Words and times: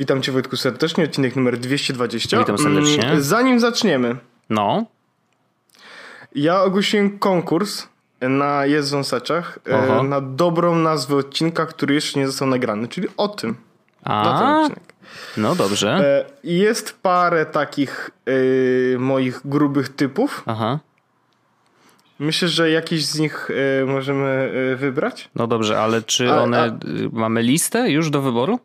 Witam 0.00 0.22
Cię 0.22 0.32
Wojtku 0.32 0.56
serdecznie, 0.56 1.04
odcinek 1.04 1.36
numer 1.36 1.58
220. 1.58 2.38
Witam 2.38 2.58
serdecznie. 2.58 3.06
Mm, 3.06 3.22
Zanim 3.22 3.60
zaczniemy, 3.60 4.16
No, 4.50 4.84
ja 6.34 6.62
ogłosiłem 6.62 7.18
konkurs 7.18 7.86
na 8.20 8.66
Jest 8.66 8.90
Wąsaczach 8.90 9.58
e, 9.68 9.76
Oho. 9.78 10.02
na 10.02 10.20
dobrą 10.20 10.74
nazwę 10.74 11.16
odcinka, 11.16 11.66
który 11.66 11.94
jeszcze 11.94 12.20
nie 12.20 12.26
został 12.26 12.48
nagrany, 12.48 12.88
czyli 12.88 13.08
o 13.16 13.28
tym. 13.28 13.56
Na 14.06 14.38
ten 14.38 14.46
a, 14.48 14.60
odcinek. 14.60 14.94
no 15.36 15.54
dobrze. 15.54 15.90
E, 15.90 16.24
Jest 16.44 16.98
parę 17.02 17.46
takich 17.46 18.10
e, 18.94 18.98
moich 18.98 19.40
grubych 19.44 19.88
typów. 19.88 20.42
Aha, 20.46 20.78
Myślę, 22.18 22.48
że 22.48 22.70
jakiś 22.70 23.06
z 23.06 23.18
nich 23.18 23.48
możemy 23.86 24.52
wybrać. 24.76 25.30
no 25.34 25.46
dobrze, 25.46 25.80
ale 25.80 26.02
czy 26.02 26.30
A- 26.32 26.42
one, 26.42 26.60
a- 26.62 26.66
y, 26.66 27.08
mamy 27.12 27.42
listę 27.42 27.90
już 27.90 28.10
do 28.10 28.22
wyboru? 28.22 28.58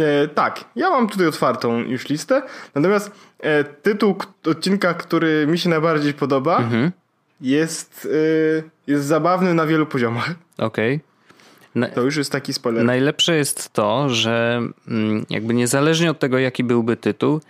E, 0.00 0.28
tak, 0.28 0.64
ja 0.76 0.90
mam 0.90 1.08
tutaj 1.08 1.26
otwartą 1.26 1.78
już 1.78 2.08
listę. 2.08 2.42
Natomiast 2.74 3.10
e, 3.40 3.64
tytuł 3.64 4.16
odcinka, 4.46 4.94
który 4.94 5.46
mi 5.46 5.58
się 5.58 5.68
najbardziej 5.68 6.14
podoba, 6.14 6.58
Mhm, 6.58 6.90
jest, 7.40 8.08
e, 8.58 8.62
jest 8.86 9.04
zabawny 9.04 9.54
na 9.54 9.66
wielu 9.66 9.86
poziomach. 9.86 10.30
okej. 10.58 11.00
Na- 11.74 11.88
To 11.88 12.00
już 12.02 12.16
jest 12.16 12.32
taki 12.32 12.52
spoiler. 12.52 12.84
Najlepsze 12.84 13.36
jest 13.36 13.72
to, 13.72 14.08
że 14.08 14.62
mm, 14.88 15.26
jakby 15.30 15.54
niezależnie 15.54 16.10
od 16.10 16.18
tego, 16.18 16.38
jaki 16.38 16.64
byłby 16.64 16.96
tytuł, 16.96 17.40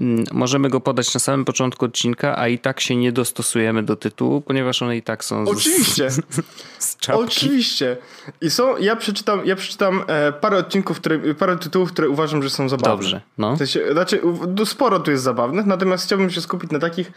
mm, 0.00 0.24
możemy 0.32 0.68
go 0.68 0.80
podać 0.80 1.14
na 1.14 1.20
samym 1.20 1.44
początku 1.44 1.84
odcinka, 1.84 2.38
a 2.38 2.48
i 2.48 2.58
tak 2.58 2.80
się 2.80 2.96
nie 2.96 3.12
dostosujemy 3.12 3.82
do 3.82 3.96
tytułu, 3.96 4.40
ponieważ 4.40 4.82
one 4.82 4.96
i 4.96 5.02
tak 5.02 5.24
są 5.24 5.44
Oczywiście, 5.44 6.08
czapki. 7.02 7.22
oczywiście. 7.24 7.96
I 8.40 8.50
są, 8.50 8.76
ja 8.76 8.96
przeczytam, 8.96 9.46
ja 9.46 9.56
przeczytam 9.56 10.04
e, 10.06 10.32
parę 10.32 10.56
odcinków, 10.56 11.00
które, 11.00 11.34
parę 11.34 11.58
tytułów, 11.58 11.92
które 11.92 12.08
uważam, 12.08 12.42
że 12.42 12.50
są 12.50 12.68
zabawne. 12.68 12.96
Dobrze, 12.96 13.20
no. 13.38 13.54
W 13.54 13.58
sensie, 13.58 13.92
znaczy, 13.92 14.20
sporo 14.64 15.00
tu 15.00 15.10
jest 15.10 15.22
zabawnych, 15.22 15.66
natomiast 15.66 16.04
chciałbym 16.04 16.30
się 16.30 16.40
skupić 16.40 16.70
na 16.70 16.78
takich, 16.78 17.12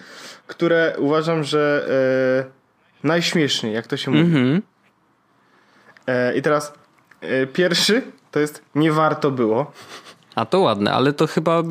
które 0.47 0.95
uważam, 0.97 1.43
że 1.43 1.87
e, 3.03 3.07
najśmieszniej, 3.07 3.73
jak 3.73 3.87
to 3.87 3.97
się 3.97 4.11
mówi. 4.11 4.23
Mhm. 4.23 4.61
E, 6.07 6.37
I 6.37 6.41
teraz 6.41 6.73
e, 7.21 7.47
pierwszy 7.47 8.01
to 8.31 8.39
jest 8.39 8.61
nie 8.75 8.91
warto 8.91 9.31
było. 9.31 9.71
A 10.35 10.45
to 10.45 10.59
ładne, 10.59 10.93
ale 10.93 11.13
to 11.13 11.27
chyba, 11.27 11.63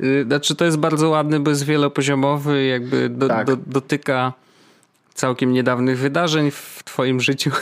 y, 0.00 0.24
znaczy 0.26 0.54
to 0.54 0.64
jest 0.64 0.76
bardzo 0.76 1.08
ładny, 1.08 1.40
bo 1.40 1.50
jest 1.50 1.64
wielopoziomowy, 1.64 2.64
jakby 2.64 3.08
do, 3.08 3.28
Tak. 3.28 3.46
do, 3.46 3.56
dotyka 3.56 4.32
całkiem 5.14 5.52
niedawnych 5.52 5.98
wydarzeń 5.98 6.50
w 6.50 6.80
twoim 6.84 7.20
życiu. 7.20 7.50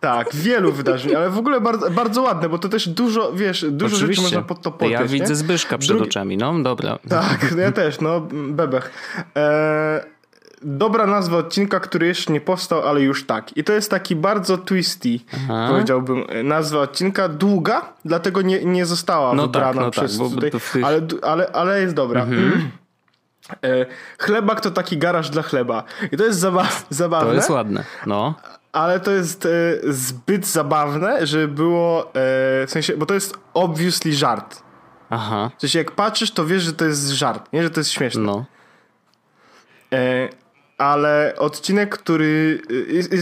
Tak, 0.00 0.34
wielu 0.34 0.72
wydarzeń, 0.72 1.14
ale 1.14 1.30
w 1.30 1.38
ogóle 1.38 1.60
bardzo, 1.60 1.90
bardzo 1.90 2.22
ładne, 2.22 2.48
bo 2.48 2.58
to 2.58 2.68
też 2.68 2.88
dużo, 2.88 3.32
wiesz, 3.32 3.66
dużo 3.70 3.88
rzeczy 3.88 4.04
Oczywiście. 4.04 4.22
można 4.22 4.42
pod 4.42 4.62
to 4.62 4.70
Ja 4.70 4.76
podpiąć. 4.78 5.10
widzę 5.12 5.28
nie? 5.28 5.34
Zbyszka 5.36 5.78
przed 5.78 5.96
Drugi- 5.96 6.08
oczami, 6.08 6.36
no 6.36 6.62
dobra. 6.62 6.98
Tak, 7.08 7.52
no 7.56 7.62
ja 7.62 7.72
też, 7.72 8.00
no 8.00 8.20
bebech. 8.30 8.90
E, 9.36 10.04
dobra 10.62 11.06
nazwa 11.06 11.36
odcinka, 11.36 11.80
który 11.80 12.06
jeszcze 12.06 12.32
nie 12.32 12.40
powstał, 12.40 12.88
ale 12.88 13.00
już 13.00 13.26
tak. 13.26 13.56
I 13.56 13.64
to 13.64 13.72
jest 13.72 13.90
taki 13.90 14.16
bardzo 14.16 14.58
twisty, 14.58 15.08
Aha. 15.44 15.66
powiedziałbym, 15.70 16.24
nazwa 16.44 16.78
odcinka. 16.80 17.28
Długa, 17.28 17.92
dlatego 18.04 18.42
nie, 18.42 18.64
nie 18.64 18.86
została 18.86 19.34
No 19.34 19.42
wybrana 19.42 19.72
tak, 19.72 19.80
no 19.84 19.90
przez 19.90 20.18
tak, 20.18 20.28
tutaj, 20.28 20.50
tych- 20.50 20.76
ale, 20.84 21.00
ale, 21.22 21.50
ale 21.52 21.80
jest 21.80 21.94
dobra. 21.94 22.22
E, 22.22 22.26
chlebak 24.18 24.60
to 24.60 24.70
taki 24.70 24.98
garaż 24.98 25.30
dla 25.30 25.42
chleba. 25.42 25.84
I 26.12 26.16
to 26.16 26.24
jest 26.24 26.38
zaba 26.38 26.68
zabawne. 26.90 27.30
To 27.30 27.34
jest 27.34 27.50
ładne, 27.50 27.84
no. 28.06 28.34
Ale 28.72 29.00
to 29.00 29.10
jest 29.10 29.46
e, 29.46 29.48
zbyt 29.92 30.46
zabawne, 30.46 31.26
żeby 31.26 31.48
było, 31.48 32.06
e, 32.06 32.10
w 32.66 32.70
sensie, 32.70 32.96
bo 32.96 33.06
to 33.06 33.14
jest 33.14 33.38
obviously 33.54 34.12
żart. 34.12 34.62
Aha, 35.10 35.50
W 35.58 35.60
sensie, 35.60 35.78
jak 35.78 35.90
patrzysz, 35.90 36.30
to 36.30 36.46
wiesz, 36.46 36.62
że 36.62 36.72
to 36.72 36.84
jest 36.84 37.08
żart, 37.08 37.52
nie, 37.52 37.62
że 37.62 37.70
to 37.70 37.80
jest 37.80 37.90
śmieszne. 37.90 38.22
no. 38.22 38.44
E, 39.92 40.28
ale 40.78 41.34
odcinek, 41.38 41.98
który. 41.98 42.62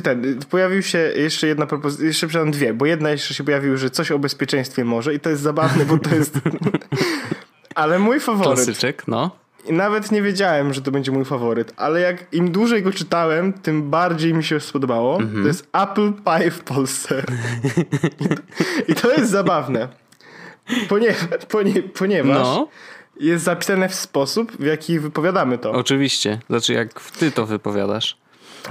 Ten, 0.05 0.41
pojawił 0.51 0.83
się 0.83 0.99
jeszcze 0.99 1.47
jedna 1.47 1.67
propozycja, 1.67 2.07
jeszcze 2.07 2.27
przepraszam 2.27 2.51
dwie, 2.51 2.75
bo 2.75 2.87
jedna 2.87 3.11
jeszcze 3.11 3.35
się 3.35 3.45
pojawił, 3.45 3.77
że 3.77 3.91
coś 3.91 4.11
o 4.11 4.19
bezpieczeństwie 4.19 4.85
może 4.85 5.15
i 5.15 5.21
to 5.21 5.31
jest 5.31 5.43
zabawne, 5.43 5.85
bo 5.85 5.99
to 5.99 6.15
jest. 6.15 6.35
ale 7.75 7.99
mój 7.99 8.21
faworyt. 8.21 8.55
Klasyczek, 8.55 9.09
no. 9.09 9.31
I 9.71 9.73
nawet 9.73 10.13
nie 10.13 10.23
wiedziałem, 10.23 10.75
że 10.75 10.83
to 10.83 10.91
będzie 10.91 11.13
mój 11.13 11.25
faworyt, 11.25 11.73
ale 11.77 12.01
jak 12.01 12.35
im 12.35 12.53
dłużej 12.53 12.83
go 12.83 12.93
czytałem, 12.93 13.53
tym 13.53 13.91
bardziej 13.91 14.35
mi 14.35 14.45
się 14.45 14.61
spodobało. 14.61 15.17
Mhm. 15.21 15.43
To 15.43 15.49
jest 15.49 15.69
Apple 15.73 16.13
Pie 16.13 16.51
w 16.51 16.61
Polsce. 16.61 17.23
I 18.19 18.29
to, 18.29 18.35
I 18.89 18.95
to 18.95 19.13
jest 19.13 19.31
zabawne. 19.31 19.89
Ponie, 20.89 21.15
ponie, 21.49 21.83
ponieważ 21.83 22.35
No, 22.47 22.69
jest 23.21 23.45
zapisane 23.45 23.89
w 23.89 23.95
sposób, 23.95 24.53
w 24.53 24.65
jaki 24.65 24.99
wypowiadamy 24.99 25.59
to. 25.59 25.73
oczywiście. 25.73 26.39
Znaczy 26.51 26.73
jak 26.73 27.01
ty 27.01 27.31
to 27.31 27.47
wypowiadasz. 27.47 28.17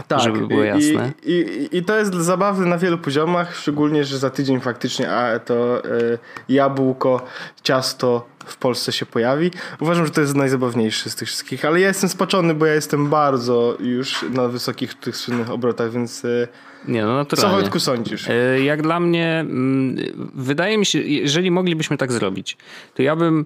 Tak, 0.07 0.19
żeby 0.19 0.47
było 0.47 0.63
i- 0.63 0.67
jasne. 0.67 1.11
I, 1.23 1.67
i, 1.71 1.77
I 1.77 1.83
to 1.83 1.97
jest 1.97 2.13
zabawne 2.13 2.65
na 2.65 2.77
wielu 2.77 2.97
poziomach, 2.97 3.55
szczególnie, 3.57 4.03
że 4.05 4.17
za 4.17 4.29
tydzień 4.29 4.59
faktycznie 4.59 5.11
a 5.11 5.39
to 5.39 5.85
y, 5.85 6.17
jabłko, 6.49 7.25
ciasto 7.63 8.27
w 8.45 8.57
Polsce 8.57 8.91
się 8.91 9.05
pojawi. 9.05 9.51
Uważam, 9.79 10.05
że 10.05 10.11
to 10.11 10.21
jest 10.21 10.35
najzabawniejszy 10.35 11.09
z 11.09 11.15
tych 11.15 11.27
wszystkich, 11.27 11.65
ale 11.65 11.79
ja 11.79 11.87
jestem 11.87 12.09
spaczony, 12.09 12.53
bo 12.53 12.65
ja 12.65 12.73
jestem 12.73 13.09
bardzo 13.09 13.77
już 13.79 14.25
na 14.33 14.47
wysokich 14.47 14.93
tych 14.93 15.17
słynnych 15.17 15.49
obrotach, 15.51 15.91
więc 15.91 16.25
y, 16.25 16.47
Nie, 16.87 17.01
no 17.01 17.07
co 17.07 17.15
naturalnie. 17.17 17.55
Wojtku 17.61 17.79
sądzisz? 17.79 18.29
E, 18.29 18.61
Jak 18.63 18.81
dla 18.81 18.99
mnie, 18.99 19.39
mm, 19.39 19.95
wydaje 20.35 20.77
mi 20.77 20.85
się, 20.85 20.99
jeżeli 21.01 21.51
moglibyśmy 21.51 21.97
tak 21.97 22.11
zrobić, 22.11 22.57
to 22.95 23.01
ja 23.01 23.15
bym 23.15 23.45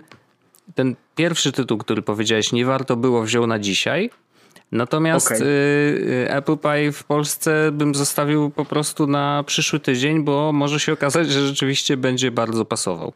ten 0.76 0.96
pierwszy 1.16 1.52
tytuł, 1.52 1.78
który 1.78 2.02
powiedziałeś, 2.02 2.52
nie 2.52 2.66
warto 2.66 2.96
było 2.96 3.24
wziął 3.24 3.48
na 3.48 3.60
dzisiaj. 3.60 4.10
Natomiast 4.72 5.28
Okej. 5.32 5.42
y, 5.42 6.28
Apple 6.30 6.58
Pie 6.58 6.92
w 6.92 7.04
Polsce 7.04 7.72
bym 7.72 7.96
zostawił 7.96 8.50
po 8.50 8.66
prostu 8.66 9.08
na 9.08 9.44
przyszły 9.48 9.80
tydzień, 9.80 10.24
bo 10.24 10.52
może 10.54 10.80
się 10.80 10.94
okazać, 10.94 11.32
że 11.32 11.48
rzeczywiście 11.48 11.98
będzie 11.98 12.32
bardzo 12.32 12.66
pasował. 12.66 13.14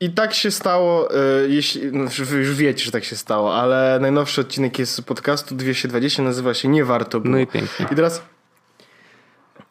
I 0.00 0.10
tak 0.10 0.34
się 0.34 0.50
stało, 0.50 1.16
y, 1.44 1.48
jeśli, 1.48 1.92
no, 1.92 2.04
już 2.38 2.54
wiecie, 2.54 2.84
że 2.84 2.90
tak 2.90 3.04
się 3.04 3.16
stało, 3.16 3.54
ale 3.54 3.98
najnowszy 4.00 4.40
odcinek 4.40 4.78
jest 4.78 4.94
z 4.94 5.00
podcastu 5.00 5.54
220, 5.54 6.22
nazywa 6.22 6.54
się 6.54 6.68
Nie 6.68 6.84
Warto 6.84 7.20
Było. 7.20 7.32
No 7.32 7.38
i 7.38 7.46
pięknie. 7.46 7.86
I 7.92 7.94
teraz. 7.94 8.22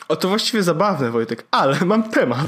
O 0.07 0.15
to 0.15 0.27
właściwie 0.27 0.63
zabawne, 0.63 1.11
Wojtek, 1.11 1.43
ale 1.51 1.77
mam 1.85 2.03
temat. 2.03 2.47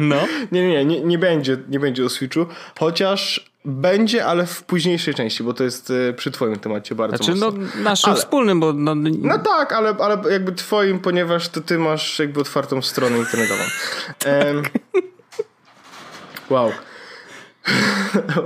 No. 0.00 0.16
Nie, 0.52 0.60
nie, 0.68 0.68
nie, 0.68 0.84
nie, 0.84 1.00
nie 1.00 1.18
będzie, 1.18 1.56
nie 1.68 1.80
będzie 1.80 2.04
o 2.04 2.08
Switchu, 2.08 2.46
chociaż 2.78 3.50
będzie, 3.66 4.26
ale 4.26 4.46
w 4.46 4.62
późniejszej 4.62 5.14
części, 5.14 5.42
bo 5.42 5.54
to 5.54 5.64
jest 5.64 5.92
e, 6.10 6.12
przy 6.12 6.30
twoim 6.30 6.58
temacie 6.58 6.94
bardzo 6.94 7.16
Znaczy, 7.16 7.40
no 7.40 7.46
mocno. 7.46 7.82
naszym 7.82 8.10
Ale- 8.10 8.18
wspólnym, 8.20 8.60
bo 8.60 8.72
no, 8.72 8.94
No 9.22 9.38
tak, 9.38 9.72
ale, 9.72 9.96
ale 10.00 10.32
jakby 10.32 10.52
twoim, 10.52 10.98
ponieważ 10.98 11.48
to 11.48 11.60
ty 11.60 11.78
masz 11.78 12.18
jakby 12.18 12.40
otwartą 12.40 12.82
stronę 12.82 13.18
internetową. 13.18 13.62
Em, 14.24 14.62
wow. 16.50 16.70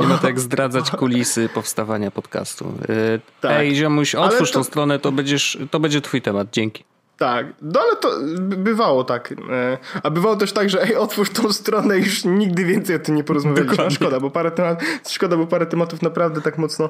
nie 0.01 0.07
ma 0.07 0.19
tak 0.19 0.41
zdradzać 0.41 0.91
kulisy 0.91 1.49
powstawania 1.55 2.11
podcastu. 2.11 2.73
Y, 2.91 3.21
Tak. 3.41 3.53
Ej, 3.53 3.75
ziomuś, 3.75 4.15
otwórz 4.15 4.51
to- 4.51 4.59
tą 4.59 4.65
stronę, 4.65 4.99
to, 4.99 5.13
będziesz, 5.13 5.59
to 5.71 5.81
będzie 5.81 6.01
twój 6.01 6.23
temat. 6.23 6.49
Dzięki. 6.53 6.85
Tak, 7.21 7.47
no 7.63 7.81
ale 7.81 7.97
to 7.97 8.11
by- 8.39 8.57
bywało 8.57 9.05
tak. 9.05 9.33
E, 9.33 9.79
A 10.03 10.11
bywało 10.11 10.37
też 10.37 10.53
tak, 10.53 10.71
że 10.71 10.83
ej, 10.83 10.97
otwórz 10.97 11.31
tą 11.31 11.53
stronę 11.53 11.99
i 11.99 12.01
już 12.05 12.25
nigdy 12.25 12.65
więcej 12.65 12.97
o 12.97 12.99
tym 12.99 13.15
nie 13.15 13.25
porozmawialiśmy. 13.25 13.91
Szkoda, 13.91 14.21
bo 14.21 14.31
parę 14.31 14.51
temat, 14.51 14.83
szkoda, 15.09 15.37
bo 15.37 15.47
parę 15.47 15.67
tematów 15.67 16.03
naprawdę 16.03 16.41
tak 16.41 16.59
mocno. 16.59 16.89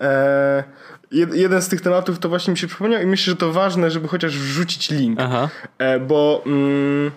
E, 0.00 0.64
jed, 1.10 1.34
jeden 1.34 1.62
z 1.62 1.68
tych 1.68 1.80
tematów 1.80 2.18
to 2.18 2.28
właśnie 2.28 2.50
mi 2.50 2.58
się 2.58 2.66
przypomniał 2.66 3.02
i 3.02 3.06
myślę, 3.06 3.30
że 3.30 3.36
to 3.36 3.52
ważne, 3.52 3.90
żeby 3.90 4.08
chociaż 4.08 4.38
wrzucić 4.38 4.90
link. 4.90 5.20
Aha. 5.20 5.48
E, 5.78 6.00
bo 6.00 6.42
mm, 6.46 7.10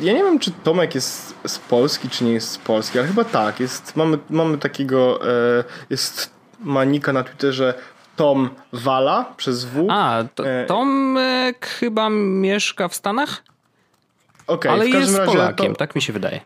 ja 0.00 0.12
nie 0.12 0.24
wiem, 0.24 0.38
czy 0.38 0.50
Tomek 0.50 0.94
jest 0.94 1.34
z 1.46 1.58
Polski, 1.58 2.08
czy 2.08 2.24
nie 2.24 2.32
jest 2.32 2.50
z 2.50 2.58
Polski, 2.58 2.98
ale 2.98 3.08
chyba 3.08 3.24
tak. 3.24 3.60
Jest, 3.60 3.96
mamy, 3.96 4.18
mamy 4.30 4.58
takiego, 4.58 5.28
e, 5.58 5.64
jest 5.90 6.30
manika 6.60 7.12
na 7.12 7.22
Twitterze 7.22 7.74
Tom 8.16 8.50
Wala 8.72 9.24
przez 9.36 9.64
W. 9.64 9.86
A, 9.90 10.24
to, 10.34 10.48
E, 10.48 10.66
Tomek 10.66 11.66
chyba 11.66 12.08
mieszka 12.10 12.88
w 12.88 12.94
Stanach, 12.94 13.42
Okej, 14.46 14.72
ale 14.72 14.80
w 14.80 14.92
każdym 14.92 15.00
jest 15.00 15.18
razie 15.18 15.32
Polakiem, 15.32 15.72
to, 15.72 15.78
tak 15.78 15.94
mi 15.94 16.02
się 16.02 16.12
wydaje. 16.12 16.40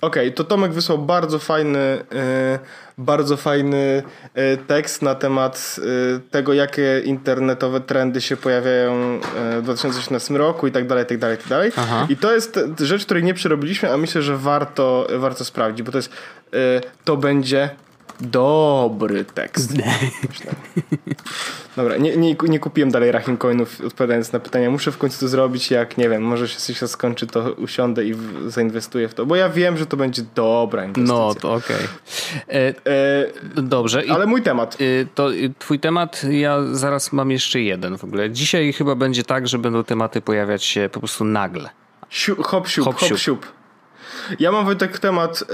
Okej, 0.00 0.32
to 0.32 0.44
Tomek 0.44 0.72
wysłał 0.72 0.98
bardzo 0.98 1.38
fajny, 1.38 1.78
e, 1.78 2.58
bardzo 2.98 3.36
fajny 3.36 4.02
e, 4.34 4.56
tekst 4.56 5.02
na 5.02 5.14
temat 5.14 5.76
tego, 6.30 6.52
jakie 6.52 7.02
internetowe 7.04 7.80
trendy 7.80 8.20
się 8.20 8.36
pojawiają 8.36 9.20
w 9.58 9.62
2018 9.62 10.34
roku 10.34 10.66
i 10.66 10.72
tak 10.72 10.86
dalej, 10.86 11.04
i 11.04 11.06
tak 11.06 11.18
dalej, 11.18 11.36
i 11.36 11.40
tak 11.40 11.48
dalej. 11.48 11.72
Aha. 11.76 12.06
I 12.08 12.16
to 12.16 12.32
jest 12.32 12.58
rzecz, 12.80 13.04
której 13.04 13.24
nie 13.24 13.34
przerobiliśmy, 13.34 13.92
a 13.92 13.96
myślę, 13.96 14.22
że 14.22 14.38
warto, 14.38 15.06
warto 15.18 15.44
sprawdzić, 15.44 15.82
bo 15.82 15.92
to 15.92 15.98
jest 15.98 16.12
to 17.04 17.16
będzie 17.16 17.70
Dobry 18.20 19.24
tekst. 19.24 19.72
Dobra, 21.76 21.96
nie, 21.96 22.16
nie, 22.16 22.36
nie 22.48 22.58
kupiłem 22.58 22.90
dalej 22.90 23.12
Rahim 23.12 23.36
Coinów 23.36 23.80
odpowiadając 23.86 24.32
na 24.32 24.40
pytania. 24.40 24.70
Muszę 24.70 24.92
w 24.92 24.98
końcu 24.98 25.20
to 25.20 25.28
zrobić, 25.28 25.70
jak 25.70 25.98
nie 25.98 26.08
wiem, 26.08 26.22
może 26.22 26.48
się 26.48 26.58
coś 26.58 26.90
skończy, 26.90 27.26
to 27.26 27.52
usiądę 27.52 28.04
i 28.04 28.14
w, 28.14 28.50
zainwestuję 28.50 29.08
w 29.08 29.14
to, 29.14 29.26
bo 29.26 29.36
ja 29.36 29.48
wiem, 29.48 29.76
że 29.76 29.86
to 29.86 29.96
będzie 29.96 30.22
dobra 30.34 30.84
inwestycja. 30.84 31.14
No, 31.14 31.34
to 31.34 31.52
okej. 31.52 31.76
Okay. 31.76 32.74
E, 33.56 33.62
Dobrze. 33.62 34.02
Ale 34.10 34.26
mój 34.26 34.42
temat. 34.42 34.80
Y, 34.80 35.06
to 35.14 35.34
y, 35.34 35.54
twój 35.58 35.80
temat, 35.80 36.22
ja 36.30 36.58
zaraz 36.72 37.12
mam 37.12 37.30
jeszcze 37.30 37.60
jeden 37.60 37.98
w 37.98 38.04
ogóle. 38.04 38.30
Dzisiaj 38.30 38.72
chyba 38.72 38.94
będzie 38.94 39.22
tak, 39.22 39.48
że 39.48 39.58
będą 39.58 39.84
tematy 39.84 40.20
pojawiać 40.20 40.64
się 40.64 40.90
po 40.92 40.98
prostu 41.00 41.24
nagle. 41.24 41.70
Siu, 42.10 42.42
hop, 42.42 42.68
siup, 42.68 42.84
hop, 42.84 42.96
hop, 42.96 43.18
siup. 43.18 43.46
Ja 44.40 44.52
mam 44.52 44.64
Wojtek 44.64 44.98
temat 44.98 45.44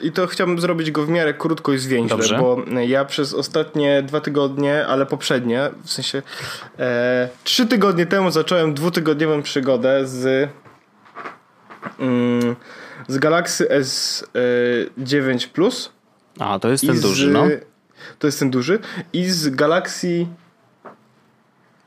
yy, 0.00 0.08
i 0.08 0.12
to 0.12 0.26
chciałbym 0.26 0.60
zrobić 0.60 0.90
go 0.90 1.06
w 1.06 1.08
miarę 1.08 1.34
krótko 1.34 1.72
i 1.72 1.78
zwięźle, 1.78 2.16
Dobrze. 2.16 2.38
bo 2.38 2.62
ja 2.80 3.04
przez 3.04 3.34
ostatnie 3.34 4.02
dwa 4.02 4.20
tygodnie, 4.20 4.86
ale 4.86 5.06
poprzednie, 5.06 5.70
w 5.84 5.90
sensie 5.90 6.22
e, 6.78 7.28
trzy 7.44 7.66
tygodnie 7.66 8.06
temu 8.06 8.30
zacząłem 8.30 8.74
dwutygodniową 8.74 9.42
przygodę 9.42 10.06
z 10.06 10.50
mm, 11.98 12.56
z 13.08 13.18
Galaxy 13.18 13.68
S9 13.68 15.48
Plus. 15.48 15.92
A, 16.38 16.58
to 16.58 16.68
jest 16.68 16.86
ten 16.86 16.96
z, 16.96 17.00
duży, 17.00 17.30
no. 17.30 17.46
To 18.18 18.26
jest 18.26 18.38
ten 18.38 18.50
duży. 18.50 18.78
I 19.12 19.24
z 19.24 19.48
Galaxy 19.48 20.26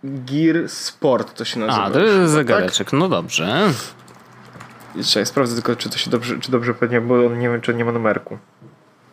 Gear 0.04 0.69
Sport 0.69 1.38
to 1.38 1.45
się 1.45 1.60
nazywa. 1.60 1.83
A, 1.83 1.92
to 1.92 2.00
jest 2.00 2.31
zegareczek, 2.31 2.92
tak? 2.92 3.00
no 3.00 3.10
dobrze. 3.10 3.74
Jeszcze 4.95 5.25
sprawdzę 5.25 5.56
tylko, 5.56 5.75
czy 5.75 5.89
to 5.89 5.97
się 5.97 6.12
dobrze, 6.12 6.39
czy 6.39 6.51
dobrze 6.51 6.74
pewnie, 6.74 7.01
bo 7.01 7.30
nie 7.30 7.50
wiem, 7.50 7.62
czy 7.62 7.74
nie 7.74 7.86
ma 7.86 7.92
numerku. 7.92 8.38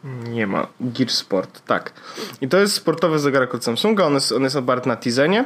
Nie 0.05 0.47
ma. 0.47 0.67
Gear 0.81 1.11
Sport, 1.11 1.63
tak. 1.67 1.93
I 2.41 2.49
to 2.49 2.59
jest 2.59 2.75
sportowy 2.75 3.19
zegarek 3.19 3.55
od 3.55 3.65
Samsunga, 3.65 4.05
on 4.05 4.15
jest, 4.15 4.33
on 4.33 4.43
jest 4.43 4.57
oparty 4.57 4.89
na 4.89 4.97
Tizenie 4.97 5.45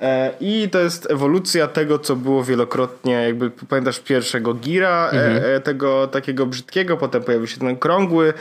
e, 0.00 0.34
i 0.40 0.68
to 0.72 0.78
jest 0.78 1.10
ewolucja 1.10 1.66
tego, 1.66 1.98
co 1.98 2.16
było 2.16 2.44
wielokrotnie, 2.44 3.12
jakby 3.12 3.50
pamiętasz 3.50 4.00
pierwszego 4.00 4.54
Gira, 4.54 5.08
e, 5.08 5.10
mhm. 5.10 5.56
e, 5.56 5.60
tego 5.60 6.06
takiego 6.06 6.46
brzydkiego, 6.46 6.96
potem 6.96 7.22
pojawił 7.22 7.46
się 7.46 7.58
ten 7.58 7.76
krągły 7.76 8.34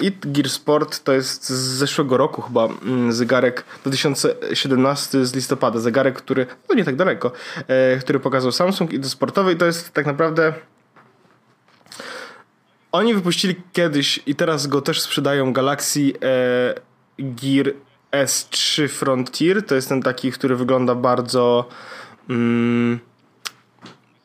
i 0.00 0.12
Gear 0.24 0.50
Sport 0.50 1.04
to 1.04 1.12
jest 1.12 1.50
z 1.50 1.52
zeszłego 1.52 2.16
roku 2.16 2.42
chyba 2.42 2.64
mm, 2.64 3.12
zegarek 3.12 3.64
2017 3.84 5.26
z 5.26 5.34
listopada, 5.34 5.78
zegarek, 5.78 6.14
który, 6.14 6.46
no 6.68 6.74
nie 6.74 6.84
tak 6.84 6.96
daleko, 6.96 7.32
który 8.00 8.20
pokazał 8.20 8.52
Samsung 8.52 8.92
i 8.92 9.00
to 9.00 9.08
sportowy 9.08 9.52
i 9.52 9.56
to 9.56 9.66
jest 9.66 9.92
tak 9.92 10.06
naprawdę 10.06 10.52
oni 12.92 13.14
wypuścili 13.14 13.56
kiedyś 13.72 14.20
i 14.26 14.34
teraz 14.34 14.66
go 14.66 14.82
też 14.82 15.00
sprzedają 15.00 15.52
Galaxy 15.52 16.00
e, 16.22 16.74
Gear 17.18 17.72
S3 18.12 18.88
Frontier. 18.88 19.66
To 19.66 19.74
jest 19.74 19.88
ten 19.88 20.02
taki, 20.02 20.32
który 20.32 20.56
wygląda 20.56 20.94
bardzo 20.94 21.68
mm, 22.30 23.00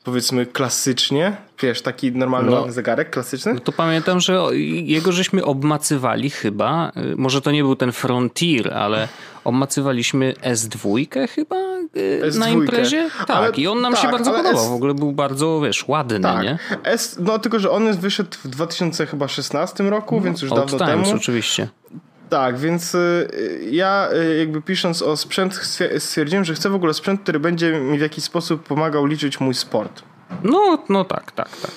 powiedzmy 0.03 0.45
klasycznie. 0.45 1.37
Wiesz, 1.61 1.81
taki 1.81 2.11
normalny 2.11 2.51
no, 2.51 2.71
zegarek 2.71 3.09
klasyczny. 3.09 3.53
No 3.53 3.59
to 3.59 3.71
pamiętam, 3.71 4.19
że 4.19 4.43
jego 4.83 5.11
żeśmy 5.11 5.45
obmacywali 5.45 6.29
chyba. 6.29 6.91
Y, 6.97 7.15
może 7.17 7.41
to 7.41 7.51
nie 7.51 7.63
był 7.63 7.75
ten 7.75 7.91
Frontier, 7.91 8.73
ale 8.73 9.07
obmacywaliśmy 9.43 10.33
S2 10.33 11.27
chyba 11.27 11.55
S2. 11.95 12.39
na 12.39 12.49
imprezie. 12.49 13.09
Tak, 13.27 13.37
ale, 13.37 13.49
i 13.49 13.67
on 13.67 13.81
nam 13.81 13.93
tak, 13.93 14.01
się 14.01 14.11
bardzo 14.11 14.31
podobał. 14.31 14.65
S... 14.65 14.69
W 14.69 14.73
ogóle 14.73 14.93
był 14.93 15.11
bardzo, 15.11 15.61
wiesz, 15.61 15.87
ładny, 15.87 16.19
tak. 16.19 16.43
nie? 16.43 16.57
S, 16.83 17.17
no 17.19 17.39
tylko, 17.39 17.59
że 17.59 17.71
on 17.71 17.97
wyszedł 17.97 18.37
w 18.43 18.47
2016 18.47 19.83
roku, 19.83 20.15
no, 20.15 20.21
więc 20.21 20.41
już 20.41 20.51
dawno 20.51 20.77
Times, 20.77 21.07
temu. 21.07 21.17
oczywiście. 21.17 21.67
Tak, 22.29 22.57
więc 22.57 22.95
y, 22.95 23.29
ja 23.71 24.09
y, 24.13 24.37
jakby 24.37 24.61
pisząc 24.61 25.01
o 25.01 25.17
sprzęt 25.17 25.55
stwierdziłem, 25.97 26.45
że 26.45 26.53
chcę 26.53 26.69
w 26.69 26.75
ogóle 26.75 26.93
sprzęt, 26.93 27.21
który 27.21 27.39
będzie 27.39 27.71
mi 27.71 27.97
w 27.97 28.01
jakiś 28.01 28.23
sposób 28.23 28.63
pomagał 28.63 29.05
liczyć 29.05 29.39
mój 29.39 29.53
sport. 29.53 30.03
No, 30.43 30.83
no 30.89 31.03
tak, 31.03 31.31
tak, 31.31 31.57
tak 31.57 31.71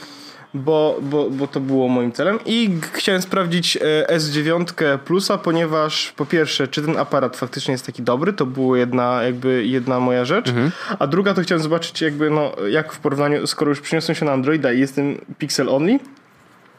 bo, 0.55 0.99
bo, 1.03 1.31
bo 1.31 1.47
to 1.47 1.61
było 1.61 1.89
moim 1.89 2.13
celem. 2.13 2.39
I 2.47 2.71
chciałem 2.93 3.23
sprawdzić 3.23 3.77
e, 3.77 4.17
S9 4.17 4.99
Plusa, 4.99 5.39
ponieważ 5.39 6.13
po 6.17 6.27
pierwsze, 6.27 6.69
czy 6.69 6.83
ten 6.83 6.97
aparat 6.97 7.37
faktycznie 7.37 7.73
jest 7.73 7.87
taki 7.87 8.03
dobry, 8.03 8.33
to 8.33 8.47
była 8.47 8.79
jedna, 8.79 9.23
jakby 9.23 9.67
jedna 9.67 10.01
moja 10.01 10.25
rzecz, 10.25 10.49
mhm. 10.49 10.71
a 10.99 11.07
druga 11.07 11.35
to 11.35 11.43
chciałem 11.43 11.63
zobaczyć 11.63 12.01
jakby, 12.01 12.31
no, 12.31 12.53
jak 12.69 12.93
w 12.93 12.99
porównaniu, 12.99 13.47
skoro 13.47 13.69
już 13.69 13.81
przyniosłem 13.81 14.15
się 14.15 14.25
na 14.25 14.33
Androida 14.33 14.73
i 14.73 14.81
jestem 14.81 15.19
Pixel 15.39 15.69
Only, 15.69 15.99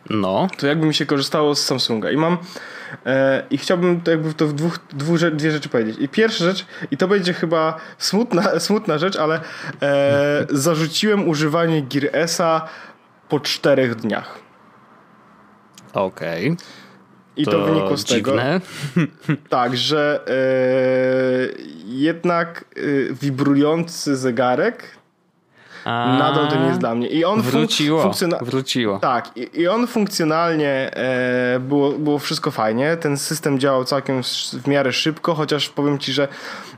no. 0.10 0.48
to 0.58 0.68
jakby 0.68 0.88
mi 0.88 0.94
się 0.94 1.06
korzystało 1.06 1.56
z 1.56 1.66
Samsunga. 1.66 2.12
I 2.12 2.18
mam 2.18 2.38
e, 3.06 3.44
i 3.50 3.58
chciałbym 3.58 4.02
to 4.02 4.12
jakby 4.12 4.34
to 4.34 4.48
w 4.48 4.54
dwóch, 4.54 4.80
dwóch, 4.94 5.20
dwie 5.20 5.52
rzeczy 5.52 5.70
powiedzieć. 5.70 5.98
I 6.00 6.10
pierwsza 6.10 6.44
rzecz, 6.44 6.66
i 6.92 6.98
to 6.98 7.08
będzie 7.08 7.34
chyba 7.34 7.78
smutna, 7.98 8.60
smutna 8.60 8.98
rzecz, 8.98 9.16
ale 9.16 9.40
e, 9.82 10.48
zarzuciłem 10.50 11.30
używanie 11.30 11.82
Gear 11.82 12.28
S'a 12.28 12.62
po 13.30 13.40
czterech 13.40 13.96
dniach. 13.96 14.40
Okej. 15.94 16.52
Okay. 16.52 16.66
I 17.38 17.46
to, 17.46 17.52
to 17.52 17.66
wynikło 17.66 17.98
z 17.98 18.04
dziwne. 18.04 18.62
tego. 18.96 19.08
tak, 19.50 19.78
że 19.78 20.26
e, 20.28 20.32
jednak 21.86 22.66
e, 22.76 23.14
wibrujący 23.14 24.16
zegarek 24.16 24.99
a, 25.90 26.18
nadal 26.20 26.48
to 26.48 26.56
nie 26.56 26.68
jest 26.68 26.80
dla 26.80 26.96
mnie. 26.96 27.08
I 27.08 27.26
on 27.26 27.42
wróciło, 27.42 28.04
funkcjona- 28.04 28.44
wróciło. 28.44 29.00
Tak, 29.00 29.32
i, 29.36 29.62
i 29.62 29.68
on 29.68 29.88
funkcjonalnie 29.88 30.96
e, 30.96 31.60
było, 31.60 31.92
było 31.92 32.20
wszystko 32.20 32.52
fajnie. 32.52 32.98
Ten 32.98 33.18
system 33.18 33.60
działał 33.60 33.86
całkiem 33.86 34.22
w 34.64 34.68
miarę 34.68 34.94
szybko, 34.94 35.36
chociaż 35.36 35.70
powiem 35.70 36.00
ci, 36.00 36.14
że 36.14 36.28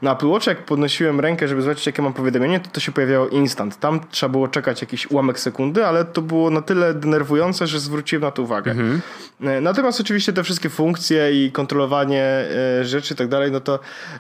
na 0.02 0.12
Apple 0.14 0.28
Watch 0.28 0.48
jak 0.48 0.66
podnosiłem 0.66 1.20
rękę, 1.20 1.48
żeby 1.48 1.62
zobaczyć 1.62 1.86
jakie 1.86 2.02
mam 2.02 2.14
powiadomienie, 2.14 2.60
to 2.60 2.70
to 2.72 2.80
się 2.80 2.92
pojawiało 2.92 3.28
instant. 3.28 3.80
Tam 3.80 4.00
trzeba 4.12 4.32
było 4.32 4.48
czekać 4.48 4.82
jakiś 4.82 5.12
ułamek 5.12 5.40
sekundy, 5.40 5.86
ale 5.86 6.06
to 6.06 6.22
było 6.22 6.50
na 6.50 6.62
tyle 6.62 6.94
denerwujące, 6.94 7.68
że 7.68 7.80
zwróciłem 7.80 8.24
na 8.24 8.32
to 8.32 8.42
uwagę. 8.42 8.72
Mhm. 8.72 9.02
E, 9.44 9.62
natomiast 9.62 10.02
oczywiście 10.02 10.34
te 10.34 10.44
wszystkie 10.44 10.70
funkcje 10.70 11.46
i 11.46 11.52
kontrolowanie 11.52 12.24
e, 12.24 12.86
rzeczy 12.86 13.14
i 13.14 13.18
tak 13.18 13.28
dalej, 13.28 13.52
no 13.52 13.60
to, 13.60 13.80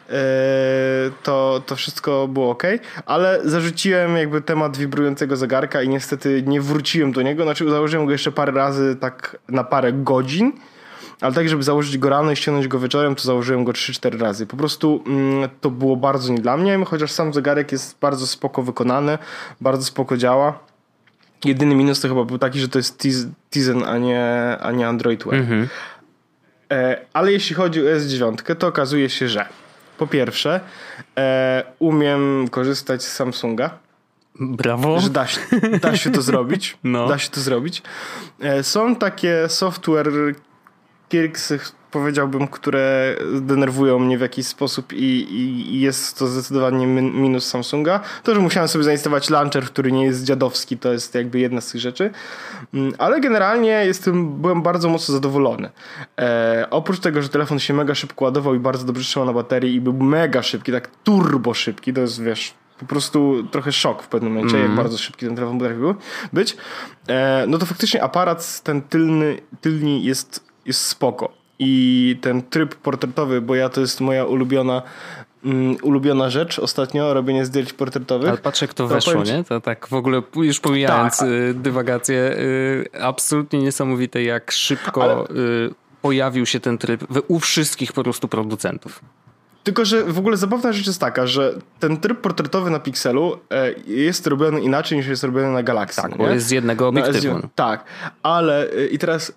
e, 0.09 0.15
to 1.23 1.61
to 1.65 1.75
wszystko 1.75 2.27
było 2.27 2.49
ok, 2.49 2.63
ale 3.05 3.39
zarzuciłem 3.43 4.17
jakby 4.17 4.41
temat 4.41 4.77
wibrującego 4.81 5.37
zegarka 5.37 5.81
i 5.81 5.89
niestety 5.89 6.43
nie 6.47 6.61
wróciłem 6.61 7.11
do 7.11 7.21
niego. 7.21 7.43
Znaczy 7.43 7.69
założyłem 7.69 8.05
go 8.05 8.11
jeszcze 8.11 8.31
parę 8.31 8.51
razy 8.51 8.95
tak 8.95 9.37
na 9.49 9.63
parę 9.63 9.93
godzin, 9.93 10.51
ale 11.21 11.33
tak, 11.33 11.49
żeby 11.49 11.63
założyć 11.63 11.97
go 11.97 12.09
rano 12.09 12.31
i 12.31 12.35
ściągnąć 12.35 12.67
go 12.67 12.79
wieczorem, 12.79 13.15
to 13.15 13.23
założyłem 13.23 13.63
go 13.63 13.71
3-4 13.71 14.19
razy. 14.19 14.45
Po 14.45 14.57
prostu 14.57 15.03
mm, 15.07 15.49
to 15.61 15.69
było 15.69 15.95
bardzo 15.95 16.33
nie 16.33 16.39
dla 16.39 16.57
mnie, 16.57 16.85
chociaż 16.85 17.11
sam 17.11 17.33
zegarek 17.33 17.71
jest 17.71 17.99
bardzo 17.99 18.27
spoko 18.27 18.63
wykonany, 18.63 19.17
bardzo 19.61 19.85
spoko 19.85 20.17
działa. 20.17 20.59
Jedyny 21.45 21.75
minus 21.75 22.01
to 22.01 22.07
chyba 22.07 22.23
był 22.23 22.37
taki, 22.37 22.59
że 22.59 22.69
to 22.69 22.79
jest 22.79 23.07
Tizen, 23.51 23.83
a 23.83 23.97
nie, 23.97 24.57
a 24.61 24.71
nie 24.71 24.87
Android 24.87 25.23
Wear. 25.23 25.35
Mhm. 25.35 25.67
E, 26.71 26.97
ale 27.13 27.31
jeśli 27.31 27.55
chodzi 27.55 27.81
o 27.81 27.83
S9, 27.83 28.55
to 28.55 28.67
okazuje 28.67 29.09
się, 29.09 29.27
że 29.29 29.45
po 29.97 30.07
pierwsze 30.07 30.59
e, 31.17 31.63
umiem 31.79 32.47
korzystać 32.51 33.03
z 33.03 33.13
Samsunga. 33.13 33.69
Brawo. 34.39 34.99
Że 34.99 35.09
da 35.09 35.27
się, 35.27 35.39
da 35.81 35.95
się 35.95 36.11
to 36.11 36.21
zrobić. 36.21 36.77
No. 36.83 37.07
Da 37.07 37.17
się 37.17 37.29
to 37.29 37.41
zrobić. 37.41 37.81
E, 38.39 38.63
są 38.63 38.95
takie 38.95 39.49
software 39.49 40.35
Kirksy, 41.09 41.59
powiedziałbym, 41.91 42.47
które 42.47 43.15
denerwują 43.41 43.99
mnie 43.99 44.17
w 44.17 44.21
jakiś 44.21 44.47
sposób 44.47 44.93
i, 44.93 45.05
i, 45.05 45.75
i, 45.75 45.81
jest 45.81 46.19
to 46.19 46.27
zdecydowanie 46.27 46.87
minus 46.87 47.47
Samsunga. 47.47 47.99
To, 48.23 48.35
że 48.35 48.41
musiałem 48.41 48.67
sobie 48.67 48.83
zainstalować 48.83 49.29
launcher, 49.29 49.63
który 49.63 49.91
nie 49.91 50.05
jest 50.05 50.23
dziadowski, 50.23 50.77
to 50.77 50.93
jest 50.93 51.15
jakby 51.15 51.39
jedna 51.39 51.61
z 51.61 51.71
tych 51.71 51.81
rzeczy. 51.81 52.11
Mm, 52.73 52.93
ale 52.97 53.21
generalnie 53.21 53.83
jestem, 53.85 54.41
byłem 54.41 54.61
bardzo 54.61 54.89
mocno 54.89 55.13
zadowolony. 55.13 55.69
E, 56.19 56.67
oprócz 56.69 56.99
tego, 56.99 57.21
że 57.21 57.29
telefon 57.29 57.59
się 57.59 57.73
mega 57.73 57.95
szybko 57.95 58.25
ładował 58.25 58.55
i 58.55 58.59
bardzo 58.59 58.85
dobrze 58.85 59.03
trzymał 59.03 59.25
na 59.25 59.33
baterii 59.33 59.75
i 59.75 59.81
był 59.81 59.93
mega 59.93 60.43
szybki, 60.43 60.71
tak 60.71 60.89
turbo 61.03 61.53
szybki, 61.53 61.93
to 61.93 62.01
jest 62.01 62.23
wiesz, 62.23 62.53
po 62.81 62.85
prostu 62.87 63.43
trochę 63.51 63.71
szok 63.71 64.03
w 64.03 64.07
pewnym 64.07 64.33
momencie, 64.33 64.57
mm. 64.57 64.67
jak 64.67 64.77
bardzo 64.77 64.97
szybki 64.97 65.25
ten 65.25 65.35
telefon 65.35 65.59
potrafił 65.59 65.95
być. 66.33 66.57
E, 67.07 67.45
no 67.47 67.57
to 67.57 67.65
faktycznie 67.65 68.03
aparat 68.03 68.61
ten 68.63 68.81
tylny, 68.81 69.37
tylni 69.61 70.03
jest, 70.03 70.43
jest 70.65 70.85
spoko. 70.85 71.31
I 71.59 72.17
ten 72.21 72.41
tryb 72.41 72.75
portretowy, 72.75 73.41
bo 73.41 73.55
ja 73.55 73.69
to 73.69 73.81
jest 73.81 74.01
moja 74.01 74.25
ulubiona 74.25 74.81
mm, 75.45 75.77
ulubiona 75.81 76.29
rzecz 76.29 76.59
ostatnio, 76.59 77.13
robienie 77.13 77.45
zdjęć 77.45 77.73
portretowych. 77.73 78.29
Ale 78.29 78.37
patrz 78.37 78.61
jak 78.61 78.73
to, 78.73 78.87
to 78.87 78.93
weszło, 78.93 79.23
nie? 79.23 79.43
To 79.43 79.61
tak 79.61 79.87
w 79.87 79.93
ogóle 79.93 80.21
już 80.35 80.59
pomijając 80.59 81.17
tak. 81.17 81.27
Y, 81.27 81.53
dywagację, 81.53 82.15
y, 82.15 83.01
absolutnie 83.01 83.59
niesamowite 83.59 84.23
jak 84.23 84.51
szybko 84.51 85.03
Ale... 85.03 85.39
Y, 85.39 85.73
pojawił 86.01 86.45
się 86.45 86.59
ten 86.59 86.77
tryb 86.77 87.03
u 87.27 87.39
wszystkich 87.39 87.93
po 87.93 88.03
prostu 88.03 88.27
producentów. 88.27 89.01
Tylko, 89.63 89.85
że 89.85 90.03
w 90.03 90.17
ogóle 90.17 90.37
zabawna 90.37 90.73
rzecz 90.73 90.87
jest 90.87 90.99
taka, 90.99 91.27
że 91.27 91.53
ten 91.79 91.97
tryb 91.97 92.21
portretowy 92.21 92.69
na 92.69 92.79
Pixelu 92.79 93.39
e, 93.49 93.73
jest 93.87 94.27
robiony 94.27 94.61
inaczej 94.61 94.97
niż 94.97 95.07
jest 95.07 95.23
robiony 95.23 95.51
na 95.53 95.63
Galaxy. 95.63 96.01
Tak, 96.01 96.17
bo 96.17 96.27
jest 96.27 96.47
z 96.47 96.51
jednego 96.51 96.87
obiektywu. 96.87 97.39
No, 97.43 97.49
tak, 97.55 97.83
ale 98.23 98.71
e, 98.71 98.85
i 98.85 98.99
teraz 98.99 99.33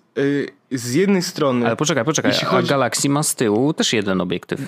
z 0.71 0.93
jednej 0.93 1.21
strony... 1.21 1.65
Ale 1.65 1.75
poczekaj, 1.75 2.05
poczekaj, 2.05 2.31
chodzi... 2.31 2.67
a 2.67 2.69
Galaxy 2.69 3.09
ma 3.09 3.23
z 3.23 3.35
tyłu 3.35 3.73
też 3.73 3.93
jeden 3.93 4.21
obiektyw. 4.21 4.59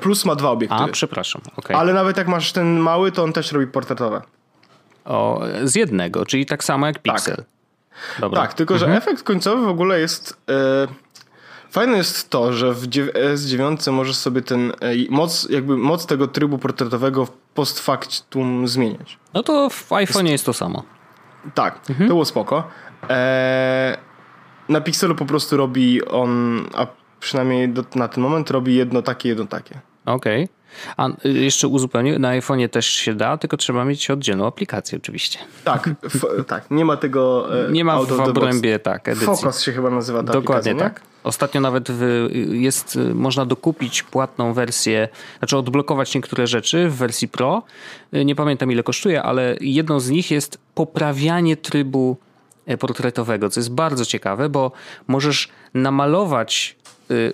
Plus 0.00 0.24
ma 0.24 0.34
dwa 0.34 0.50
obiektywy. 0.50 0.82
A, 0.82 0.88
przepraszam. 0.88 1.42
Okay. 1.56 1.76
Ale 1.76 1.92
nawet 1.92 2.16
jak 2.16 2.28
masz 2.28 2.52
ten 2.52 2.78
mały, 2.78 3.12
to 3.12 3.24
on 3.24 3.32
też 3.32 3.52
robi 3.52 3.66
portretowe. 3.66 4.22
O, 5.04 5.42
z 5.64 5.74
jednego, 5.74 6.26
czyli 6.26 6.46
tak 6.46 6.64
samo 6.64 6.86
jak 6.86 6.98
tak. 6.98 7.02
Pixel. 7.02 7.36
Tak, 7.36 7.44
Dobra. 8.20 8.42
tak 8.42 8.54
tylko 8.54 8.78
że 8.78 8.86
mhm. 8.86 9.02
efekt 9.02 9.22
końcowy 9.22 9.66
w 9.66 9.68
ogóle 9.68 10.00
jest... 10.00 10.36
Fajne 11.74 11.96
jest 11.96 12.30
to, 12.30 12.52
że 12.52 12.72
w 12.72 12.86
S9 12.86 13.92
możesz 13.92 14.16
sobie 14.16 14.42
ten 14.42 14.70
e, 14.70 14.74
moc, 15.10 15.48
jakby 15.50 15.76
moc 15.76 16.06
tego 16.06 16.28
trybu 16.28 16.58
portretowego 16.58 17.28
post 17.54 17.80
factum 17.80 18.68
zmieniać. 18.68 19.18
No 19.32 19.42
to 19.42 19.70
w 19.70 19.92
iPhone 19.92 20.26
jest 20.26 20.46
to 20.46 20.52
samo. 20.52 20.82
Tak, 21.54 21.80
mhm. 21.90 22.08
to 22.08 22.14
było 22.14 22.24
spoko. 22.24 22.68
Eee, 23.08 23.96
na 24.68 24.80
Pixelu 24.80 25.14
po 25.14 25.24
prostu 25.24 25.56
robi 25.56 26.04
on, 26.04 26.60
a 26.74 26.86
przynajmniej 27.20 27.68
do, 27.68 27.84
na 27.94 28.08
ten 28.08 28.22
moment 28.22 28.50
robi 28.50 28.74
jedno 28.74 29.02
takie, 29.02 29.28
jedno 29.28 29.46
takie. 29.46 29.80
Okej. 30.06 30.44
Okay. 30.44 30.64
A 30.96 31.26
y, 31.26 31.32
jeszcze 31.32 31.68
uzupełnię, 31.68 32.18
na 32.18 32.40
iPhone'ie 32.40 32.68
też 32.68 32.86
się 32.86 33.14
da, 33.14 33.36
tylko 33.36 33.56
trzeba 33.56 33.84
mieć 33.84 34.10
oddzielną 34.10 34.46
aplikację 34.46 34.98
oczywiście. 34.98 35.38
Tak, 35.64 35.90
tak, 36.46 36.70
nie 36.70 36.84
ma 36.84 36.96
tego 36.96 37.48
e, 37.68 37.72
Nie 37.72 37.84
ma 37.84 38.02
w 38.02 38.20
obrębie, 38.20 38.78
tak, 38.78 39.08
edycji. 39.08 39.26
Focus 39.26 39.60
się 39.60 39.72
chyba 39.72 39.90
nazywa 39.90 40.22
ta 40.22 40.32
Dokładnie 40.32 40.74
tak. 40.74 41.00
Ostatnio 41.24 41.60
nawet 41.60 41.88
jest, 42.50 42.98
można 43.14 43.46
dokupić 43.46 44.02
płatną 44.02 44.52
wersję, 44.52 45.08
znaczy 45.38 45.56
odblokować 45.56 46.14
niektóre 46.14 46.46
rzeczy 46.46 46.88
w 46.88 46.94
wersji 46.96 47.28
Pro. 47.28 47.62
Y, 48.14 48.24
nie 48.24 48.34
pamiętam 48.34 48.72
ile 48.72 48.82
kosztuje, 48.82 49.22
ale 49.22 49.56
jedną 49.60 50.00
z 50.00 50.10
nich 50.10 50.30
jest 50.30 50.58
poprawianie 50.74 51.56
trybu 51.56 52.16
e, 52.66 52.76
portretowego, 52.76 53.50
co 53.50 53.60
jest 53.60 53.74
bardzo 53.74 54.04
ciekawe, 54.04 54.48
bo 54.48 54.72
możesz 55.06 55.48
namalować 55.74 56.76
Y, 56.83 56.83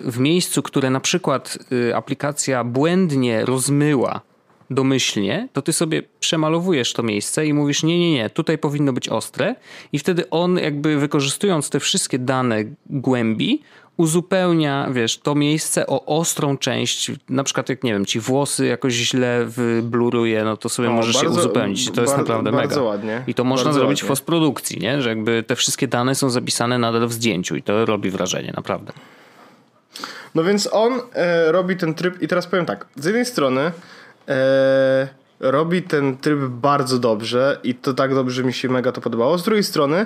w 0.01 0.19
miejscu, 0.19 0.61
które 0.61 0.89
na 0.89 0.99
przykład 0.99 1.57
y, 1.71 1.95
aplikacja 1.95 2.63
błędnie 2.63 3.45
rozmyła 3.45 4.21
domyślnie, 4.69 5.47
to 5.53 5.61
ty 5.61 5.73
sobie 5.73 6.03
przemalowujesz 6.19 6.93
to 6.93 7.03
miejsce 7.03 7.45
i 7.45 7.53
mówisz 7.53 7.83
nie, 7.83 7.99
nie, 7.99 8.11
nie, 8.11 8.29
tutaj 8.29 8.57
powinno 8.57 8.93
być 8.93 9.09
ostre 9.09 9.55
i 9.93 9.99
wtedy 9.99 10.29
on 10.29 10.57
jakby 10.57 10.97
wykorzystując 10.97 11.69
te 11.69 11.79
wszystkie 11.79 12.19
dane 12.19 12.63
głębi 12.89 13.61
uzupełnia, 13.97 14.89
wiesz, 14.91 15.17
to 15.17 15.35
miejsce 15.35 15.87
o 15.87 16.05
ostrą 16.05 16.57
część, 16.57 17.11
na 17.29 17.43
przykład 17.43 17.69
jak, 17.69 17.83
nie 17.83 17.93
wiem, 17.93 18.05
ci 18.05 18.19
włosy 18.19 18.65
jakoś 18.65 18.93
źle 18.93 19.45
wybluruje, 19.45 20.43
no 20.43 20.57
to 20.57 20.69
sobie 20.69 20.89
no, 20.89 20.95
możesz 20.95 21.15
bardzo, 21.15 21.29
je 21.29 21.39
uzupełnić. 21.39 21.91
To 21.91 22.01
jest 22.01 22.17
naprawdę 22.17 22.51
bardzo 22.51 22.75
mega. 22.75 22.89
Ładnie. 22.89 23.23
I 23.27 23.33
to 23.33 23.43
można 23.43 23.65
bardzo 23.65 23.79
zrobić 23.79 23.99
ładnie. 23.99 24.07
w 24.07 24.09
postprodukcji, 24.09 24.79
nie? 24.79 25.01
Że 25.01 25.09
jakby 25.09 25.43
te 25.43 25.55
wszystkie 25.55 25.87
dane 25.87 26.15
są 26.15 26.29
zapisane 26.29 26.77
nadal 26.77 27.07
w 27.07 27.13
zdjęciu 27.13 27.55
i 27.55 27.63
to 27.63 27.85
robi 27.85 28.09
wrażenie, 28.09 28.53
naprawdę. 28.55 28.93
No 30.35 30.43
więc 30.43 30.69
on 30.71 31.01
e, 31.13 31.51
robi 31.51 31.77
ten 31.77 31.93
tryb 31.93 32.21
i 32.21 32.27
teraz 32.27 32.47
powiem 32.47 32.65
tak, 32.65 32.85
z 32.95 33.05
jednej 33.05 33.25
strony 33.25 33.71
e, 34.27 35.07
robi 35.39 35.83
ten 35.83 36.17
tryb 36.17 36.39
bardzo 36.39 36.99
dobrze 36.99 37.59
i 37.63 37.75
to 37.75 37.93
tak 37.93 38.15
dobrze 38.15 38.43
mi 38.43 38.53
się 38.53 38.69
mega 38.69 38.91
to 38.91 39.01
podobało. 39.01 39.37
Z 39.37 39.43
drugiej 39.43 39.63
strony 39.63 39.97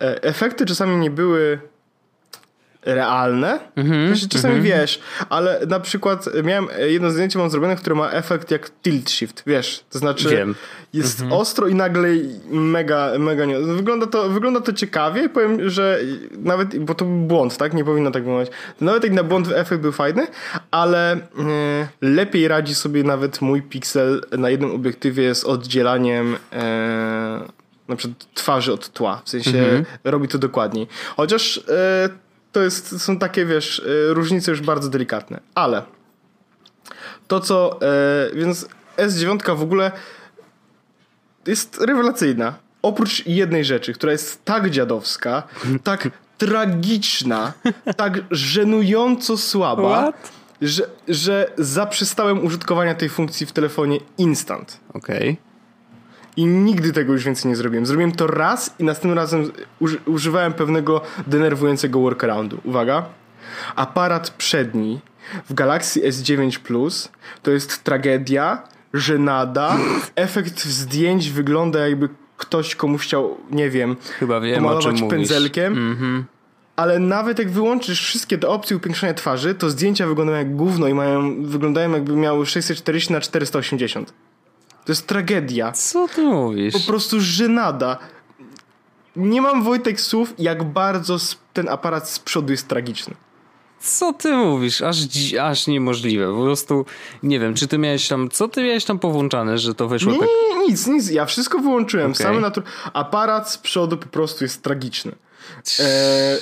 e, 0.00 0.22
efekty 0.22 0.66
czasami 0.66 0.96
nie 0.96 1.10
były 1.10 1.60
realne. 2.82 3.60
Mm 3.76 3.90
-hmm, 3.90 4.28
czasami 4.28 4.54
mm 4.54 4.66
-hmm. 4.66 4.68
wiesz, 4.68 5.00
ale 5.28 5.60
na 5.68 5.80
przykład 5.80 6.28
miałem 6.44 6.66
jedno 6.88 7.10
zdjęcie 7.10 7.38
mam 7.38 7.50
zrobione, 7.50 7.76
które 7.76 7.96
ma 7.96 8.10
efekt 8.10 8.50
jak 8.50 8.70
tilt 8.82 9.10
shift, 9.10 9.42
wiesz, 9.46 9.84
to 9.90 9.98
znaczy 9.98 10.28
Wiem. 10.28 10.54
jest 10.92 11.20
mm 11.20 11.32
-hmm. 11.32 11.36
ostro 11.36 11.68
i 11.68 11.74
nagle 11.74 12.08
mega, 12.50 13.10
mega 13.18 13.44
nie... 13.44 13.60
Wygląda 13.60 14.06
to, 14.06 14.28
wygląda 14.28 14.60
to 14.60 14.72
ciekawie, 14.72 15.28
powiem, 15.28 15.70
że 15.70 16.00
nawet, 16.38 16.78
bo 16.78 16.94
to 16.94 17.04
był 17.04 17.16
błąd, 17.16 17.56
tak? 17.56 17.74
Nie 17.74 17.84
powinno 17.84 18.10
tak 18.10 18.22
wyglądać. 18.22 18.50
Nawet 18.80 19.04
jak 19.04 19.12
na 19.12 19.22
błąd 19.22 19.48
efekt 19.52 19.82
był 19.82 19.92
fajny, 19.92 20.26
ale 20.70 21.12
e, 21.12 21.18
lepiej 22.00 22.48
radzi 22.48 22.74
sobie 22.74 23.04
nawet 23.04 23.40
mój 23.40 23.62
Pixel 23.62 24.20
na 24.38 24.50
jednym 24.50 24.70
obiektywie 24.70 25.34
z 25.34 25.44
oddzielaniem 25.44 26.36
e, 26.52 27.40
na 27.88 27.96
przykład 27.96 28.26
twarzy 28.34 28.72
od 28.72 28.88
tła, 28.88 29.22
w 29.24 29.30
sensie 29.30 29.58
mhm. 29.58 29.84
robi 30.04 30.28
to 30.28 30.38
dokładniej. 30.38 30.86
Chociaż 31.16 31.60
e, 31.68 32.08
to 32.52 32.62
jest, 32.62 33.02
są 33.02 33.18
takie, 33.18 33.46
wiesz, 33.46 33.78
y, 33.78 34.14
różnice 34.14 34.50
już 34.50 34.60
bardzo 34.60 34.88
delikatne. 34.88 35.40
Ale 35.54 35.82
to, 37.28 37.40
co. 37.40 37.80
E, 37.82 38.34
więc 38.34 38.68
S9 38.96 39.56
w 39.56 39.62
ogóle 39.62 39.92
jest 41.46 41.80
rewelacyjna. 41.80 42.54
Oprócz 42.82 43.26
jednej 43.26 43.64
rzeczy, 43.64 43.92
która 43.92 44.12
jest 44.12 44.44
tak 44.44 44.70
dziadowska, 44.70 45.42
tak 45.84 46.10
tragiczna, 46.38 47.52
tak 47.96 48.20
żenująco 48.30 49.36
słaba, 49.36 50.12
że, 50.62 50.82
że 51.08 51.52
zaprzestałem 51.58 52.44
użytkowania 52.44 52.94
tej 52.94 53.08
funkcji 53.08 53.46
w 53.46 53.52
telefonie 53.52 53.98
instant. 54.18 54.80
Okej. 54.94 55.30
Okay. 55.30 55.49
I 56.36 56.46
nigdy 56.46 56.92
tego 56.92 57.12
już 57.12 57.24
więcej 57.24 57.48
nie 57.48 57.56
zrobiłem. 57.56 57.86
Zrobiłem 57.86 58.12
to 58.12 58.26
raz 58.26 58.74
i 58.78 58.84
następnym 58.84 59.18
razem 59.18 59.52
uży 59.80 59.98
używałem 60.06 60.52
pewnego 60.52 61.00
denerwującego 61.26 62.00
workaroundu. 62.00 62.58
Uwaga. 62.64 63.04
Aparat 63.76 64.30
przedni 64.30 65.00
w 65.48 65.54
Galaxy 65.54 66.00
S9 66.00 66.58
Plus 66.58 67.08
to 67.42 67.50
jest 67.50 67.84
tragedia, 67.84 68.62
żenada. 68.94 69.76
Efekt 70.14 70.64
zdjęć 70.64 71.30
wygląda 71.30 71.88
jakby 71.88 72.08
ktoś 72.36 72.74
komuś 72.74 73.02
chciał, 73.02 73.36
nie 73.50 73.70
wiem, 73.70 73.96
Chyba 74.18 74.40
wiem, 74.40 74.62
pomalować 74.62 75.02
pędzelkiem. 75.10 75.72
Mm 75.72 75.96
-hmm. 75.96 76.22
Ale 76.76 76.98
nawet 76.98 77.38
jak 77.38 77.50
wyłączysz 77.50 78.04
wszystkie 78.04 78.38
te 78.38 78.48
opcje 78.48 78.76
upiększania 78.76 79.14
twarzy, 79.14 79.54
to 79.54 79.70
zdjęcia 79.70 80.06
wyglądają 80.06 80.38
jak 80.38 80.56
gówno 80.56 80.88
i 80.88 80.94
mają, 80.94 81.42
wyglądają 81.44 81.92
jakby 81.92 82.16
miały 82.16 82.46
640 82.46 83.12
na 83.12 83.20
480. 83.20 84.12
To 84.90 84.92
jest 84.92 85.06
tragedia. 85.06 85.72
Co 85.72 86.08
ty 86.08 86.22
mówisz? 86.22 86.74
Po 86.74 86.80
prostu 86.80 87.20
żenada. 87.20 87.98
Nie 89.16 89.42
mam 89.42 89.62
Wojtek 89.62 90.00
słów, 90.00 90.34
jak 90.38 90.64
bardzo 90.64 91.16
ten 91.52 91.68
aparat 91.68 92.10
z 92.10 92.18
przodu 92.18 92.52
jest 92.52 92.68
tragiczny. 92.68 93.14
Co 93.80 94.12
ty 94.12 94.32
mówisz? 94.32 94.82
Aż, 94.82 94.96
aż 95.42 95.66
niemożliwe. 95.66 96.34
Po 96.34 96.42
prostu 96.42 96.86
nie 97.22 97.40
wiem, 97.40 97.54
czy 97.54 97.68
ty 97.68 97.78
miałeś 97.78 98.08
tam. 98.08 98.28
Co 98.30 98.48
ty 98.48 98.62
miałeś 98.62 98.84
tam 98.84 98.98
powłączane, 98.98 99.58
że 99.58 99.74
to 99.74 99.88
wyszło 99.88 100.12
nie, 100.12 100.18
tak? 100.18 100.28
Nie, 100.28 100.66
nic, 100.66 100.86
nic. 100.86 101.10
Ja 101.10 101.24
wszystko 101.24 101.58
wyłączyłem. 101.58 102.12
Okay. 102.12 102.26
Samy 102.26 102.40
natur... 102.40 102.62
Aparat 102.92 103.50
z 103.50 103.58
przodu 103.58 103.96
po 103.96 104.06
prostu 104.06 104.44
jest 104.44 104.62
tragiczny. 104.62 105.12
E, 105.80 106.38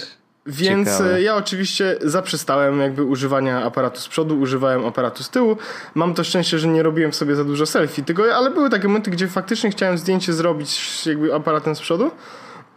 więc 0.49 0.88
Ciekawe. 0.88 1.14
E, 1.14 1.23
ja 1.23 1.37
oczywiście 1.37 1.97
zaprzestałem 2.02 2.81
jakby 2.81 3.05
używania 3.05 3.64
aparatu 3.64 4.00
z 4.00 4.09
przodu, 4.09 4.40
używałem 4.40 4.87
aparatu 4.87 5.23
z 5.23 5.31
tyłu. 5.31 5.57
Mam 5.95 6.14
to 6.14 6.25
szczęście, 6.25 6.59
że 6.59 6.69
nie 6.69 6.83
robiłem 6.83 7.12
sobie 7.12 7.37
za 7.37 7.45
dużo 7.45 7.67
selfie, 7.67 8.02
tylko, 8.02 8.35
ale 8.35 8.50
były 8.50 8.71
takie 8.71 8.88
momenty, 8.88 9.11
gdzie 9.11 9.28
faktycznie 9.28 9.71
chciałem 9.71 9.99
zdjęcie 9.99 10.33
zrobić 10.33 11.07
jakby 11.07 11.35
aparatem 11.35 11.76
z 11.76 11.81
przodu. 11.81 12.11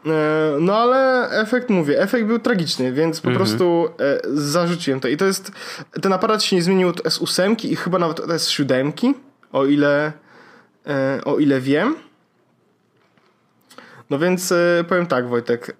E, 0.05 0.57
no 0.59 0.77
ale 0.77 1.29
efekt, 1.29 1.69
mówię, 1.69 2.01
efekt 2.01 2.25
był 2.25 2.39
tragiczny, 2.39 2.93
więc 2.93 3.21
po 3.21 3.29
mhm. 3.29 3.45
prostu 3.45 3.89
e, 3.99 4.19
zarzuciłem 4.33 4.99
to. 4.99 5.07
I 5.07 5.17
to 5.17 5.25
jest, 5.25 5.51
ten 6.01 6.13
aparat 6.13 6.43
się 6.43 6.55
nie 6.55 6.61
zmienił 6.61 6.87
od 6.87 7.01
S8 7.01 7.65
i 7.65 7.75
chyba 7.75 7.99
nawet 7.99 8.19
od 8.19 8.29
S7, 8.29 9.13
o 9.51 9.65
ile, 9.65 10.11
o 11.25 11.39
ile 11.39 11.61
wiem. 11.61 11.95
No 14.11 14.19
więc 14.19 14.51
y, 14.51 14.85
powiem 14.89 15.07
tak, 15.07 15.27
Wojtek. 15.27 15.77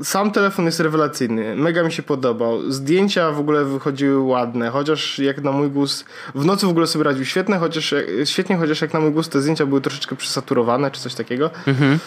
Y, 0.00 0.04
sam 0.04 0.30
telefon 0.30 0.64
jest 0.64 0.80
rewelacyjny. 0.80 1.56
Mega 1.56 1.82
mi 1.82 1.92
się 1.92 2.02
podobał. 2.02 2.70
Zdjęcia 2.70 3.30
w 3.30 3.38
ogóle 3.38 3.64
wychodziły 3.64 4.18
ładne, 4.18 4.70
chociaż 4.70 5.18
jak 5.18 5.42
na 5.42 5.52
mój 5.52 5.70
gust. 5.70 6.04
W 6.34 6.44
nocy 6.44 6.66
w 6.66 6.68
ogóle 6.68 6.86
sobie 6.86 7.04
radził 7.04 7.24
świetne, 7.24 7.58
chociaż 7.58 7.94
świetnie, 8.24 8.56
chociaż 8.56 8.80
jak 8.80 8.94
na 8.94 9.00
mój 9.00 9.12
gust 9.12 9.32
te 9.32 9.40
zdjęcia 9.40 9.66
były 9.66 9.80
troszeczkę 9.80 10.16
przesaturowane, 10.16 10.90
czy 10.90 11.00
coś 11.00 11.14
takiego. 11.14 11.50
Mhm. 11.66 11.98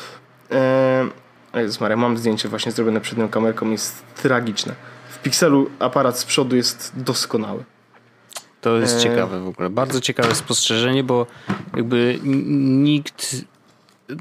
Y, 1.53 1.59
Jezus 1.59 1.81
Maria, 1.81 1.97
mam 1.97 2.17
zdjęcie 2.17 2.50
właśnie 2.50 2.71
zrobione 2.71 3.01
przed 3.01 3.17
nią 3.17 3.29
kamerką, 3.29 3.71
jest 3.71 4.03
tragiczne. 4.21 4.75
W 5.09 5.21
pikselu 5.21 5.69
aparat 5.79 6.19
z 6.19 6.25
przodu 6.25 6.55
jest 6.55 6.91
doskonały. 6.95 7.63
To 8.62 8.77
jest 8.77 9.00
ciekawe 9.00 9.39
w 9.39 9.47
ogóle. 9.47 9.69
Bardzo 9.69 10.01
ciekawe 10.01 10.35
spostrzeżenie, 10.35 11.03
bo 11.03 11.27
jakby 11.75 12.19
nikt 12.23 13.35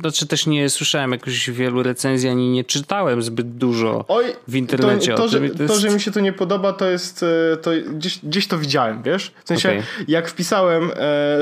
znaczy 0.01 0.27
też 0.27 0.47
nie 0.47 0.71
słyszałem 0.71 1.13
jakoś 1.13 1.51
wielu 1.51 1.83
recenzji, 1.83 2.29
ani 2.29 2.51
nie 2.51 2.65
czytałem 2.65 3.23
zbyt 3.23 3.57
dużo 3.57 4.05
Oj, 4.09 4.25
w 4.49 4.57
internecie 4.57 5.11
to, 5.11 5.17
to, 5.17 5.25
o 5.25 5.29
tym. 5.29 5.47
Że, 5.49 5.55
to, 5.55 5.63
jest... 5.63 5.75
to, 5.75 5.81
że 5.81 5.91
mi 5.91 6.01
się 6.01 6.11
to 6.11 6.21
nie 6.21 6.33
podoba, 6.33 6.73
to 6.73 6.91
jest, 6.91 7.25
e, 7.53 7.57
to 7.57 7.71
gdzieś, 7.93 8.19
gdzieś 8.19 8.47
to 8.47 8.59
widziałem, 8.59 9.03
wiesz? 9.03 9.33
W 9.45 9.49
sensie, 9.49 9.69
okay. 9.69 9.83
jak 10.09 10.29
wpisałem, 10.29 10.91
e, 10.91 10.95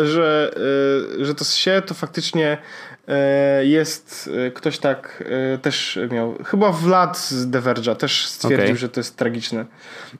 że, 0.06 0.54
e, 1.20 1.24
że 1.24 1.34
to 1.34 1.44
się, 1.44 1.82
to 1.86 1.94
faktycznie 1.94 2.58
jest 3.62 4.30
e, 4.46 4.50
ktoś 4.50 4.78
tak 4.78 5.24
e, 5.54 5.58
też 5.58 5.98
miał, 6.10 6.34
chyba 6.44 6.72
Vlad 6.72 7.18
z 7.18 7.50
Diverge'a 7.50 7.96
też 7.96 8.26
stwierdził, 8.26 8.64
okay. 8.64 8.76
że 8.76 8.88
to 8.88 9.00
jest 9.00 9.16
tragiczny 9.16 9.66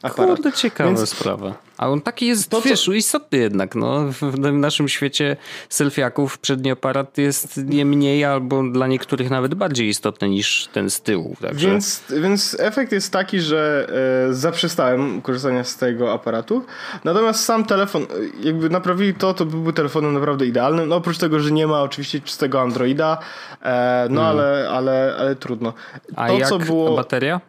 aparat. 0.03 0.37
Kurde, 0.37 0.53
ciekawa 0.53 0.91
Więc... 0.91 1.09
sprawa. 1.09 1.55
A 1.81 1.89
on 1.89 2.01
taki 2.01 2.27
jest, 2.27 2.51
to, 2.51 2.61
wiesz, 2.61 2.89
istotny 2.89 3.39
jednak, 3.39 3.75
no. 3.75 4.05
W 4.13 4.53
naszym 4.53 4.89
świecie 4.89 5.37
selfiaków 5.69 6.39
przedni 6.39 6.71
aparat 6.71 7.19
jest 7.19 7.57
nie 7.57 7.85
mniej 7.85 8.25
albo 8.25 8.63
dla 8.63 8.87
niektórych 8.87 9.31
nawet 9.31 9.55
bardziej 9.55 9.89
istotny 9.89 10.29
niż 10.29 10.69
ten 10.73 10.91
z 10.91 11.01
tyłu. 11.01 11.37
Także... 11.41 11.71
Więc, 11.71 12.03
więc 12.23 12.57
efekt 12.59 12.93
jest 12.93 13.13
taki, 13.13 13.41
że 13.41 13.87
e, 14.29 14.35
zaprzestałem 14.35 15.23
korzystania 15.23 15.65
z 15.65 15.77
tego 15.77 16.13
aparatu. 16.13 16.65
Natomiast 17.05 17.45
sam 17.45 17.65
telefon, 17.65 18.07
jakby 18.41 18.71
naprawili 18.71 19.15
to, 19.15 19.35
to 19.35 19.47
byłby 19.47 19.73
telefonem 19.73 20.15
naprawdę 20.15 20.47
idealnym. 20.47 20.89
No 20.89 20.97
oprócz 20.97 21.19
tego, 21.19 21.41
że 21.41 21.51
nie 21.51 21.67
ma 21.67 21.83
oczywiście 21.83 22.21
czystego 22.21 22.61
Androida, 22.81 23.19
e, 23.63 24.07
no 24.11 24.21
hmm. 24.21 24.31
ale, 24.31 24.69
ale, 24.71 25.17
ale 25.19 25.37
trudno. 25.37 25.75
A 26.17 26.29
to, 26.29 26.39
jak 26.39 26.49
co 26.49 26.59
było... 26.59 26.97
bateria? 26.97 27.41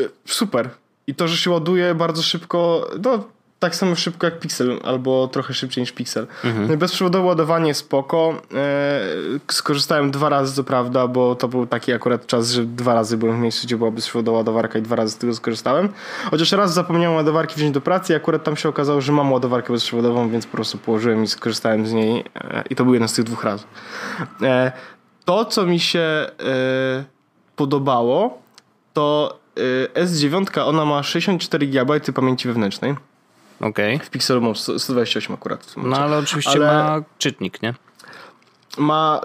E, 0.00 0.02
super. 0.26 0.70
I 1.06 1.14
to, 1.14 1.28
że 1.28 1.36
się 1.36 1.50
ładuje 1.50 1.94
bardzo 1.94 2.22
szybko, 2.22 2.90
no 3.04 3.24
tak 3.60 3.76
samo 3.76 3.94
szybko 3.94 4.26
jak 4.26 4.38
Pixel, 4.38 4.80
albo 4.84 5.28
trochę 5.28 5.54
szybciej 5.54 5.82
niż 5.82 5.92
Pixel. 5.92 6.26
Mhm. 6.44 6.68
No 6.68 6.76
bezprzewodowe 6.76 7.26
ładowanie 7.26 7.74
spoko. 7.74 8.42
E, 8.54 9.00
skorzystałem 9.52 10.10
dwa 10.10 10.28
razy, 10.28 10.54
co 10.54 10.64
prawda, 10.64 11.06
bo 11.06 11.34
to 11.34 11.48
był 11.48 11.66
taki 11.66 11.92
akurat 11.92 12.26
czas, 12.26 12.50
że 12.50 12.64
dwa 12.64 12.94
razy 12.94 13.16
byłem 13.16 13.36
w 13.36 13.40
miejscu, 13.40 13.66
gdzie 13.66 13.76
była 13.76 13.90
bezprzewodowa 13.90 14.38
ładowarka 14.38 14.78
i 14.78 14.82
dwa 14.82 14.96
razy 14.96 15.12
z 15.12 15.16
tego 15.16 15.34
skorzystałem. 15.34 15.88
Chociaż 16.30 16.52
raz 16.52 16.74
zapomniałem 16.74 17.16
ładowarki 17.16 17.54
wziąć 17.56 17.74
do 17.74 17.80
pracy 17.80 18.12
i 18.12 18.16
akurat 18.16 18.44
tam 18.44 18.56
się 18.56 18.68
okazało, 18.68 19.00
że 19.00 19.12
mam 19.12 19.32
ładowarkę 19.32 19.72
bezprzewodową, 19.72 20.30
więc 20.30 20.46
po 20.46 20.52
prostu 20.52 20.78
położyłem 20.78 21.24
i 21.24 21.26
skorzystałem 21.26 21.86
z 21.86 21.92
niej 21.92 22.24
e, 22.34 22.64
i 22.70 22.76
to 22.76 22.84
był 22.84 22.94
jeden 22.94 23.08
z 23.08 23.12
tych 23.12 23.24
dwóch 23.24 23.44
razy. 23.44 23.64
E, 24.42 24.72
to, 25.24 25.44
co 25.44 25.66
mi 25.66 25.80
się 25.80 26.26
podobało, 27.56 28.42
to 28.92 29.40
Y, 29.58 29.88
S9 29.94 30.60
ona 30.60 30.84
ma 30.84 31.02
64 31.02 31.66
GB 31.66 32.00
pamięci 32.14 32.48
wewnętrznej. 32.48 32.94
Okej. 33.60 33.94
Okay. 33.94 34.06
W 34.06 34.10
Pixelu 34.10 34.40
mam 34.40 34.56
128 34.56 35.34
akurat. 35.34 35.74
no 35.76 35.96
ale 35.96 36.18
oczywiście 36.18 36.50
ale 36.50 36.66
ma 36.66 37.02
czytnik, 37.18 37.62
nie? 37.62 37.74
Ma 38.78 39.20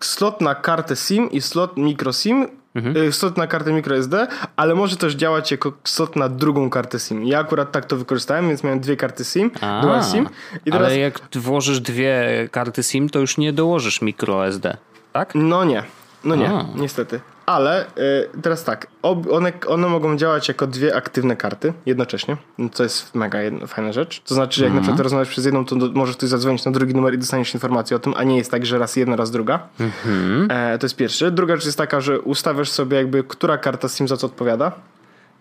slot 0.00 0.40
na 0.40 0.54
kartę 0.54 0.96
SIM 0.96 1.30
i 1.30 1.40
slot 1.40 1.76
micro 1.76 2.12
SIM, 2.12 2.48
mhm. 2.74 2.96
Y, 2.96 3.12
slot 3.12 3.36
na 3.36 3.46
kartę 3.46 3.72
microSD, 3.72 4.14
ale 4.56 4.74
może 4.74 4.96
też 4.96 5.14
działać 5.14 5.50
jako 5.50 5.72
slot 5.84 6.16
na 6.16 6.28
drugą 6.28 6.70
kartę 6.70 6.98
SIM. 6.98 7.24
Ja 7.24 7.38
akurat 7.38 7.72
tak 7.72 7.84
to 7.84 7.96
wykorzystałem, 7.96 8.48
więc 8.48 8.64
miałem 8.64 8.80
dwie 8.80 8.96
karty 8.96 9.24
SIM, 9.24 9.50
A, 9.60 9.80
dual 9.80 10.04
SIM. 10.04 10.28
I 10.66 10.70
teraz... 10.70 10.86
Ale 10.86 10.98
jak 10.98 11.20
włożysz 11.34 11.80
dwie 11.80 12.48
karty 12.52 12.82
SIM, 12.82 13.08
to 13.08 13.18
już 13.18 13.38
nie 13.38 13.52
dołożysz 13.52 14.02
microSD, 14.02 14.76
tak? 15.12 15.32
No 15.34 15.64
nie. 15.64 15.82
No 16.24 16.34
nie, 16.34 16.48
A. 16.50 16.64
niestety. 16.76 17.20
Ale 17.48 17.84
y, 17.86 18.42
teraz 18.42 18.64
tak, 18.64 18.86
one, 19.02 19.52
one 19.66 19.88
mogą 19.88 20.16
działać 20.16 20.48
jako 20.48 20.66
dwie 20.66 20.96
aktywne 20.96 21.36
karty 21.36 21.72
jednocześnie, 21.86 22.36
co 22.72 22.82
jest 22.82 23.14
mega 23.14 23.42
jedna, 23.42 23.66
fajna 23.66 23.92
rzecz. 23.92 24.20
To 24.20 24.34
znaczy, 24.34 24.60
jak 24.60 24.70
mm 24.70 24.76
na 24.76 24.82
przykład 24.82 25.00
rozmawiasz 25.00 25.28
przez 25.28 25.44
jedną, 25.44 25.64
to 25.64 25.76
do, 25.76 25.88
możesz 25.92 26.16
ktoś 26.16 26.28
zadzwonić 26.28 26.64
na 26.64 26.72
drugi 26.72 26.94
numer 26.94 27.14
i 27.14 27.18
dostaniesz 27.18 27.54
informację 27.54 27.96
o 27.96 28.00
tym, 28.00 28.14
a 28.16 28.24
nie 28.24 28.36
jest 28.36 28.50
tak, 28.50 28.66
że 28.66 28.78
raz 28.78 28.96
jedna, 28.96 29.16
raz 29.16 29.30
druga. 29.30 29.68
Mm 29.80 29.92
-hmm. 30.04 30.52
e, 30.52 30.78
to 30.78 30.86
jest 30.86 30.96
pierwszy. 30.96 31.30
Druga 31.30 31.56
rzecz 31.56 31.66
jest 31.66 31.78
taka, 31.78 32.00
że 32.00 32.20
ustawiasz 32.20 32.70
sobie 32.70 32.96
jakby, 32.96 33.24
która 33.24 33.58
karta 33.58 33.88
SIM 33.88 34.08
za 34.08 34.16
co 34.16 34.26
odpowiada. 34.26 34.72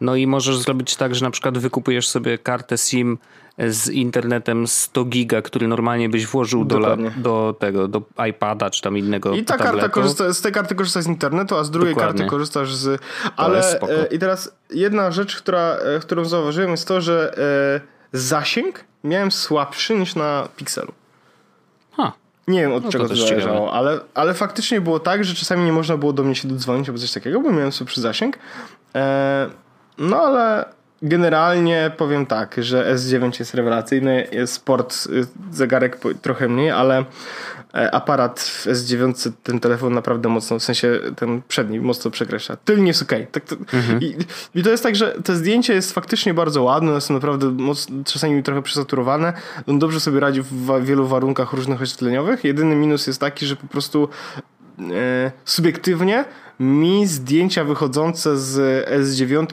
No 0.02 0.16
i 0.16 0.28
możesz 0.28 0.58
zrobić 0.58 0.96
tak, 0.96 1.16
że 1.16 1.26
na 1.26 1.32
przykład 1.32 1.58
wykupujesz 1.58 2.08
sobie 2.10 2.38
kartę 2.38 2.78
SIM 2.78 3.18
z 3.70 3.90
internetem 3.90 4.68
100 4.68 5.06
giga, 5.06 5.42
który 5.42 5.68
normalnie 5.68 6.10
byś 6.10 6.28
włożył 6.28 6.66
do, 6.66 6.98
do 7.18 7.56
tego, 7.60 7.88
do 7.88 8.02
iPada 8.30 8.70
czy 8.70 8.82
tam 8.82 8.98
innego 8.98 9.34
I 9.34 9.44
ta 9.44 9.58
tabletu. 9.58 9.78
karta 9.78 9.90
korzysta, 9.90 10.34
z 10.34 10.42
tej 10.42 10.52
karty 10.52 10.76
korzystasz 10.76 11.04
z 11.04 11.08
internetu, 11.08 11.56
a 11.56 11.64
z 11.64 11.72
drugiej 11.72 11.94
Dokładnie. 11.94 12.20
karty 12.20 12.30
korzystasz 12.30 12.76
z... 12.76 13.02
Ale 13.36 13.82
e, 13.82 14.06
i 14.06 14.20
teraz 14.20 14.52
jedna 14.70 15.12
rzecz, 15.12 15.38
która, 15.38 15.60
e, 15.60 16.00
którą 16.00 16.26
zauważyłem 16.26 16.72
jest 16.72 16.88
to, 16.88 17.02
że 17.02 17.38
e, 18.14 18.18
zasięg 18.18 18.84
miałem 19.04 19.32
słabszy 19.32 19.96
niż 19.96 20.16
na 20.16 20.48
Pixelu. 20.56 20.92
Ha. 21.98 22.12
Nie 22.48 22.62
wiem 22.62 22.74
od 22.74 22.84
no 22.84 22.92
czego 22.92 23.04
to, 23.04 23.10
to 23.10 23.28
zależało, 23.28 23.74
ale, 23.74 24.00
ale 24.14 24.34
faktycznie 24.34 24.82
było 24.82 25.00
tak, 25.00 25.26
że 25.26 25.36
czasami 25.36 25.66
nie 25.66 25.74
można 25.74 25.98
było 25.98 26.14
do 26.14 26.24
mnie 26.24 26.36
się 26.36 26.48
dodzwonić 26.48 26.90
albo 26.90 27.00
coś 27.00 27.12
takiego, 27.12 27.42
bo 27.42 27.52
miałem 27.52 27.72
słabszy 27.72 28.02
zasięg. 28.02 28.38
E, 28.96 29.50
no 29.98 30.22
ale 30.22 30.66
generalnie 31.02 31.92
powiem 31.98 32.26
tak, 32.26 32.56
że 32.58 32.96
S9 32.96 33.40
jest 33.40 33.54
rewelacyjny, 33.54 34.28
jest 34.32 34.54
sport, 34.54 35.08
y, 35.08 35.28
zegarek 35.52 36.00
trochę 36.22 36.50
mniej, 36.50 36.72
ale 36.72 37.06
e, 37.74 37.96
aparat 37.96 38.40
w 38.40 38.66
S9 38.66 39.32
ten 39.44 39.60
telefon 39.60 39.94
naprawdę 39.94 40.30
mocno, 40.30 40.60
w 40.60 40.64
sensie 40.64 41.00
ten 41.16 41.42
przedni 41.48 41.80
mocno 41.80 42.12
przekreśla. 42.12 42.56
Tylnie 42.56 42.88
jest 42.88 43.02
okej. 43.02 43.22
Okay. 43.22 43.32
Tak 43.32 43.44
to, 43.44 43.56
mhm. 43.78 44.02
i, 44.02 44.16
i, 44.56 44.64
to 44.64 44.70
jest 44.70 44.84
tak, 44.84 44.96
że 44.96 45.16
to 45.24 45.36
zdjęcie 45.36 45.74
jest 45.74 45.94
faktycznie 45.94 46.34
bardzo 46.34 46.64
ładne, 46.64 46.92
jest 46.92 47.10
naprawdę 47.10 47.48
mocno, 47.48 47.96
czasami 48.06 48.44
trochę 48.44 48.62
przesaturowane. 48.62 49.34
On 49.68 49.80
dobrze 49.80 50.00
sobie 50.00 50.20
radzi 50.20 50.42
w 50.42 50.86
wielu 50.86 51.08
warunkach 51.08 51.54
różnych 51.54 51.82
oświetleniowych. 51.82 52.44
Jedyny 52.44 52.76
minus 52.76 53.08
jest 53.08 53.20
taki, 53.20 53.46
że 53.46 53.56
po 53.56 53.68
prostu 53.68 54.10
e, 54.80 55.32
subiektywnie 55.46 56.26
mi 56.60 57.08
zdjęcia 57.08 57.64
wychodzące 57.64 58.38
z 58.38 58.86
S9 58.90 59.48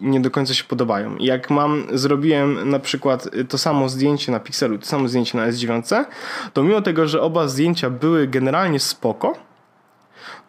nie 0.00 0.20
do 0.20 0.30
końca 0.30 0.54
się 0.54 0.64
podobają. 0.64 1.16
Jak 1.20 1.50
mam, 1.50 1.86
zrobiłem 1.92 2.70
na 2.70 2.78
przykład 2.78 3.28
to 3.48 3.58
samo 3.58 3.88
zdjęcie 3.88 4.32
na 4.32 4.40
Pixelu, 4.40 4.78
to 4.78 4.86
samo 4.86 5.08
zdjęcie 5.08 5.38
na 5.38 5.48
S9, 5.48 6.04
to 6.52 6.62
mimo 6.62 6.80
tego, 6.80 7.08
że 7.08 7.22
oba 7.22 7.48
zdjęcia 7.48 7.90
były 7.90 8.26
generalnie 8.26 8.80
spoko, 8.80 9.36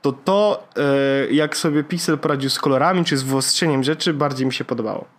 to 0.02 0.12
to, 0.12 0.68
e, 0.78 1.34
jak 1.34 1.58
sobie 1.58 1.84
Pixel 1.84 2.18
poradził 2.18 2.50
z 2.50 2.60
kolorami 2.60 3.06
czy 3.06 3.18
z 3.18 3.24
wyostrzeniem 3.24 3.84
rzeczy, 3.84 4.14
bardziej 4.14 4.46
mi 4.46 4.54
się 4.54 4.66
podobało. 4.66 5.15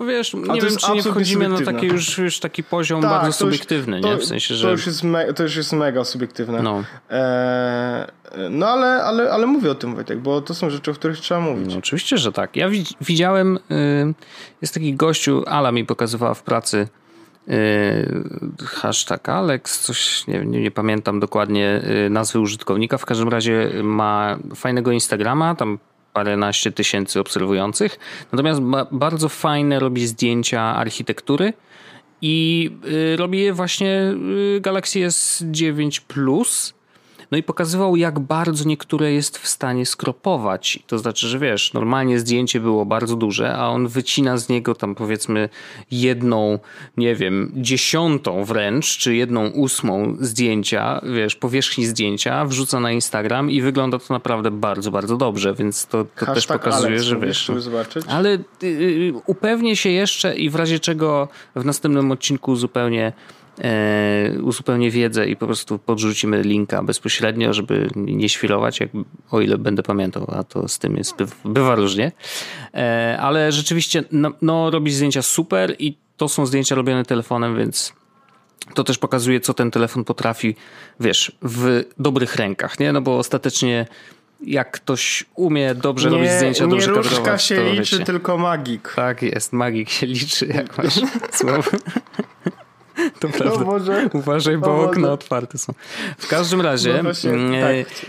No 0.00 0.06
wiesz, 0.06 0.34
nie 0.34 0.60
wiem, 0.60 0.76
czy 0.76 0.92
nie 0.92 1.02
wchodzimy 1.02 1.48
na 1.48 1.60
taki 1.60 1.86
już, 1.86 2.18
już 2.18 2.40
taki 2.40 2.64
poziom 2.64 3.02
tak, 3.02 3.10
bardzo 3.10 3.32
subiektywny, 3.32 3.96
już, 3.96 4.06
nie? 4.06 4.16
W 4.16 4.24
sensie, 4.24 4.54
że... 4.54 4.66
To 4.66 4.70
już 4.70 4.86
jest, 4.86 5.02
me, 5.02 5.34
to 5.34 5.42
już 5.42 5.56
jest 5.56 5.72
mega 5.72 6.04
subiektywne. 6.04 6.62
No, 6.62 6.84
e, 7.10 8.12
no 8.50 8.66
ale, 8.68 8.86
ale, 8.86 9.30
ale 9.30 9.46
mówię 9.46 9.70
o 9.70 9.74
tym, 9.74 9.94
Wojtek, 9.94 10.18
bo 10.18 10.40
to 10.40 10.54
są 10.54 10.70
rzeczy, 10.70 10.90
o 10.90 10.94
których 10.94 11.18
trzeba 11.18 11.40
mówić. 11.40 11.72
No, 11.72 11.78
oczywiście, 11.78 12.18
że 12.18 12.32
tak. 12.32 12.56
Ja 12.56 12.68
widziałem, 13.00 13.56
y, 13.56 14.14
jest 14.62 14.74
taki 14.74 14.94
gościu, 14.94 15.44
Ala 15.46 15.72
mi 15.72 15.84
pokazywała 15.84 16.34
w 16.34 16.42
pracy 16.42 16.88
y, 17.48 18.64
hashtag 18.66 19.28
Alex, 19.28 19.80
coś 19.80 20.26
nie, 20.26 20.44
nie, 20.44 20.60
nie, 20.60 20.70
pamiętam 20.70 21.20
dokładnie 21.20 21.82
y, 22.06 22.10
nazwy 22.10 22.40
użytkownika, 22.40 22.98
w 22.98 23.06
każdym 23.06 23.28
razie 23.28 23.70
ma 23.82 24.38
fajnego 24.54 24.92
Instagrama, 24.92 25.54
tam 25.54 25.78
paręnaście 26.12 26.72
tysięcy 26.72 27.20
obserwujących. 27.20 27.98
Natomiast 28.32 28.60
bardzo 28.92 29.28
fajne 29.28 29.78
robi 29.78 30.06
zdjęcia 30.06 30.62
architektury 30.62 31.52
i 32.22 32.70
y, 33.12 33.16
robi 33.16 33.38
je 33.40 33.52
właśnie 33.52 34.14
y, 34.56 34.60
Galaxy 34.60 34.98
S9 34.98 36.00
Plus 36.00 36.74
no 37.32 37.38
i 37.38 37.42
pokazywał, 37.42 37.96
jak 37.96 38.20
bardzo 38.20 38.64
niektóre 38.64 39.12
jest 39.12 39.38
w 39.38 39.48
stanie 39.48 39.86
skropować. 39.86 40.78
To 40.86 40.98
znaczy, 40.98 41.28
że 41.28 41.38
wiesz, 41.38 41.72
normalnie 41.72 42.18
zdjęcie 42.18 42.60
było 42.60 42.86
bardzo 42.86 43.16
duże, 43.16 43.54
a 43.56 43.68
on 43.68 43.88
wycina 43.88 44.38
z 44.38 44.48
niego 44.48 44.74
tam 44.74 44.94
powiedzmy 44.94 45.48
jedną, 45.90 46.58
nie 46.96 47.14
wiem, 47.14 47.52
dziesiątą 47.56 48.44
wręcz, 48.44 48.98
czy 48.98 49.14
jedną 49.14 49.46
ósmą 49.46 50.16
zdjęcia, 50.20 51.00
wiesz, 51.14 51.36
powierzchni 51.36 51.86
zdjęcia, 51.86 52.44
wrzuca 52.44 52.80
na 52.80 52.92
Instagram 52.92 53.50
i 53.50 53.62
wygląda 53.62 53.98
to 53.98 54.14
naprawdę 54.14 54.50
bardzo, 54.50 54.90
bardzo 54.90 55.16
dobrze, 55.16 55.54
więc 55.54 55.86
to, 55.86 56.04
to 56.18 56.34
też 56.34 56.46
pokazuje, 56.46 56.88
Alex, 56.88 57.04
że 57.04 57.18
wiesz. 57.18 57.50
Ale 58.08 58.28
y, 58.62 58.66
y, 58.66 59.12
upewnię 59.26 59.76
się 59.76 59.88
jeszcze 59.88 60.36
i 60.36 60.50
w 60.50 60.54
razie 60.54 60.78
czego 60.78 61.28
w 61.56 61.64
następnym 61.64 62.10
odcinku 62.10 62.56
zupełnie 62.56 63.12
uzupełnię 64.42 64.90
wiedzę 64.90 65.28
i 65.28 65.36
po 65.36 65.46
prostu 65.46 65.78
podrzucimy 65.78 66.42
linka 66.42 66.82
bezpośrednio, 66.82 67.52
żeby 67.52 67.88
nie 67.96 68.28
świrować, 68.28 68.80
jak, 68.80 68.90
o 69.30 69.40
ile 69.40 69.58
będę 69.58 69.82
pamiętał, 69.82 70.26
a 70.36 70.44
to 70.44 70.68
z 70.68 70.78
tym 70.78 70.96
jest, 70.96 71.14
bywa 71.44 71.74
różnie. 71.74 72.12
E, 72.74 73.18
ale 73.20 73.52
rzeczywiście, 73.52 74.04
no, 74.12 74.32
no 74.42 74.70
robi 74.70 74.92
zdjęcia 74.92 75.22
super 75.22 75.76
i 75.78 75.96
to 76.16 76.28
są 76.28 76.46
zdjęcia 76.46 76.74
robione 76.74 77.04
telefonem, 77.04 77.56
więc 77.56 77.92
to 78.74 78.84
też 78.84 78.98
pokazuje, 78.98 79.40
co 79.40 79.54
ten 79.54 79.70
telefon 79.70 80.04
potrafi, 80.04 80.56
wiesz, 81.00 81.36
w 81.42 81.84
dobrych 81.98 82.36
rękach, 82.36 82.80
nie? 82.80 82.92
No 82.92 83.00
bo 83.00 83.18
ostatecznie 83.18 83.86
jak 84.46 84.70
ktoś 84.70 85.24
umie 85.34 85.74
dobrze 85.74 86.10
nie, 86.10 86.16
robić 86.16 86.32
zdjęcia, 86.32 86.66
dobrze 86.66 86.86
kadrować. 86.86 87.10
Nie 87.10 87.18
różka 87.18 87.38
się 87.38 87.64
liczy, 87.64 87.96
wiecie. 87.96 88.04
tylko 88.04 88.38
magik. 88.38 88.92
Tak 88.96 89.22
jest, 89.22 89.52
magik 89.52 89.90
się 89.90 90.06
liczy, 90.06 90.46
jak 90.46 90.78
masz 90.78 91.00
słowo. 91.40 91.70
To 93.20 93.28
no 93.28 93.34
prawda. 93.38 93.64
Może, 93.64 94.08
Uważaj, 94.12 94.58
bo 94.58 94.66
no 94.66 94.82
okna 94.82 95.12
otwarte 95.12 95.58
są. 95.58 95.74
W 96.18 96.28
każdym 96.28 96.60
razie, 96.60 96.94
no 96.94 97.02
właśnie, 97.02 97.30
mm, 97.30 97.52
tak. 97.60 98.06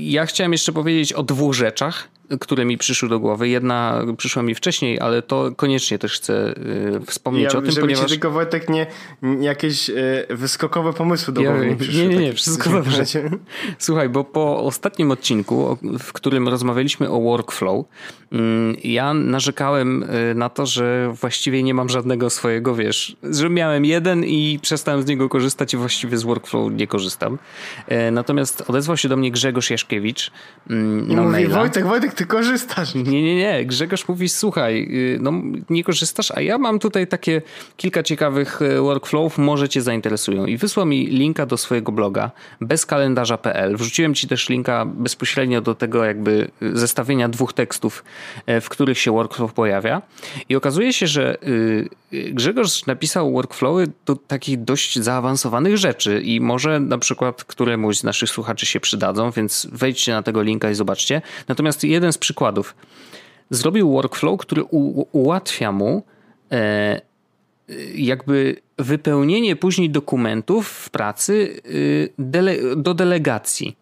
ja 0.00 0.26
chciałem 0.26 0.52
jeszcze 0.52 0.72
powiedzieć 0.72 1.12
o 1.12 1.22
dwóch 1.22 1.54
rzeczach. 1.54 2.08
Które 2.40 2.64
mi 2.64 2.78
przyszły 2.78 3.08
do 3.08 3.20
głowy. 3.20 3.48
Jedna 3.48 4.02
przyszła 4.16 4.42
mi 4.42 4.54
wcześniej, 4.54 5.00
ale 5.00 5.22
to 5.22 5.50
koniecznie 5.56 5.98
też 5.98 6.12
chcę 6.12 6.54
wspomnieć 7.06 7.52
ja, 7.52 7.58
o 7.58 7.62
tym, 7.62 7.70
żeby 7.70 7.80
ponieważ... 7.80 8.04
Ci 8.04 8.10
tylko 8.10 8.30
Wojtek 8.30 8.68
nie 8.68 8.86
jakieś 9.40 9.90
wyskokowe 10.30 10.92
pomysły 10.92 11.34
do 11.34 11.42
głowy 11.42 11.66
ja, 11.66 11.74
nie 11.74 12.06
Nie, 12.08 12.16
nie, 12.16 12.16
nie, 12.16 12.32
wszystko 12.32 12.70
dobrze. 12.70 13.04
Słuchaj, 13.78 14.08
bo 14.08 14.24
po 14.24 14.64
ostatnim 14.64 15.10
odcinku, 15.10 15.78
w 15.98 16.12
którym 16.12 16.48
rozmawialiśmy 16.48 17.10
o 17.10 17.20
workflow, 17.20 17.86
mm, 18.32 18.76
ja 18.84 19.14
narzekałem 19.14 20.04
na 20.34 20.48
to, 20.48 20.66
że 20.66 21.12
właściwie 21.20 21.62
nie 21.62 21.74
mam 21.74 21.88
żadnego 21.88 22.30
swojego, 22.30 22.74
wiesz, 22.74 23.16
że 23.22 23.50
miałem 23.50 23.84
jeden 23.84 24.24
i 24.24 24.58
przestałem 24.62 25.02
z 25.02 25.06
niego 25.06 25.28
korzystać 25.28 25.74
i 25.74 25.76
właściwie 25.76 26.18
z 26.18 26.22
workflow 26.22 26.72
nie 26.72 26.86
korzystam. 26.86 27.38
Natomiast 28.12 28.64
odezwał 28.70 28.96
się 28.96 29.08
do 29.08 29.16
mnie 29.16 29.30
Grzegorz 29.30 29.70
Jaszkiewicz 29.70 30.30
mm, 30.70 31.08
na 31.08 31.22
mówi, 31.22 31.32
maila. 31.32 31.58
Wojtek, 31.58 31.86
Wojtek, 31.86 32.14
ty 32.22 32.26
korzystasz. 32.26 32.94
Nie, 32.94 33.22
nie, 33.22 33.36
nie. 33.36 33.66
Grzegorz 33.66 34.08
mówi, 34.08 34.28
słuchaj, 34.28 34.88
y, 34.90 35.18
no 35.20 35.32
nie 35.70 35.84
korzystasz, 35.84 36.30
a 36.30 36.40
ja 36.40 36.58
mam 36.58 36.78
tutaj 36.78 37.06
takie 37.06 37.42
kilka 37.76 38.02
ciekawych 38.02 38.62
y, 38.62 38.80
workflowów, 38.80 39.38
może 39.38 39.68
cię 39.68 39.82
zainteresują. 39.82 40.46
I 40.46 40.56
wysłał 40.56 40.86
mi 40.86 41.06
linka 41.06 41.46
do 41.46 41.56
swojego 41.56 41.92
bloga 41.92 42.30
bezkalendarza.pl. 42.60 43.76
Wrzuciłem 43.76 44.14
ci 44.14 44.28
też 44.28 44.48
linka 44.48 44.84
bezpośrednio 44.86 45.60
do 45.60 45.74
tego 45.74 46.04
jakby 46.04 46.50
y, 46.62 46.78
zestawienia 46.78 47.28
dwóch 47.28 47.52
tekstów, 47.52 48.04
w 48.60 48.68
których 48.68 48.98
się 48.98 49.12
workflow 49.12 49.52
pojawia. 49.52 50.02
I 50.48 50.56
okazuje 50.56 50.92
się, 50.92 51.06
że 51.06 51.38
Grzegorz 52.12 52.86
napisał 52.86 53.32
workflowy 53.32 53.88
do 54.06 54.16
takich 54.16 54.64
dość 54.64 54.98
zaawansowanych 54.98 55.78
rzeczy 55.78 56.20
i 56.20 56.40
może 56.40 56.80
na 56.80 56.98
przykład 56.98 57.44
któremuś 57.44 57.98
z 57.98 58.04
naszych 58.04 58.30
słuchaczy 58.30 58.66
się 58.66 58.80
przydadzą, 58.80 59.30
więc 59.30 59.68
wejdźcie 59.72 60.12
na 60.12 60.22
tego 60.22 60.42
linka 60.42 60.70
i 60.70 60.74
zobaczcie. 60.74 61.22
Natomiast 61.48 61.84
jeden 61.84 62.01
z 62.10 62.18
przykładów. 62.18 62.74
Zrobił 63.50 63.92
workflow, 63.92 64.40
który 64.40 64.62
ułatwia 65.12 65.72
mu 65.72 66.02
e, 66.52 67.00
jakby 67.94 68.56
wypełnienie 68.78 69.56
później 69.56 69.90
dokumentów 69.90 70.68
w 70.68 70.90
pracy 70.90 71.60
y, 71.66 72.12
dele 72.18 72.56
do 72.76 72.94
delegacji. 72.94 73.76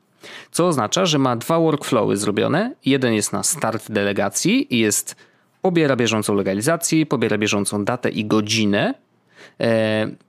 Co 0.50 0.66
oznacza, 0.66 1.06
że 1.06 1.18
ma 1.18 1.36
dwa 1.36 1.58
workflowy 1.58 2.16
zrobione. 2.16 2.74
Jeden 2.84 3.14
jest 3.14 3.32
na 3.32 3.42
start 3.42 3.92
delegacji 3.92 4.74
i 4.74 4.78
jest 4.78 5.16
pobiera 5.62 5.96
bieżącą 5.96 6.34
legalizację, 6.34 7.06
pobiera 7.06 7.38
bieżącą 7.38 7.84
datę 7.84 8.10
i 8.10 8.24
godzinę 8.24 8.94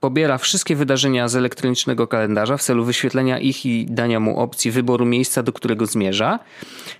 pobiera 0.00 0.38
wszystkie 0.38 0.76
wydarzenia 0.76 1.28
z 1.28 1.36
elektronicznego 1.36 2.06
kalendarza 2.06 2.56
w 2.56 2.62
celu 2.62 2.84
wyświetlenia 2.84 3.38
ich 3.38 3.66
i 3.66 3.86
dania 3.86 4.20
mu 4.20 4.40
opcji 4.40 4.70
wyboru 4.70 5.06
miejsca, 5.06 5.42
do 5.42 5.52
którego 5.52 5.86
zmierza. 5.86 6.38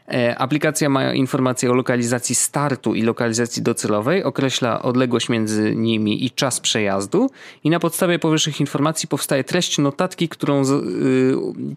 E, 0.08 0.38
aplikacja 0.38 0.88
ma 0.88 1.12
informacje 1.12 1.70
o 1.70 1.74
lokalizacji 1.74 2.34
startu 2.34 2.94
i 2.94 3.02
lokalizacji 3.02 3.62
docelowej, 3.62 4.24
określa 4.24 4.82
odległość 4.82 5.28
między 5.28 5.76
nimi 5.76 6.24
i 6.24 6.30
czas 6.30 6.60
przejazdu 6.60 7.30
i 7.64 7.70
na 7.70 7.80
podstawie 7.80 8.18
powyższych 8.18 8.60
informacji 8.60 9.08
powstaje 9.08 9.44
treść 9.44 9.78
notatki, 9.78 10.28
którą 10.28 10.62
y, 10.62 10.66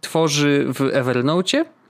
tworzy 0.01 0.65
w 0.73 0.81
Evernote 0.81 1.35
E, 1.55 1.84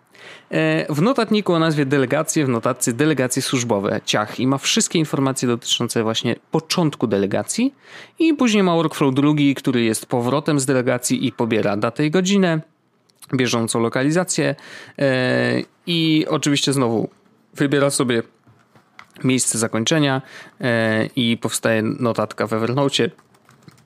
w 0.90 1.02
notatniku 1.02 1.54
o 1.54 1.60
nazwie 1.60 1.86
delegacje, 1.86 2.46
w 2.46 2.50
notatce 2.50 2.94
delegacje 2.94 3.42
służbowe, 3.42 4.02
ciach. 4.06 4.40
I 4.40 4.48
ma 4.48 4.58
wszystkie 4.58 5.00
informacje 5.00 5.48
dotyczące 5.48 6.04
właśnie 6.04 6.36
początku 6.52 7.08
delegacji. 7.08 7.74
I 8.20 8.34
później 8.34 8.64
ma 8.64 8.76
workflow 8.76 9.14
drugi, 9.14 9.56
który 9.56 9.84
jest 9.84 10.06
powrotem 10.06 10.60
z 10.60 10.66
delegacji 10.66 11.28
i 11.28 11.32
pobiera 11.32 11.78
datę 11.78 12.06
i 12.06 12.12
godzinę, 12.12 12.62
bieżącą 13.34 13.80
lokalizację. 13.80 14.56
E, 15.00 15.62
i 15.88 16.26
oczywiście 16.30 16.74
znowu 16.74 17.10
wybiera 17.54 17.90
sobie 17.90 18.24
miejsce 19.24 19.58
zakończenia 19.58 20.22
e, 20.62 21.06
i 21.16 21.38
powstaje 21.38 21.82
notatka 21.82 22.48
w 22.48 22.54
Evernote 22.54 23.10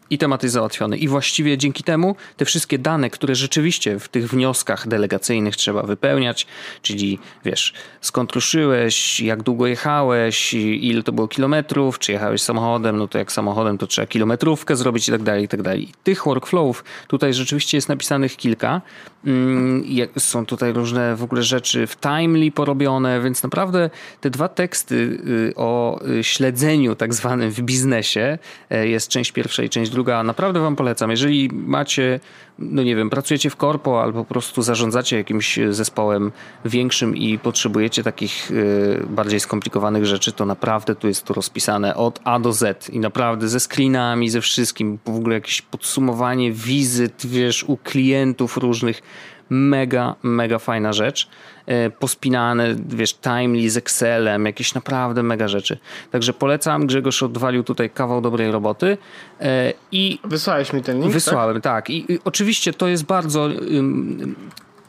i 0.10 0.18
temat 0.18 0.44
jest 0.44 0.54
załatwiony. 0.54 0.98
I 0.98 1.08
właściwie 1.08 1.58
dzięki 1.58 1.84
temu 1.84 2.16
te 2.38 2.46
wszystkie 2.46 2.80
dane, 2.80 3.10
które 3.10 3.36
rzeczywiście 3.36 4.00
w 4.00 4.08
tych 4.08 4.30
wnioskach 4.30 4.88
delegacyjnych 4.88 5.56
trzeba 5.56 5.84
wypełniać, 5.84 6.48
czyli 6.82 7.20
wiesz, 7.46 7.74
skąd 8.02 8.32
ruszyłeś, 8.32 9.20
jak 9.20 9.44
długo 9.44 9.68
jechałeś, 9.68 10.54
ile 10.54 11.04
to 11.04 11.12
było 11.12 11.28
kilometrów, 11.28 12.00
czy 12.00 12.12
jechałeś 12.12 12.42
samochodem, 12.42 12.98
no 12.98 13.08
to 13.08 13.18
jak 13.18 13.32
samochodem 13.32 13.78
to 13.78 13.88
trzeba 13.88 14.08
kilometrówkę 14.08 14.76
zrobić 14.76 15.08
i 15.08 15.12
tak 15.12 15.24
dalej, 15.24 15.44
i 15.44 15.48
tak 15.48 15.62
dalej. 15.62 15.90
Tych 16.04 16.24
workflowów 16.24 16.84
tutaj 17.08 17.34
rzeczywiście 17.34 17.78
jest 17.78 17.90
napisanych 17.90 18.38
kilka. 18.38 18.82
Mm, 19.26 19.84
są 20.18 20.46
tutaj 20.46 20.74
różne 20.74 21.16
w 21.16 21.24
ogóle 21.24 21.44
rzeczy 21.44 21.88
w 21.88 21.98
Timely 21.98 22.52
porobione, 22.52 23.22
więc 23.22 23.44
naprawdę 23.44 23.90
te 24.22 24.30
dwa 24.30 24.48
teksty 24.48 24.96
y, 24.96 25.54
o 25.56 26.00
y, 26.08 26.24
śledzeniu 26.24 26.96
tak 26.96 27.14
zwanym 27.14 27.52
w 27.52 27.62
biznesie, 27.62 28.38
e, 28.70 28.88
jest 28.88 29.08
część 29.08 29.32
pierwsza 29.32 29.64
i 29.64 29.70
część 29.70 29.92
druga, 29.92 29.99
druga, 30.00 30.24
naprawdę 30.24 30.60
wam 30.60 30.76
polecam. 30.76 31.12
Jeżeli 31.12 31.50
macie, 31.54 32.20
no 32.60 32.84
nie 32.84 32.96
wiem, 32.96 33.10
pracujecie 33.10 33.50
w 33.50 33.56
korpo 33.56 34.02
albo 34.04 34.24
po 34.24 34.30
prostu 34.30 34.62
zarządzacie 34.62 35.18
jakimś 35.18 35.60
zespołem 35.70 36.32
większym 36.66 37.18
i 37.18 37.40
potrzebujecie 37.40 38.04
takich 38.04 38.52
y, 38.52 39.04
bardziej 39.10 39.40
skomplikowanych 39.40 40.06
rzeczy, 40.06 40.32
to 40.32 40.46
naprawdę 40.46 40.96
tu 40.96 41.08
jest 41.08 41.26
to 41.26 41.34
rozpisane 41.34 41.96
od 41.96 42.20
A 42.24 42.40
do 42.40 42.54
Z 42.54 42.90
i 42.90 43.00
naprawdę 43.00 43.48
ze 43.48 43.60
screenami, 43.60 44.30
ze 44.30 44.42
wszystkim, 44.42 45.00
w 45.06 45.16
ogóle 45.16 45.36
jakieś 45.36 45.62
podsumowanie 45.62 46.52
wizyt, 46.52 47.22
wiesz, 47.26 47.64
u 47.64 47.78
klientów 47.78 48.58
różnych 48.58 49.02
mega, 49.50 50.16
mega 50.24 50.60
fajna 50.60 50.94
rzecz. 50.94 51.30
E, 51.70 51.90
pospinane, 51.90 52.76
wiesz, 52.88 53.14
Timely 53.14 53.70
z 53.70 53.78
Excelem, 53.78 54.46
jakieś 54.46 54.74
naprawdę 54.74 55.24
mega 55.24 55.48
rzeczy. 55.48 55.78
Także 56.12 56.34
polecam, 56.34 56.88
Grzegorz 56.88 57.24
odwalił 57.24 57.64
tutaj 57.64 57.90
kawał 57.90 58.22
dobrej 58.22 58.52
roboty. 58.52 58.98
E, 59.42 59.74
I 59.92 60.20
Wysłałeś 60.24 60.74
mi 60.74 60.84
ten 60.84 60.96
link, 60.96 61.06
tak? 61.06 61.14
Wysłałem, 61.14 61.62
tak. 61.62 61.64
tak. 61.64 61.90
I, 61.90 62.14
I, 62.14 62.20
oczywiście 62.26 62.74
to 62.74 62.88
jest 62.88 63.06
bardzo 63.06 63.50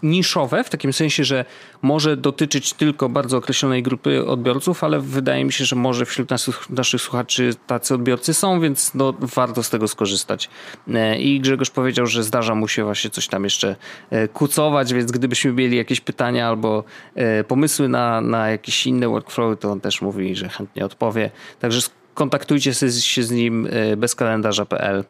niszowe, 0.03 0.65
w 0.65 0.71
takim 0.71 0.93
sensie, 0.93 1.25
że 1.25 1.45
może 1.83 2.17
dotyczyć 2.17 2.73
tylko 2.73 3.09
bardzo 3.09 3.37
określonej 3.37 3.83
grupy 3.83 4.27
odbiorców, 4.27 4.85
ale 4.85 5.01
wydaje 5.01 5.45
mi 5.45 5.53
się, 5.53 5.65
że 5.65 5.77
może 5.77 6.07
wśród 6.07 6.31
naszych, 6.31 6.71
naszych 6.71 7.03
słuchaczy 7.03 7.51
tacy 7.67 7.95
odbiorcy 7.95 8.35
są, 8.35 8.61
więc 8.61 8.95
no, 8.95 9.15
warto 9.21 9.63
z 9.63 9.71
tego 9.71 9.89
skorzystać. 9.89 10.51
E, 10.95 11.19
I 11.19 11.41
Grzegorz 11.41 11.71
powiedział, 11.71 12.07
że 12.07 12.23
zdarza 12.23 12.55
mu 12.55 12.69
się 12.69 12.85
właśnie 12.85 13.11
coś 13.11 13.29
tam 13.29 13.45
jeszcze 13.45 13.77
e, 14.11 14.29
kucować, 14.29 14.95
więc 14.95 15.13
gdybyśmy 15.13 15.53
mieli 15.53 15.77
jakieś 15.77 16.01
pytania 16.01 16.49
albo 16.49 16.85
e, 17.15 17.45
pomysły 17.45 17.89
na, 17.89 18.21
na 18.21 18.51
jakieś 18.51 18.87
inne 18.87 19.09
workflowy, 19.09 19.57
to 19.57 19.71
on 19.71 19.81
też 19.81 20.03
mówi, 20.03 20.37
że 20.37 20.49
chętnie 20.49 20.85
odpowie. 20.85 21.31
Także 21.61 21.81
kontaktujcie 22.15 22.75
się 22.75 23.23
z 23.23 23.31
nim 23.31 23.69
bezkalendarza.pl 23.97 25.05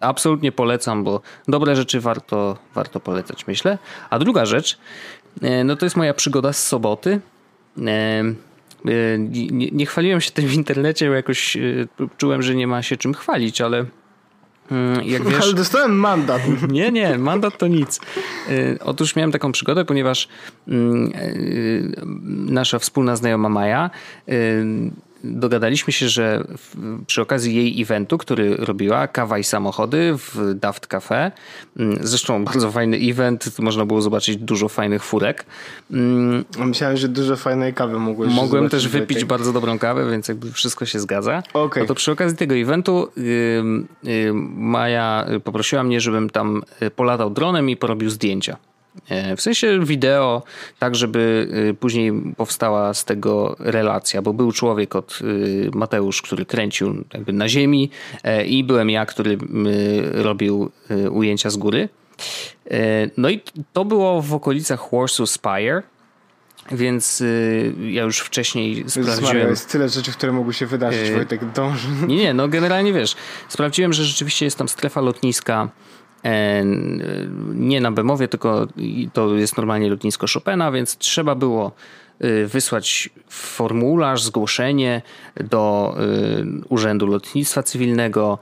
absolutnie 0.00 0.52
polecam, 0.52 1.04
bo 1.04 1.20
dobre 1.48 1.76
rzeczy 1.76 2.00
warto, 2.00 2.58
warto 2.74 3.00
polecać, 3.00 3.46
myślę. 3.46 3.78
A 4.10 4.18
druga 4.18 4.46
rzecz, 4.46 4.78
e, 5.42 5.64
no 5.64 5.76
to 5.76 5.86
jest 5.86 5.96
moja 5.96 6.14
przygoda 6.14 6.52
z 6.52 6.66
soboty. 6.66 7.20
E, 7.78 7.90
e, 7.90 9.18
nie, 9.18 9.70
nie 9.70 9.86
chwaliłem 9.86 10.20
się 10.20 10.30
tym 10.30 10.46
w 10.46 10.54
internecie, 10.54 11.08
bo 11.08 11.14
jakoś 11.14 11.56
czułem, 12.16 12.42
że 12.42 12.54
nie 12.54 12.66
ma 12.66 12.82
się 12.82 12.96
czym 12.96 13.14
chwalić, 13.14 13.60
ale 13.60 13.84
mm, 14.70 15.04
jak 15.04 15.24
wiesz... 15.28 15.42
Ale 15.42 15.54
dostałem 15.54 15.98
mandat. 15.98 16.42
Nie, 16.70 16.92
nie, 16.92 17.18
mandat 17.18 17.58
to 17.58 17.66
nic. 17.66 18.00
Otóż 18.84 19.16
miałem 19.16 19.32
taką 19.32 19.52
przygodę, 19.52 19.84
ponieważ 19.84 20.28
mm, 20.68 21.12
nasza 22.50 22.78
wspólna 22.78 23.16
znajoma 23.16 23.48
Maja 23.48 23.90
dogadaliśmy 25.24 25.92
się, 25.92 26.08
że 26.08 26.44
przy 27.06 27.22
okazji 27.22 27.54
jej 27.54 27.82
eventu, 27.82 28.18
który 28.18 28.56
robiła, 28.56 29.08
kawa 29.08 29.38
i 29.38 29.44
samochody 29.44 30.14
w 30.16 30.54
Daft 30.54 30.86
Cafe, 30.86 31.32
mm, 31.76 31.98
zresztą 32.00 32.44
bardzo 32.44 32.70
fajny 32.70 32.96
event, 32.96 33.58
można 33.58 33.86
było 33.86 34.02
zobaczyć 34.02 34.36
dużo 34.36 34.68
fajnych 34.68 35.04
furek. 35.04 35.44
Mm, 35.90 36.44
myślałem, 36.58 36.96
że 36.96 37.08
dużo 37.08 37.36
fajnej 37.36 37.74
kawy 37.74 37.98
mogłeś 37.98 38.34
Mogłem 38.34 38.68
też 38.68 38.88
wypić 38.88 39.24
bardzo 39.24 39.52
dobrą 39.52 39.78
kawę, 39.78 40.10
więc 40.10 40.28
jakby 40.28 40.52
wszystko 40.52 40.86
się 40.86 41.00
zgadza. 41.00 41.42
Okay. 41.52 41.82
No 41.82 41.86
to 41.86 41.94
przy 41.94 42.12
okazji 42.12 42.36
tego 42.36 42.54
eventu 42.54 43.08
Maja 44.54 45.26
poprosiła 45.44 45.82
mnie, 45.82 46.00
żebym 46.00 46.30
tam 46.30 46.62
y, 46.82 46.90
polatał 46.90 47.30
dronem 47.30 47.70
i 47.70 47.76
porobił 47.76 48.10
zdjęcia. 48.10 48.56
E, 49.08 49.36
w 49.36 49.40
sensie 49.40 49.84
wideo, 49.84 50.42
tak 50.78 50.94
żeby 50.94 51.48
y, 51.70 51.74
później 51.74 52.12
powstała 52.36 52.94
z 52.94 53.04
tego 53.04 53.56
relacja, 53.58 54.22
bo 54.22 54.32
był 54.32 54.52
człowiek 54.52 54.96
od 54.96 55.18
y, 55.22 55.70
Mateusz, 55.74 56.22
który 56.22 56.46
kręcił 56.46 57.04
jakby 57.14 57.32
na 57.32 57.48
ziemi 57.48 57.90
e, 58.24 58.44
i 58.44 58.64
byłem 58.64 58.90
ja, 58.90 59.06
który 59.06 59.38
robił 60.12 60.70
y, 60.90 61.10
ujęcia 61.10 61.50
z 61.50 61.56
góry. 61.56 61.88
E, 62.70 63.10
no 63.16 63.30
i 63.30 63.40
to 63.72 63.84
było 63.84 64.22
w 64.22 64.34
okolicach 64.34 64.80
Warsaw 64.92 65.30
Spire, 65.30 65.82
więc 66.72 67.22
ja 67.80 68.02
już 68.02 68.18
wcześniej 68.18 68.84
sprawdziłem. 68.88 69.48
Jest 69.48 69.72
tyle 69.72 69.88
rzeczy, 69.88 70.12
które 70.12 70.32
mogły 70.32 70.54
się 70.54 70.66
wydarzyć, 70.66 71.10
Wojtek 71.10 71.52
dąży. 71.52 71.88
Nie, 72.06 72.16
nie, 72.16 72.34
no 72.34 72.48
generalnie 72.48 72.92
wiesz, 72.92 73.16
sprawdziłem, 73.48 73.92
że 73.92 74.04
rzeczywiście 74.04 74.44
jest 74.44 74.58
tam 74.58 74.68
strefa 74.68 75.00
lotniska 75.00 75.68
nie 77.54 77.80
na 77.80 77.92
Bemowie, 77.92 78.28
tylko 78.28 78.66
to 79.12 79.34
jest 79.34 79.56
normalnie 79.56 79.90
lotnisko 79.90 80.26
Chopina, 80.34 80.72
więc 80.72 80.96
trzeba 80.96 81.34
było 81.34 81.72
y, 82.24 82.46
wysłać 82.46 83.10
formularz, 83.28 84.22
zgłoszenie 84.22 85.02
do 85.36 85.96
y, 86.00 86.66
Urzędu 86.68 87.06
Lotnictwa 87.06 87.62
Cywilnego, 87.62 88.38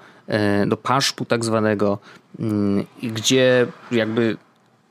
do 0.66 0.76
paszpu 0.76 1.24
tak 1.24 1.44
zwanego, 1.44 1.98
mm, 2.40 2.84
gdzie 3.02 3.66
jakby 3.90 4.36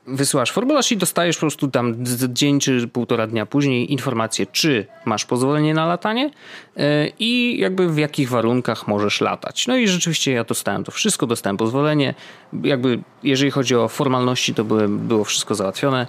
wysyłasz 0.08 0.52
formularz 0.52 0.92
i 0.92 0.96
dostajesz 0.96 1.36
po 1.36 1.40
prostu 1.40 1.68
tam 1.68 1.94
dzień 2.28 2.60
czy 2.60 2.88
półtora 2.88 3.26
dnia 3.26 3.46
później 3.46 3.92
informację, 3.92 4.46
czy 4.46 4.86
masz 5.04 5.24
pozwolenie 5.24 5.74
na 5.74 5.86
latanie 5.86 6.30
e, 6.76 7.08
i 7.18 7.58
jakby 7.58 7.92
w 7.92 7.98
jakich 7.98 8.28
warunkach 8.28 8.88
możesz 8.88 9.20
latać. 9.20 9.66
No 9.66 9.76
i 9.76 9.88
rzeczywiście 9.88 10.32
ja 10.32 10.44
dostałem 10.44 10.84
to 10.84 10.92
wszystko, 10.92 11.26
dostałem 11.26 11.56
pozwolenie. 11.56 12.14
Jakby 12.62 13.00
jeżeli 13.22 13.50
chodzi 13.50 13.76
o 13.76 13.88
formalności, 13.88 14.54
to 14.54 14.64
były, 14.64 14.88
było 14.88 15.24
wszystko 15.24 15.54
załatwione. 15.54 16.06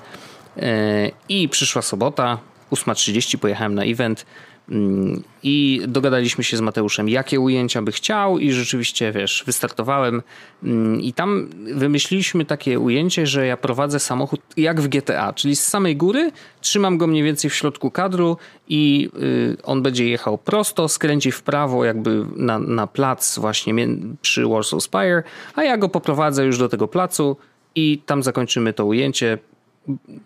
E, 0.57 1.11
I 1.29 1.49
przyszła 1.49 1.81
sobota, 1.81 2.37
8.30 2.71 3.37
pojechałem 3.37 3.75
na 3.75 3.83
event. 3.83 4.25
Mm, 4.71 5.23
I 5.43 5.81
dogadaliśmy 5.87 6.43
się 6.43 6.57
z 6.57 6.61
Mateuszem, 6.61 7.09
jakie 7.09 7.39
ujęcia 7.39 7.81
by 7.81 7.91
chciał, 7.91 8.39
i 8.39 8.51
rzeczywiście, 8.51 9.11
wiesz, 9.11 9.43
wystartowałem. 9.45 10.21
Mm, 10.63 11.01
I 11.01 11.13
tam 11.13 11.49
wymyśliliśmy 11.73 12.45
takie 12.45 12.79
ujęcie, 12.79 13.27
że 13.27 13.47
ja 13.47 13.57
prowadzę 13.57 13.99
samochód 13.99 14.41
jak 14.57 14.81
w 14.81 14.87
GTA, 14.87 15.33
czyli 15.33 15.55
z 15.55 15.63
samej 15.67 15.95
góry 15.95 16.31
trzymam 16.61 16.97
go 16.97 17.07
mniej 17.07 17.23
więcej 17.23 17.49
w 17.49 17.55
środku 17.55 17.91
kadru 17.91 18.37
i 18.67 19.09
y, 19.23 19.57
on 19.63 19.81
będzie 19.81 20.09
jechał 20.09 20.37
prosto, 20.37 20.87
skręci 20.87 21.31
w 21.31 21.41
prawo, 21.41 21.85
jakby 21.85 22.25
na, 22.35 22.59
na 22.59 22.87
plac, 22.87 23.39
właśnie 23.39 23.73
przy 24.21 24.47
Warsaw 24.47 24.83
Spire, 24.83 25.23
a 25.55 25.63
ja 25.63 25.77
go 25.77 25.89
poprowadzę 25.89 26.45
już 26.45 26.57
do 26.57 26.69
tego 26.69 26.87
placu 26.87 27.37
i 27.75 28.01
tam 28.05 28.23
zakończymy 28.23 28.73
to 28.73 28.85
ujęcie. 28.85 29.37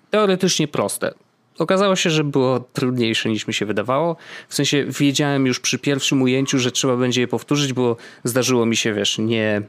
Teoretycznie 0.10 0.67
proste 0.67 1.13
okazało 1.59 1.95
się, 1.95 2.09
że 2.09 2.23
było 2.23 2.59
trudniejsze 2.59 3.29
niż 3.29 3.47
mi 3.47 3.53
się 3.53 3.65
wydawało. 3.65 4.15
W 4.49 4.55
sensie 4.55 4.85
wiedziałem 4.99 5.45
już 5.45 5.59
przy 5.59 5.79
pierwszym 5.79 6.21
ujęciu, 6.21 6.59
że 6.59 6.71
trzeba 6.71 6.97
będzie 6.97 7.21
je 7.21 7.27
powtórzyć, 7.27 7.73
bo 7.73 7.97
zdarzyło 8.23 8.65
mi 8.65 8.75
się, 8.75 8.93
wiesz, 8.93 9.17
nie 9.17 9.61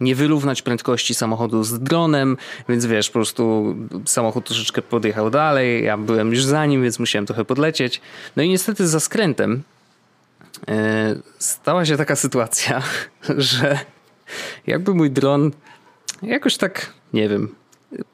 nie 0.00 0.14
wyrównać 0.14 0.62
prędkości 0.62 1.14
samochodu 1.14 1.64
z 1.64 1.80
dronem, 1.80 2.36
więc 2.68 2.86
wiesz, 2.86 3.08
po 3.08 3.12
prostu 3.12 3.74
samochód 4.06 4.46
troszeczkę 4.46 4.82
podjechał 4.82 5.30
dalej, 5.30 5.84
ja 5.84 5.96
byłem 5.96 6.30
już 6.30 6.44
za 6.44 6.66
nim, 6.66 6.82
więc 6.82 6.98
musiałem 6.98 7.26
trochę 7.26 7.44
podlecieć. 7.44 8.00
No 8.36 8.42
i 8.42 8.48
niestety 8.48 8.88
za 8.88 9.00
skrętem 9.00 9.62
e, 10.68 11.16
stała 11.38 11.84
się 11.84 11.96
taka 11.96 12.16
sytuacja, 12.16 12.82
że 13.36 13.78
jakby 14.66 14.94
mój 14.94 15.10
dron 15.10 15.50
jakoś 16.22 16.56
tak, 16.56 16.92
nie 17.12 17.28
wiem, 17.28 17.54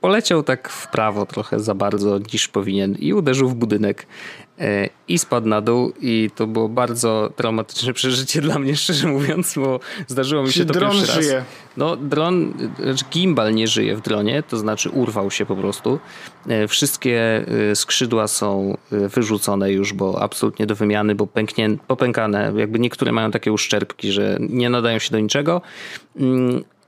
poleciał 0.01 0.43
tak 0.43 0.69
w 0.69 0.91
prawo 0.91 1.27
trochę 1.27 1.61
za 1.61 1.75
bardzo 1.75 2.19
niż 2.33 2.49
powinien 2.49 2.95
i 2.99 3.13
uderzył 3.13 3.49
w 3.49 3.55
budynek 3.55 4.07
e, 4.59 4.89
i 5.09 5.19
spadł 5.19 5.49
na 5.49 5.61
dół 5.61 5.93
i 6.01 6.31
to 6.35 6.47
było 6.47 6.69
bardzo 6.69 7.33
traumatyczne 7.37 7.93
przeżycie 8.03 8.41
dla 8.41 8.59
mnie, 8.59 8.77
szczerze 8.77 9.09
mówiąc, 9.09 9.55
bo 9.57 9.81
zdarzyło 10.07 10.43
mi 10.43 10.53
się 10.53 10.65
to 10.65 10.73
dron 10.73 10.93
pierwszy 10.93 11.23
żyje. 11.23 11.35
raz. 11.35 11.45
No 11.77 11.97
dron, 11.97 12.55
znaczy 12.83 13.05
gimbal 13.11 13.55
nie 13.55 13.69
żyje 13.69 13.97
w 13.97 14.01
dronie, 14.01 14.43
to 14.43 14.57
znaczy 14.57 14.91
urwał 14.91 15.31
się 15.31 15.47
po 15.47 15.57
prostu. 15.57 15.99
E, 16.49 16.69
wszystkie 16.69 17.45
e, 17.71 17.77
skrzydła 17.77 18.29
są 18.29 18.77
wyrzucone 18.91 19.73
już, 19.73 19.93
bo 19.93 20.23
absolutnie 20.23 20.67
do 20.67 20.75
wymiany, 20.75 21.15
bo 21.15 21.27
pęknie, 21.27 21.77
popękane, 21.87 22.53
jakby 22.57 22.79
niektóre 22.79 23.13
mają 23.13 23.31
takie 23.31 23.53
uszczerbki, 23.53 24.13
że 24.13 24.37
nie 24.41 24.71
nadają 24.71 24.99
się 24.99 25.11
do 25.11 25.21
niczego. 25.21 25.63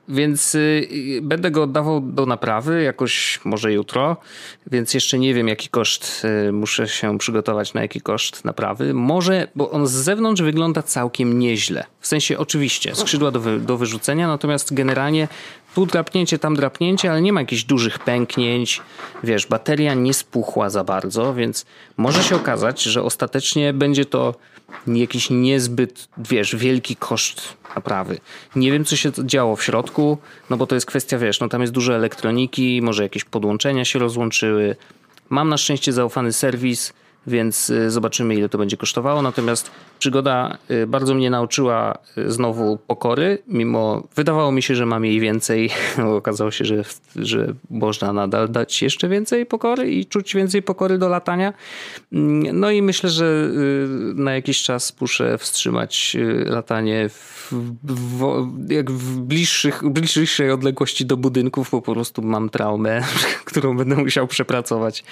Więc 0.08 0.54
y, 0.54 0.88
będę 1.22 1.50
go 1.50 1.62
oddawał 1.62 2.00
do 2.00 2.26
naprawy 2.26 2.82
jakoś 2.82 3.40
może 3.44 3.72
jutro, 3.72 4.16
więc 4.66 4.94
jeszcze 4.94 5.18
nie 5.18 5.34
wiem 5.34 5.48
jaki 5.48 5.68
koszt, 5.68 6.22
y, 6.48 6.52
muszę 6.52 6.88
się 6.88 7.18
przygotować 7.18 7.74
na 7.74 7.82
jaki 7.82 8.00
koszt 8.00 8.44
naprawy. 8.44 8.94
Może, 8.94 9.48
bo 9.54 9.70
on 9.70 9.86
z 9.86 9.92
zewnątrz 9.92 10.42
wygląda 10.42 10.82
całkiem 10.82 11.38
nieźle. 11.38 11.84
W 12.00 12.06
sensie 12.06 12.38
oczywiście 12.38 12.94
skrzydła 12.94 13.30
do, 13.30 13.40
wy, 13.40 13.60
do 13.60 13.76
wyrzucenia, 13.76 14.28
natomiast 14.28 14.74
generalnie 14.74 15.28
tu 15.74 15.86
drapnięcie, 15.86 16.38
tam 16.38 16.56
drapnięcie, 16.56 17.10
ale 17.10 17.22
nie 17.22 17.32
ma 17.32 17.40
jakichś 17.40 17.64
dużych 17.64 17.98
pęknięć. 17.98 18.82
Wiesz, 19.24 19.46
bateria 19.46 19.94
nie 19.94 20.14
spuchła 20.14 20.70
za 20.70 20.84
bardzo, 20.84 21.34
więc 21.34 21.66
może 21.96 22.22
się 22.22 22.36
okazać, 22.36 22.82
że 22.82 23.02
ostatecznie 23.02 23.72
będzie 23.72 24.04
to 24.04 24.34
jakiś 24.86 25.30
niezbyt, 25.30 26.08
wiesz, 26.18 26.56
wielki 26.56 26.96
koszt 26.96 27.56
naprawy. 27.74 28.18
Nie 28.56 28.72
wiem, 28.72 28.84
co 28.84 28.96
się 28.96 29.12
działo 29.24 29.56
w 29.56 29.64
środku, 29.64 30.18
no 30.50 30.56
bo 30.56 30.66
to 30.66 30.74
jest 30.74 30.86
kwestia, 30.86 31.18
wiesz, 31.18 31.40
no 31.40 31.48
tam 31.48 31.60
jest 31.60 31.72
dużo 31.72 31.94
elektroniki, 31.94 32.80
może 32.82 33.02
jakieś 33.02 33.24
podłączenia 33.24 33.84
się 33.84 33.98
rozłączyły. 33.98 34.76
Mam 35.28 35.48
na 35.48 35.56
szczęście 35.58 35.92
zaufany 35.92 36.32
serwis, 36.32 36.92
więc 37.26 37.70
y, 37.70 37.90
zobaczymy, 37.90 38.34
ile 38.34 38.48
to 38.48 38.58
będzie 38.58 38.76
kosztowało. 38.76 39.22
Natomiast 39.22 39.70
przygoda 39.98 40.58
y, 40.70 40.86
bardzo 40.86 41.14
mnie 41.14 41.30
nauczyła 41.30 41.98
y, 42.18 42.32
znowu 42.32 42.78
pokory, 42.86 43.38
mimo 43.46 44.02
wydawało 44.16 44.52
mi 44.52 44.62
się, 44.62 44.74
że 44.74 44.86
mam 44.86 45.04
jej 45.04 45.20
więcej. 45.20 45.70
Okazało 46.18 46.50
się, 46.50 46.64
że, 46.64 46.84
że 47.16 47.54
można 47.70 48.12
nadal 48.12 48.48
dać 48.48 48.82
jeszcze 48.82 49.08
więcej 49.08 49.46
pokory 49.46 49.90
i 49.90 50.06
czuć 50.06 50.34
więcej 50.34 50.62
pokory 50.62 50.98
do 50.98 51.08
latania. 51.08 51.52
Mm, 52.12 52.60
no 52.60 52.70
i 52.70 52.82
myślę, 52.82 53.10
że 53.10 53.50
na 54.14 54.34
jakiś 54.34 54.62
czas 54.62 55.00
muszę 55.00 55.38
wstrzymać 55.38 56.16
latanie 56.46 57.08
w, 57.08 57.52
w, 57.84 58.46
jak 58.68 58.90
w 58.90 59.20
bliższych, 59.20 59.82
bliższej 59.88 60.50
odległości 60.50 61.06
do 61.06 61.16
budynków, 61.16 61.70
po 61.70 61.82
prostu 61.82 62.22
mam 62.22 62.50
traumę, 62.50 63.02
którą 63.44 63.76
będę 63.76 63.96
musiał 63.96 64.26
przepracować. 64.26 65.04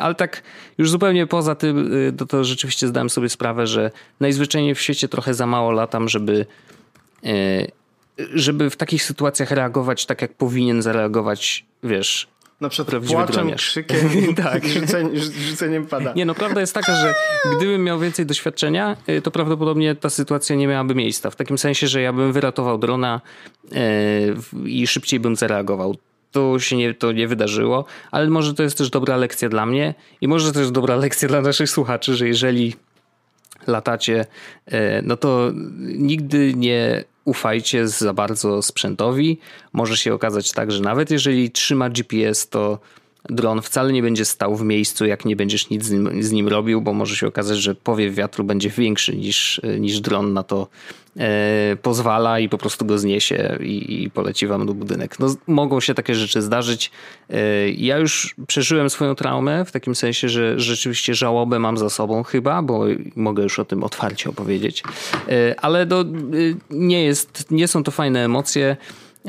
Ale 0.00 0.14
tak 0.14 0.42
już 0.78 0.90
zupełnie 0.90 1.26
poza 1.26 1.54
tym, 1.54 1.94
y, 1.94 2.12
to, 2.12 2.26
to 2.26 2.44
rzeczywiście 2.44 2.88
zdałem 2.88 3.10
sobie 3.10 3.28
sprawę, 3.28 3.66
że 3.66 3.90
najzwyczajniej 4.20 4.74
w 4.74 4.80
świecie 4.80 5.08
trochę 5.08 5.34
za 5.34 5.46
mało 5.46 5.72
latam, 5.72 6.08
żeby 6.08 6.46
y, 7.26 7.70
żeby 8.34 8.70
w 8.70 8.76
takich 8.76 9.02
sytuacjach 9.02 9.50
reagować 9.50 10.06
tak, 10.06 10.22
jak 10.22 10.34
powinien 10.34 10.82
zareagować, 10.82 11.64
wiesz, 11.82 12.28
na 12.60 12.68
przykład 12.68 13.04
płaczem, 13.04 13.54
krzykiem 13.54 14.34
tak. 14.44 14.66
rzuceniem, 14.66 15.16
rzuceniem 15.48 15.86
pada. 15.86 16.12
Nie, 16.12 16.24
no 16.24 16.34
prawda 16.34 16.60
jest 16.60 16.74
taka, 16.74 16.94
że 16.94 17.14
gdybym 17.56 17.84
miał 17.84 18.00
więcej 18.00 18.26
doświadczenia, 18.26 18.96
y, 19.08 19.22
to 19.22 19.30
prawdopodobnie 19.30 19.94
ta 19.94 20.10
sytuacja 20.10 20.56
nie 20.56 20.66
miałaby 20.66 20.94
miejsca. 20.94 21.30
W 21.30 21.36
takim 21.36 21.58
sensie, 21.58 21.88
że 21.88 22.00
ja 22.00 22.12
bym 22.12 22.32
wyratował 22.32 22.78
drona 22.78 23.20
i 24.64 24.86
szybciej 24.86 25.20
bym 25.20 25.36
zareagował 25.36 25.96
to 26.32 26.58
się 26.58 26.76
nie, 26.76 26.94
to 26.94 27.12
nie 27.12 27.28
wydarzyło, 27.28 27.84
ale 28.10 28.30
może 28.30 28.54
to 28.54 28.62
jest 28.62 28.78
też 28.78 28.90
dobra 28.90 29.16
lekcja 29.16 29.48
dla 29.48 29.66
mnie 29.66 29.94
i 30.20 30.28
może 30.28 30.52
to 30.52 30.58
też 30.58 30.70
dobra 30.70 30.96
lekcja 30.96 31.28
dla 31.28 31.40
naszych 31.40 31.70
słuchaczy, 31.70 32.16
że 32.16 32.28
jeżeli 32.28 32.74
latacie, 33.66 34.26
e, 34.66 35.02
no 35.02 35.16
to 35.16 35.50
nigdy 35.82 36.54
nie 36.54 37.04
ufajcie 37.24 37.88
za 37.88 38.12
bardzo 38.12 38.62
sprzętowi. 38.62 39.38
Może 39.72 39.96
się 39.96 40.14
okazać 40.14 40.52
tak, 40.52 40.72
że 40.72 40.82
nawet 40.82 41.10
jeżeli 41.10 41.50
trzyma 41.50 41.90
GPS, 41.90 42.48
to 42.48 42.78
dron 43.30 43.62
wcale 43.62 43.92
nie 43.92 44.02
będzie 44.02 44.24
stał 44.24 44.56
w 44.56 44.64
miejscu, 44.64 45.06
jak 45.06 45.24
nie 45.24 45.36
będziesz 45.36 45.70
nic 45.70 45.84
z 45.84 45.90
nim, 45.90 46.22
z 46.22 46.32
nim 46.32 46.48
robił, 46.48 46.80
bo 46.80 46.92
może 46.92 47.16
się 47.16 47.26
okazać, 47.26 47.58
że 47.58 47.74
powiew 47.74 48.14
wiatru 48.14 48.44
będzie 48.44 48.70
większy 48.70 49.16
niż, 49.16 49.60
niż 49.80 50.00
dron 50.00 50.32
na 50.32 50.42
to 50.42 50.68
e, 51.16 51.76
pozwala 51.82 52.40
i 52.40 52.48
po 52.48 52.58
prostu 52.58 52.84
go 52.84 52.98
zniesie 52.98 53.58
i, 53.60 54.02
i, 54.02 54.10
poleci 54.10 54.46
wam 54.46 54.66
do 54.66 54.74
budynek. 54.74 55.18
No, 55.18 55.34
mogą 55.46 55.80
się 55.80 55.94
takie 55.94 56.14
rzeczy 56.14 56.42
zdarzyć. 56.42 56.90
E, 57.30 57.70
ja 57.70 57.98
już 57.98 58.34
przeżyłem 58.46 58.90
swoją 58.90 59.14
traumę 59.14 59.64
w 59.64 59.72
takim 59.72 59.94
sensie, 59.94 60.28
że 60.28 60.60
rzeczywiście 60.60 61.14
żałobę 61.14 61.58
mam 61.58 61.78
za 61.78 61.90
sobą 61.90 62.22
chyba, 62.22 62.62
bo 62.62 62.84
mogę 63.16 63.42
już 63.42 63.58
o 63.58 63.64
tym 63.64 63.84
otwarcie 63.84 64.30
opowiedzieć. 64.30 64.82
E, 65.28 65.60
ale 65.60 65.86
do, 65.86 66.00
e, 66.00 66.04
nie, 66.70 67.04
jest, 67.04 67.50
nie 67.50 67.68
są 67.68 67.84
to 67.84 67.90
fajne 67.90 68.24
emocje, 68.24 68.76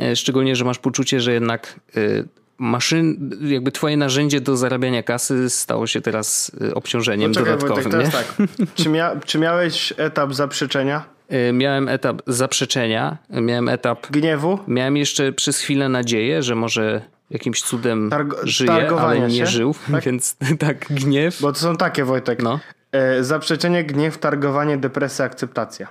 e, 0.01 0.15
szczególnie, 0.15 0.55
że 0.55 0.65
masz 0.65 0.79
poczucie, 0.79 1.21
że 1.21 1.33
jednak 1.33 1.79
e, 1.95 2.23
maszyn, 2.63 3.29
jakby 3.41 3.71
twoje 3.71 3.97
narzędzie 3.97 4.41
do 4.41 4.57
zarabiania 4.57 5.03
kasy 5.03 5.49
stało 5.49 5.87
się 5.87 6.01
teraz 6.01 6.51
y, 6.61 6.73
obciążeniem 6.73 7.31
Poczekaj, 7.31 7.53
dodatkowym. 7.53 7.91
Wojtek, 7.91 8.11
tak. 8.11 8.47
czy, 8.75 8.89
mia 8.89 9.15
czy 9.25 9.39
miałeś 9.39 9.93
etap 9.97 10.33
zaprzeczenia? 10.33 11.03
Y, 11.49 11.53
miałem 11.53 11.89
etap 11.89 12.21
zaprzeczenia, 12.27 13.17
miałem 13.29 13.69
etap 13.69 14.07
gniewu. 14.11 14.59
Miałem 14.67 14.97
jeszcze 14.97 15.33
przez 15.33 15.59
chwilę 15.59 15.89
nadzieję, 15.89 16.43
że 16.43 16.55
może 16.55 17.01
jakimś 17.29 17.61
cudem 17.61 18.09
Targo 18.09 18.37
żyje, 18.43 18.89
ale 18.99 19.19
nie 19.19 19.37
się? 19.37 19.45
żył, 19.45 19.75
tak? 19.91 20.03
więc 20.07 20.35
tak, 20.59 20.85
gniew. 20.89 21.41
Bo 21.41 21.53
to 21.53 21.59
są 21.59 21.77
takie, 21.77 22.05
Wojtek. 22.05 22.43
No. 22.43 22.59
E, 22.91 23.23
zaprzeczenie, 23.23 23.83
gniew, 23.83 24.17
targowanie, 24.17 24.77
depresja, 24.77 25.25
akceptacja. 25.25 25.87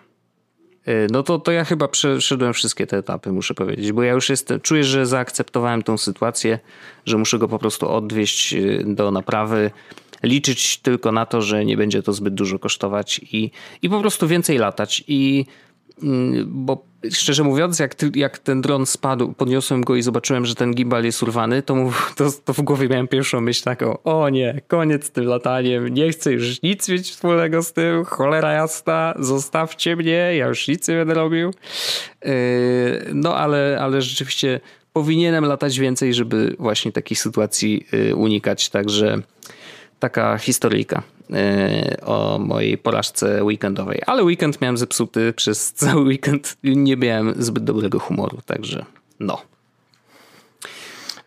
Y, 0.89 1.07
no 1.11 1.23
to, 1.23 1.39
to 1.39 1.53
ja 1.53 1.65
chyba 1.65 1.89
przeszedłem 1.89 2.53
wszystkie 2.53 2.87
te 2.87 2.99
etapy, 2.99 3.33
muszę 3.33 3.55
powiedzieć, 3.55 3.93
bo 3.93 4.03
ja 4.03 4.13
już 4.13 4.29
jestem, 4.29 4.61
czuję, 4.61 4.85
że 4.85 5.07
zaakceptowałem 5.07 5.83
tą 5.83 5.99
sytuację, 5.99 6.59
że 7.07 7.19
muszę 7.19 7.39
go 7.39 7.49
po 7.49 7.59
prostu 7.59 7.89
odwieźć 7.89 8.55
y, 8.55 8.85
do 8.87 9.11
naprawy, 9.11 9.71
liczyć 10.23 10.79
tylko 10.79 11.13
na 11.13 11.27
to, 11.27 11.43
że 11.43 11.65
nie 11.65 11.77
będzie 11.77 12.03
to 12.03 12.13
zbyt 12.13 12.35
dużo 12.35 12.59
kosztować 12.59 13.21
i, 13.33 13.51
i 13.83 13.91
po 13.91 14.01
prostu 14.01 14.29
więcej 14.29 14.59
latać. 14.59 15.05
I 15.09 15.47
bo 16.47 16.85
szczerze 17.11 17.45
mówiąc, 17.45 17.79
jak, 17.79 17.95
ty, 17.95 18.11
jak 18.15 18.39
ten 18.39 18.61
dron 18.61 18.87
spadł, 18.87 19.33
podniosłem 19.33 19.85
go 19.85 19.97
i 19.97 20.03
zobaczyłem, 20.03 20.47
że 20.47 20.55
ten 20.55 20.75
gimbal 20.75 21.05
jest 21.05 21.23
urwany, 21.23 21.63
to, 21.63 21.91
to, 22.17 22.31
to, 22.45 22.53
w 22.53 22.63
głowie 22.63 22.89
miałem 22.89 23.09
pierwszą 23.09 23.41
myśl 23.41 23.65
taką, 23.65 24.03
o 24.03 24.29
nie, 24.29 24.61
koniec 24.69 25.07
z 25.07 25.11
tym 25.11 25.25
lataniem, 25.25 25.89
nie 25.89 26.11
chcę 26.11 26.33
już 26.33 26.63
nic 26.63 26.89
mieć 26.89 27.11
wspólnego 27.11 27.63
z 27.63 27.73
tym, 27.73 28.05
cholera 28.05 28.53
jasna, 28.53 29.15
zostawcie 29.19 29.97
mnie, 29.97 30.37
ja 30.37 30.47
już 30.47 30.69
nic 30.69 30.89
nie 30.89 30.95
będę 30.95 31.15
robił. 31.15 31.51
Yy, 32.25 32.31
no 33.15 33.37
ale, 33.37 33.79
ale 33.81 34.03
rzeczywiście 34.03 34.61
powinienem 34.93 35.45
latać 35.45 35.79
więcej, 35.79 36.15
żeby 36.15 36.57
właśnie 36.59 36.93
takich 36.93 37.21
sytuacji 37.21 37.87
yy, 37.93 38.17
unikać, 38.17 38.69
także 38.71 39.23
taka 40.03 40.39
historyjka. 40.39 41.03
E, 41.33 41.97
o 42.07 42.39
mojej 42.39 42.79
porażce 42.79 43.45
weekendowej. 43.45 44.03
Ale 44.07 44.25
weekend 44.25 44.61
miałem 44.61 44.77
zepsuty 44.77 45.33
przez 45.33 45.73
cały 45.73 46.03
weekend. 46.03 46.57
Nie 46.65 46.97
miałem 46.97 47.35
zbyt 47.39 47.65
dobrego 47.65 47.99
humoru, 47.99 48.39
także 48.47 48.85
no. 49.21 49.43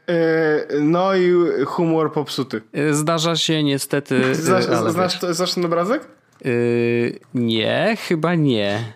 E, 0.07 0.79
no 0.81 1.15
i 1.15 1.31
humor 1.65 2.13
popsuty. 2.13 2.61
E, 2.73 2.93
zdarza 2.93 3.35
się 3.35 3.63
niestety. 3.63 4.35
Znasz, 4.35 4.65
znasz, 4.65 5.19
znasz 5.19 5.53
ten 5.53 5.65
obrazek? 5.65 6.07
nie, 7.33 7.97
chyba 7.99 8.35
nie. 8.35 8.93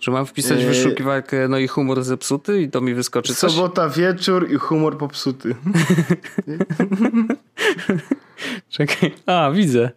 Że 0.00 0.10
mam 0.10 0.26
wpisać 0.26 0.64
w 0.64 0.68
wyszukiwarkę 0.68 1.48
no 1.48 1.58
i 1.58 1.68
humor 1.68 2.02
zepsuty 2.02 2.62
i 2.62 2.70
to 2.70 2.80
mi 2.80 2.94
wyskoczy 2.94 3.34
coś? 3.34 3.52
Sobota 3.52 3.88
wieczór 3.88 4.52
i 4.52 4.54
humor 4.56 4.98
popsuty. 4.98 5.54
Czekaj. 8.68 9.14
A, 9.26 9.50
widzę. 9.50 9.90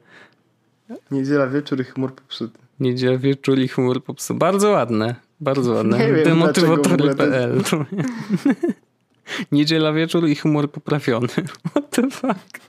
Niedziela 1.12 1.48
wieczór 1.48 1.82
i 1.82 1.84
humor 1.84 2.14
popsuty. 2.14 2.60
Niedziela 2.80 3.18
wieczór 3.18 3.60
i 3.60 3.68
humor 3.68 4.04
popsuty. 4.04 4.40
Bardzo 4.40 4.70
ładne. 4.70 5.16
Bardzo 5.40 5.74
ładne. 5.74 6.24
Demotywatory.pl 6.24 7.62
Niedziela 9.52 9.94
wieczór 9.94 10.28
i 10.28 10.36
humor 10.36 10.72
poprawiony. 10.72 11.28
What 11.70 11.90
the 11.90 12.10
fuck? 12.10 12.60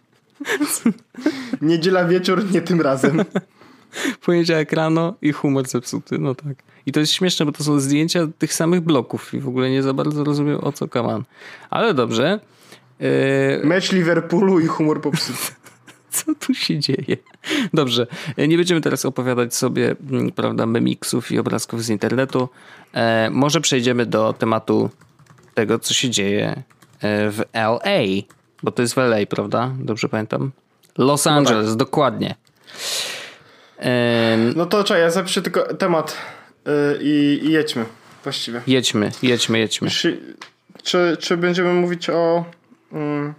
Niedziela 1.62 2.04
wieczór, 2.04 2.50
nie 2.52 2.62
tym 2.62 2.80
razem. 2.80 3.24
Poniedziałek 4.24 4.72
rano 4.72 5.14
i 5.22 5.32
humor 5.32 5.68
zepsuty. 5.68 6.18
No 6.18 6.34
tak. 6.34 6.56
I 6.86 6.92
to 6.92 7.00
jest 7.00 7.12
śmieszne, 7.12 7.46
bo 7.46 7.52
to 7.52 7.64
są 7.64 7.80
zdjęcia 7.80 8.20
tych 8.38 8.52
samych 8.52 8.80
bloków 8.80 9.34
i 9.34 9.40
w 9.40 9.48
ogóle 9.48 9.70
nie 9.70 9.82
za 9.82 9.92
bardzo 9.92 10.24
rozumiem 10.24 10.58
o 10.62 10.72
co 10.72 10.88
kaman. 10.88 11.24
Ale 11.70 11.94
dobrze. 11.94 12.40
Yy... 13.00 13.08
Mecz 13.64 13.92
Liverpoolu 13.92 14.60
i 14.60 14.66
humor 14.66 15.00
popsuty. 15.00 15.57
Co 16.18 16.34
tu 16.34 16.54
się 16.54 16.78
dzieje? 16.78 17.16
Dobrze, 17.74 18.06
nie 18.38 18.56
będziemy 18.56 18.80
teraz 18.80 19.04
opowiadać 19.04 19.54
sobie, 19.54 19.96
mm, 20.10 20.32
prawda, 20.32 20.66
memiksów 20.66 21.32
i 21.32 21.38
obrazków 21.38 21.84
z 21.84 21.88
internetu. 21.88 22.48
E, 22.92 23.30
może 23.30 23.60
przejdziemy 23.60 24.06
do 24.06 24.32
tematu 24.32 24.90
tego, 25.54 25.78
co 25.78 25.94
się 25.94 26.10
dzieje 26.10 26.62
e, 27.00 27.30
w 27.30 27.42
LA, 27.52 28.22
bo 28.62 28.70
to 28.70 28.82
jest 28.82 28.94
w 28.94 28.98
LA, 28.98 29.26
prawda? 29.28 29.70
Dobrze 29.78 30.08
pamiętam? 30.08 30.52
Los 30.98 31.26
Angeles, 31.26 31.64
no 31.64 31.72
tak. 31.72 31.78
dokładnie. 31.78 32.34
E, 33.78 34.38
no 34.56 34.66
to 34.66 34.84
czekaj, 34.84 35.02
ja 35.02 35.10
zapiszę 35.10 35.42
tylko 35.42 35.74
temat 35.74 36.16
yy, 36.66 36.72
i, 37.02 37.40
i 37.46 37.52
jedźmy 37.52 37.84
właściwie. 38.24 38.62
Jedźmy, 38.66 39.12
jedźmy, 39.22 39.58
jedźmy. 39.58 39.90
Czy, 39.90 40.20
czy, 40.82 41.16
czy 41.20 41.36
będziemy 41.36 41.72
mówić 41.72 42.10
o... 42.10 42.44
Mm, 42.92 43.34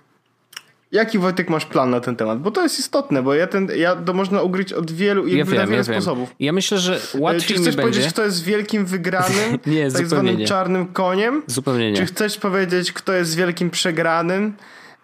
Jaki 0.92 1.20
Wojtek 1.20 1.50
masz 1.50 1.66
plan 1.66 1.90
na 1.90 2.00
ten 2.00 2.16
temat? 2.16 2.40
Bo 2.40 2.52
to 2.52 2.64
jest 2.64 2.80
istotne, 2.80 3.24
bo 3.24 3.34
ja 3.34 3.48
ten, 3.48 3.68
ja 3.76 3.96
to 3.96 4.14
można 4.14 4.42
ugryć 4.42 4.74
od 4.74 4.92
wielu, 4.92 5.28
ja 5.28 5.46
wiem, 5.46 5.74
ja 5.74 5.84
sposobów. 5.84 6.30
Wiem. 6.30 6.36
Ja 6.40 6.52
myślę, 6.52 6.78
że 6.78 7.00
łatwiej 7.18 7.42
Czy 7.42 7.54
chcesz 7.54 7.76
mi 7.76 7.82
powiedzieć, 7.82 8.08
kto 8.08 8.24
jest 8.24 8.44
wielkim 8.44 8.86
wygranym, 8.86 9.60
nie, 9.66 9.92
tak 9.92 10.08
zwanym 10.08 10.38
nie. 10.38 10.46
czarnym 10.48 10.88
koniem? 10.88 11.44
Zupełnie 11.48 11.92
nie. 11.92 11.98
Czy 11.98 12.06
chcesz 12.06 12.38
powiedzieć, 12.38 12.92
kto 12.92 13.14
jest 13.14 13.36
wielkim 13.36 13.70
przegranym? 13.70 14.54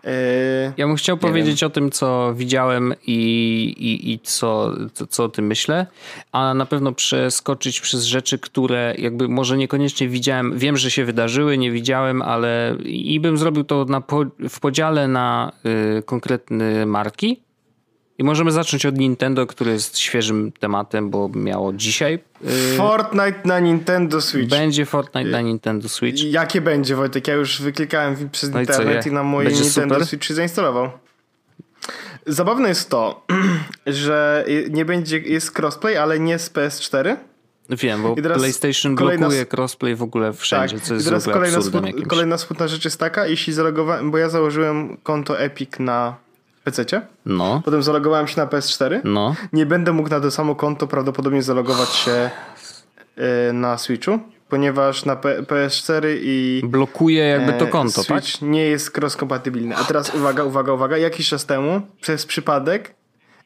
Yy, 0.06 0.12
ja 0.78 0.88
bym 0.88 0.96
chciał 0.96 1.18
powiedzieć 1.18 1.62
wiem. 1.62 1.68
o 1.68 1.70
tym, 1.70 1.92
co 1.92 2.34
widziałem 2.36 2.94
i, 3.08 3.14
i, 3.78 4.12
i 4.14 4.20
co, 4.20 4.74
co, 4.94 5.08
co 5.08 5.24
o 5.24 5.30
tym 5.30 5.48
myślę, 5.48 5.88
a 6.32 6.54
na 6.54 6.66
pewno 6.66 6.92
przeskoczyć 6.92 7.82
przez 7.82 8.04
rzeczy, 8.04 8.40
które 8.40 8.96
jakby 8.98 9.28
może 9.28 9.58
niekoniecznie 9.58 10.10
widziałem, 10.10 10.58
wiem, 10.58 10.78
że 10.78 10.92
się 10.92 11.06
wydarzyły, 11.06 11.58
nie 11.58 11.72
widziałem, 11.72 12.22
ale 12.22 12.76
i 12.86 13.20
bym 13.20 13.38
zrobił 13.38 13.64
to 13.64 13.86
na, 13.86 14.04
w 14.50 14.60
podziale 14.60 15.08
na 15.08 15.52
y, 15.98 16.04
konkretne 16.04 16.86
marki, 16.86 17.45
i 18.18 18.24
możemy 18.24 18.52
zacząć 18.52 18.86
od 18.86 18.98
Nintendo, 18.98 19.48
który 19.48 19.72
jest 19.72 19.98
świeżym 19.98 20.52
tematem, 20.52 21.10
bo 21.10 21.30
miało 21.30 21.74
dzisiaj. 21.74 22.20
Yy, 22.42 22.78
Fortnite 22.78 23.40
na 23.46 23.60
Nintendo 23.60 24.22
Switch. 24.22 24.50
Będzie 24.50 24.86
Fortnite 24.86 25.30
na 25.30 25.42
Nintendo 25.42 25.90
Switch. 25.90 26.24
Jakie 26.24 26.62
będzie, 26.62 26.96
Wojtek? 26.96 27.28
Ja 27.28 27.34
już 27.34 27.62
wyklikałem 27.62 28.30
przez 28.30 28.50
no 28.52 28.60
internet 28.60 29.00
i, 29.00 29.04
co, 29.04 29.10
i 29.10 29.12
na 29.12 29.24
moje 29.24 29.48
będzie 29.48 29.64
Nintendo 29.64 29.96
super? 29.96 30.08
Switch 30.08 30.32
zainstalował. 30.32 30.90
Zabawne 32.26 32.70
jest 32.70 32.90
to, 32.90 33.26
że 33.88 34.46
nie 34.70 34.86
będzie, 34.86 35.18
jest 35.18 35.60
crossplay, 35.60 35.98
ale 35.98 36.20
nie 36.20 36.40
z 36.40 36.50
PS4. 36.50 37.16
Wiem, 37.70 38.04
bo 38.04 38.16
PlayStation 38.16 38.96
kolejna... 38.96 39.20
blokuje 39.20 39.46
crossplay 39.54 39.96
w 39.96 40.02
ogóle 40.02 40.34
wszędzie, 40.34 40.76
tak. 40.76 40.86
co 40.86 40.94
jest 40.94 41.06
I 41.06 41.10
teraz 41.10 41.26
kolejna, 41.26 41.62
smut, 41.62 42.08
kolejna 42.08 42.38
smutna 42.38 42.68
rzecz 42.68 42.86
jest 42.86 43.00
taka, 43.00 43.28
jeśli 43.28 43.54
zalogowałem, 43.54 44.12
bo 44.12 44.18
ja 44.18 44.30
założyłem 44.30 44.98
konto 45.04 45.40
Epic 45.40 45.70
na 45.80 46.16
PC. 46.66 47.02
No. 47.26 47.62
Potem 47.66 47.84
zalogowałem 47.84 48.28
się 48.28 48.42
na 48.42 48.48
PS4. 48.48 49.02
No. 49.04 49.36
Nie 49.54 49.66
będę 49.66 49.94
mógł 49.94 50.10
na 50.10 50.20
to 50.20 50.32
samo 50.32 50.56
konto 50.56 50.88
prawdopodobnie 50.88 51.42
zalogować 51.44 51.90
się 51.90 52.30
y, 53.50 53.54
na 53.54 53.78
Switchu, 53.78 54.20
ponieważ 54.50 55.06
na 55.06 55.16
P 55.16 55.42
PS4 55.42 56.06
i. 56.22 56.62
Blokuje 56.64 57.24
jakby 57.24 57.54
to 57.54 57.66
e, 57.66 57.68
konto, 57.68 58.04
Switch 58.04 58.32
tak? 58.32 58.42
nie 58.42 58.66
jest 58.66 58.98
cross-kompatybilny. 58.98 59.76
A 59.76 59.84
teraz 59.84 60.16
uwaga, 60.16 60.44
uwaga, 60.44 60.74
uwaga. 60.74 60.98
Jakiś 60.98 61.30
czas 61.30 61.46
temu, 61.46 61.82
przez 62.02 62.26
przypadek, 62.26 62.96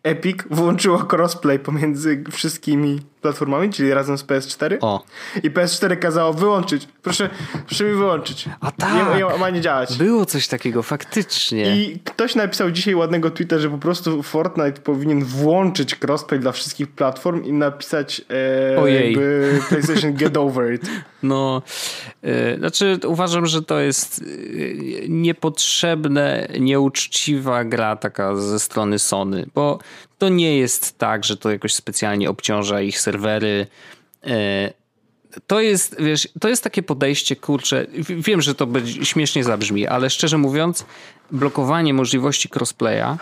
Epic 0.04 0.38
włączyło 0.50 1.08
crossplay 1.12 1.60
pomiędzy 1.60 2.24
wszystkimi 2.32 3.00
platformami, 3.22 3.70
czyli 3.70 3.94
razem 3.94 4.18
z 4.18 4.24
PS4. 4.24 4.78
O. 4.82 5.04
I 5.44 5.52
PS4 5.52 6.00
kazało 6.00 6.34
wyłączyć. 6.34 6.88
Proszę, 7.02 7.30
proszę 7.68 7.84
mi 7.84 7.92
wyłączyć. 7.92 8.50
A 8.62 8.72
tak. 8.72 9.18
Nie, 9.18 9.38
ma 9.38 9.50
nie 9.50 9.62
działać. 9.62 9.98
Było 9.98 10.26
coś 10.26 10.48
takiego, 10.48 10.84
faktycznie. 10.84 11.76
I 11.76 12.00
ktoś 12.00 12.36
napisał 12.36 12.72
dzisiaj 12.72 12.96
ładnego 12.96 13.32
tweeta, 13.32 13.60
że 13.60 13.70
po 13.70 13.78
prostu 13.78 14.24
Fortnite 14.24 14.82
powinien 14.82 15.24
włączyć 15.24 15.96
crossplay 16.04 16.40
dla 16.40 16.52
wszystkich 16.52 16.88
platform 16.88 17.44
i 17.44 17.54
napisać 17.54 18.22
e, 18.30 18.92
jakby 18.92 19.60
PlayStation 19.70 20.14
get 20.14 20.38
over 20.38 20.74
it. 20.74 20.90
No, 21.24 21.62
e, 22.24 22.58
znaczy 22.58 23.00
uważam, 23.06 23.46
że 23.46 23.62
to 23.62 23.80
jest 23.80 24.22
e, 24.22 24.24
niepotrzebne, 25.10 26.48
nieuczciwa 26.60 27.64
gra 27.64 27.96
taka 27.96 28.36
ze 28.36 28.60
strony 28.60 29.00
Sony, 29.00 29.46
bo 29.56 29.80
to 30.20 30.30
nie 30.30 30.58
jest 30.58 30.98
tak, 30.98 31.24
że 31.24 31.38
to 31.38 31.52
jakoś 31.52 31.74
specjalnie 31.74 32.30
obciąża 32.30 32.82
ich 32.82 33.00
serwery. 33.00 33.68
E, 34.24 34.74
to 35.48 35.60
jest, 35.60 36.02
wiesz, 36.02 36.28
to 36.40 36.50
jest 36.50 36.64
takie 36.64 36.84
podejście, 36.84 37.36
kurczę, 37.36 37.86
wiem, 38.10 38.42
że 38.42 38.56
to 38.56 38.68
śmiesznie 39.04 39.44
zabrzmi, 39.44 39.88
ale 39.88 40.10
szczerze 40.10 40.38
mówiąc, 40.38 40.86
blokowanie 41.32 41.94
możliwości 41.94 42.50
crossplaya 42.56 43.18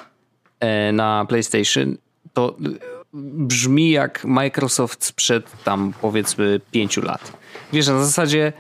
e, 0.59 0.91
na 0.91 1.25
PlayStation 1.29 1.97
to 2.33 2.55
brzmi 3.13 3.91
jak 3.91 4.25
Microsoft 4.25 5.05
sprzed 5.05 5.63
tam 5.63 5.93
powiedzmy 6.01 6.61
pięciu 6.71 7.01
lat. 7.01 7.33
Wiesz, 7.73 7.87
na 7.87 8.05
zasadzie 8.05 8.53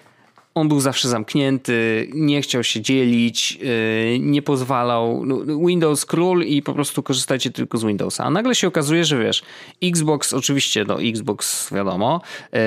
on 0.57 0.67
był 0.67 0.79
zawsze 0.79 1.09
zamknięty, 1.09 2.07
nie 2.13 2.41
chciał 2.41 2.63
się 2.63 2.81
dzielić, 2.81 3.59
y, 3.63 4.19
nie 4.19 4.41
pozwalał. 4.41 5.25
No, 5.25 5.37
Windows 5.67 6.05
król 6.05 6.43
i 6.43 6.61
po 6.61 6.73
prostu 6.73 7.03
korzystajcie 7.03 7.51
tylko 7.51 7.77
z 7.77 7.83
Windowsa. 7.83 8.23
A 8.23 8.29
nagle 8.29 8.55
się 8.55 8.67
okazuje, 8.67 9.05
że 9.05 9.19
wiesz, 9.19 9.43
Xbox, 9.83 10.33
oczywiście, 10.33 10.85
no 10.87 11.01
Xbox 11.01 11.73
wiadomo, 11.73 12.21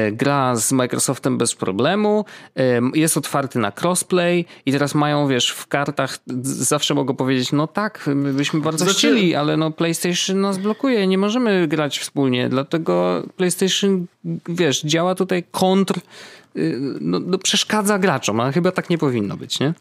y, 0.08 0.12
gra 0.12 0.56
z 0.56 0.72
Microsoftem 0.72 1.38
bez 1.38 1.54
problemu, 1.54 2.24
y, 2.58 2.62
jest 2.94 3.16
otwarty 3.16 3.58
na 3.58 3.72
crossplay 3.80 4.44
i 4.66 4.72
teraz 4.72 4.94
mają, 4.94 5.28
wiesz, 5.28 5.50
w 5.50 5.66
kartach 5.66 6.18
zawsze 6.42 6.94
mogą 6.94 7.16
powiedzieć, 7.16 7.52
no 7.52 7.66
tak, 7.66 8.10
my 8.14 8.32
byśmy 8.32 8.60
bardzo 8.60 8.84
znaczy... 8.84 8.98
chcieli, 8.98 9.34
ale 9.34 9.56
no 9.56 9.70
PlayStation 9.70 10.40
nas 10.40 10.58
blokuje, 10.58 11.06
nie 11.06 11.18
możemy 11.18 11.68
grać 11.68 11.98
wspólnie, 11.98 12.48
dlatego 12.48 13.22
PlayStation, 13.36 14.06
wiesz, 14.48 14.82
działa 14.82 15.14
tutaj 15.14 15.44
kontr 15.50 16.00
no, 17.00 17.20
no, 17.20 17.38
przeszkadza 17.38 17.98
graczom, 17.98 18.40
a 18.40 18.52
chyba 18.52 18.72
tak 18.72 18.90
nie 18.90 18.98
powinno 18.98 19.36
być, 19.36 19.60
nie? 19.60 19.74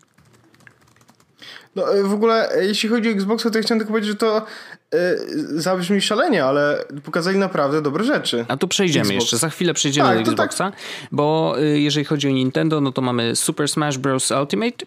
No 1.75 1.95
y, 1.97 2.03
w 2.03 2.13
ogóle, 2.13 2.57
y, 2.57 2.65
jeśli 2.65 2.89
chodzi 2.89 3.09
o 3.09 3.11
Xbox, 3.11 3.43
to 3.43 3.49
ja 3.57 3.61
chciałem 3.61 3.79
tylko 3.79 3.91
powiedzieć, 3.91 4.11
że 4.11 4.17
to 4.17 4.45
yy, 4.93 5.61
zabrzmi 5.61 6.01
szalenie, 6.01 6.45
ale 6.45 6.85
pokazali 7.03 7.37
naprawdę 7.37 7.81
dobre 7.81 8.03
rzeczy. 8.03 8.45
A 8.47 8.57
tu 8.57 8.67
przejdziemy 8.67 9.05
Xbox. 9.05 9.21
jeszcze, 9.21 9.37
za 9.37 9.49
chwilę 9.49 9.73
przejdziemy 9.73 10.09
tak, 10.09 10.17
do 10.17 10.23
tak. 10.23 10.31
Xboxa, 10.31 10.71
tak. 10.71 10.79
bo 11.11 11.55
jeżeli 11.73 12.05
chodzi 12.05 12.27
o 12.27 12.31
Nintendo, 12.31 12.81
no 12.81 12.91
to 12.91 13.01
mamy 13.01 13.35
Super 13.35 13.69
Smash 13.69 13.97
Bros. 13.97 14.31
Ultimate, 14.31 14.85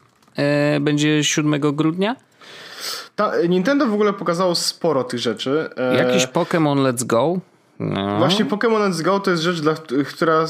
będzie 0.80 1.24
7 1.24 1.60
grudnia. 1.60 2.16
Ta, 3.16 3.32
Nintendo 3.48 3.86
w 3.86 3.94
ogóle 3.94 4.12
pokazało 4.12 4.54
sporo 4.54 5.04
tych 5.04 5.20
rzeczy. 5.20 5.70
Jakiś 5.98 6.26
Pokémon 6.26 6.76
Let's 6.76 7.04
Go 7.04 7.40
No. 7.82 8.18
Właśnie 8.18 8.44
Pokémon 8.44 8.90
Let's 8.90 9.02
Go 9.02 9.20
to 9.20 9.30
jest 9.30 9.42
rzecz, 9.42 9.60
dla, 9.60 9.74
która, 10.08 10.44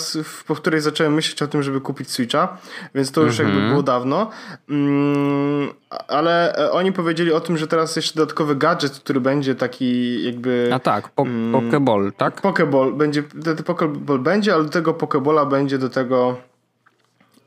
po 0.47 0.55
której 0.55 0.80
zacząłem 0.80 1.14
myśleć 1.14 1.43
o 1.43 1.49
tym, 1.49 1.62
żeby 1.62 1.80
kupić 1.80 2.11
Switcha, 2.11 2.57
więc 2.95 3.12
to 3.12 3.22
już 3.22 3.39
jakby 3.39 3.53
mhm. 3.53 3.70
było 3.70 3.83
dawno. 3.83 4.30
Mm, 4.68 5.68
ale 6.09 6.57
e, 6.57 6.72
oni 6.72 6.93
powiedzieli 6.93 7.33
o 7.33 7.41
tym, 7.41 7.59
że 7.59 7.66
teraz 7.66 7.97
jeszcze 7.97 8.14
dodatkowy 8.14 8.57
gadżet, 8.57 8.93
który 8.93 9.20
będzie 9.20 9.55
taki 9.55 10.22
jakby... 10.24 10.70
A 10.74 10.78
tak, 10.78 11.09
po, 11.09 11.22
mm, 11.22 11.53
Pokeball, 11.53 12.12
tak? 12.16 12.41
Pokeball 12.41 12.93
będzie, 12.93 13.22
ten 13.22 13.57
Pokeball 13.57 14.18
będzie, 14.18 14.55
ale 14.55 14.64
do 14.64 14.70
tego 14.70 14.95
Pokebola 14.95 15.47
będzie 15.47 15.78
do 15.78 15.89
tego 15.89 16.37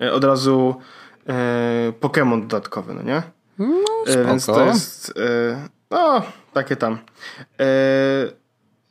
e, 0.02 0.14
od 0.14 0.24
razu 0.24 0.76
e, 1.28 1.94
Pokémon 2.02 2.42
dodatkowy, 2.42 2.94
no 2.94 3.02
nie? 3.02 3.24
No, 3.60 3.68
e, 4.08 4.26
Więc 4.26 4.46
to 4.46 4.66
jest... 4.66 5.14
E, 5.18 5.68
no, 5.92 6.22
takie 6.54 6.76
tam. 6.76 6.98
E, 7.60 7.66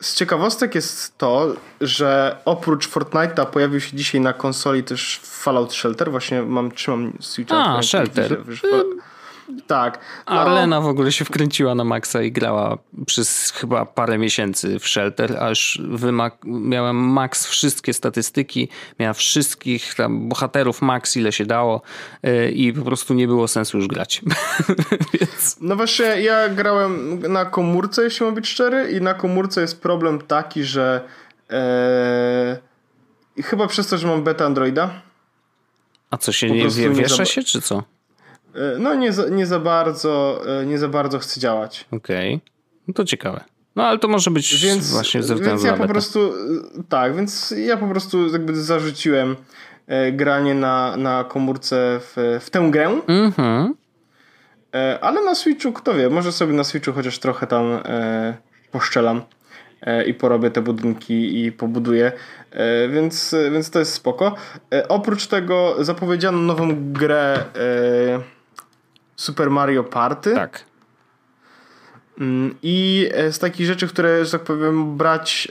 z 0.04 0.14
ciekawostek 0.14 0.74
jest 0.74 1.18
to, 1.18 1.54
że 1.80 2.36
oprócz 2.44 2.88
Fortnite'a 2.88 3.46
pojawił 3.46 3.80
się 3.80 3.96
dzisiaj 3.96 4.20
na 4.20 4.32
konsoli 4.32 4.84
też 4.84 5.20
Fallout 5.22 5.72
Shelter. 5.74 6.10
Właśnie 6.10 6.42
mam, 6.42 6.72
trzymam 6.72 7.12
Switcha. 7.20 7.76
A, 7.76 7.82
Shelter. 7.82 8.38
Tak. 9.66 9.98
No. 10.26 10.32
Arlena 10.32 10.80
w 10.80 10.86
ogóle 10.86 11.12
się 11.12 11.24
wkręciła 11.24 11.74
na 11.74 11.84
Maxa 11.84 12.22
i 12.22 12.32
grała 12.32 12.78
przez 13.06 13.50
chyba 13.50 13.86
parę 13.86 14.18
miesięcy 14.18 14.78
w 14.78 14.88
Shelter, 14.88 15.36
aż 15.42 15.80
miałem 16.44 16.96
Max 16.96 17.46
wszystkie 17.46 17.92
statystyki, 17.92 18.68
miała 18.98 19.12
wszystkich 19.12 19.94
tam 19.94 20.28
bohaterów 20.28 20.82
Max 20.82 21.16
ile 21.16 21.32
się 21.32 21.46
dało 21.46 21.82
yy, 22.22 22.50
i 22.50 22.72
po 22.72 22.82
prostu 22.82 23.14
nie 23.14 23.26
było 23.26 23.48
sensu 23.48 23.78
już 23.78 23.86
grać. 23.86 24.22
Więc... 25.20 25.56
No 25.60 25.76
właśnie 25.76 26.04
ja 26.04 26.48
grałem 26.48 27.22
na 27.32 27.44
komórce, 27.44 28.04
jeśli 28.04 28.26
mam 28.26 28.34
być 28.34 28.48
szczery 28.48 28.90
i 28.90 29.00
na 29.00 29.14
komórce 29.14 29.60
jest 29.60 29.82
problem 29.82 30.20
taki, 30.20 30.64
że 30.64 31.00
yy, 33.36 33.42
chyba 33.42 33.66
przez 33.66 33.86
to, 33.86 33.98
że 33.98 34.06
mam 34.06 34.24
beta 34.24 34.44
Androida. 34.44 34.90
A 36.10 36.16
co 36.16 36.32
się 36.32 36.50
nie 36.50 36.68
wie, 36.68 36.90
wiesza 36.90 37.24
się, 37.24 37.42
czy 37.42 37.60
co? 37.60 37.82
E, 38.54 38.78
no 38.78 38.94
nie 38.94 39.12
za, 39.12 39.28
nie 39.28 39.46
za 39.46 39.60
bardzo 39.60 40.42
e, 40.60 40.66
nie 40.66 40.78
za 40.78 40.88
bardzo 40.88 41.18
chce 41.18 41.40
działać. 41.40 41.86
Okej. 41.92 42.34
Okay. 42.34 42.50
No 42.88 42.94
to 42.94 43.04
ciekawe. 43.04 43.44
No 43.76 43.82
ale 43.82 43.98
to 43.98 44.08
może 44.08 44.30
być 44.30 44.62
więc, 44.62 44.90
właśnie 44.90 45.22
ze 45.22 45.34
względu 45.34 45.62
Więc 45.62 45.80
ja 45.80 45.86
po 45.86 45.92
prostu 45.92 46.34
tak, 46.88 47.16
więc 47.16 47.54
ja 47.56 47.76
po 47.76 47.86
prostu 47.86 48.28
jakby 48.28 48.56
zarzuciłem 48.56 49.36
e, 49.86 50.12
granie 50.12 50.54
na, 50.54 50.96
na 50.96 51.24
komórce 51.24 52.00
w, 52.00 52.40
w 52.40 52.50
tę 52.50 52.68
grę. 52.70 53.00
Mhm. 53.06 53.74
Ale 55.00 55.24
na 55.24 55.34
Switchu, 55.34 55.72
kto 55.72 55.94
wie, 55.94 56.10
może 56.10 56.32
sobie 56.32 56.52
na 56.52 56.64
Switchu 56.64 56.92
chociaż 56.92 57.18
trochę 57.18 57.46
tam 57.46 57.64
e, 57.84 58.36
poszczelam 58.72 59.22
e, 59.82 60.04
i 60.04 60.14
porobię 60.14 60.50
te 60.50 60.62
budynki 60.62 61.44
i 61.44 61.52
pobuduję, 61.52 62.12
e, 62.50 62.88
więc, 62.88 63.34
więc 63.52 63.70
to 63.70 63.78
jest 63.78 63.92
spoko. 63.92 64.34
oprócz 64.88 65.26
tego 65.26 65.76
zapowiedziano 65.84 66.38
nową 66.38 66.92
grę 66.92 67.44
Super 69.16 69.50
Mario 69.50 69.84
Party. 69.84 70.34
Tak. 70.34 70.64
Mm, 72.20 72.54
I 72.62 73.08
e, 73.12 73.32
z 73.32 73.38
takich 73.38 73.66
rzeczy, 73.66 73.88
które, 73.88 74.24
że 74.24 74.30
tak 74.30 74.42
powiem, 74.42 74.96
brać 74.96 75.48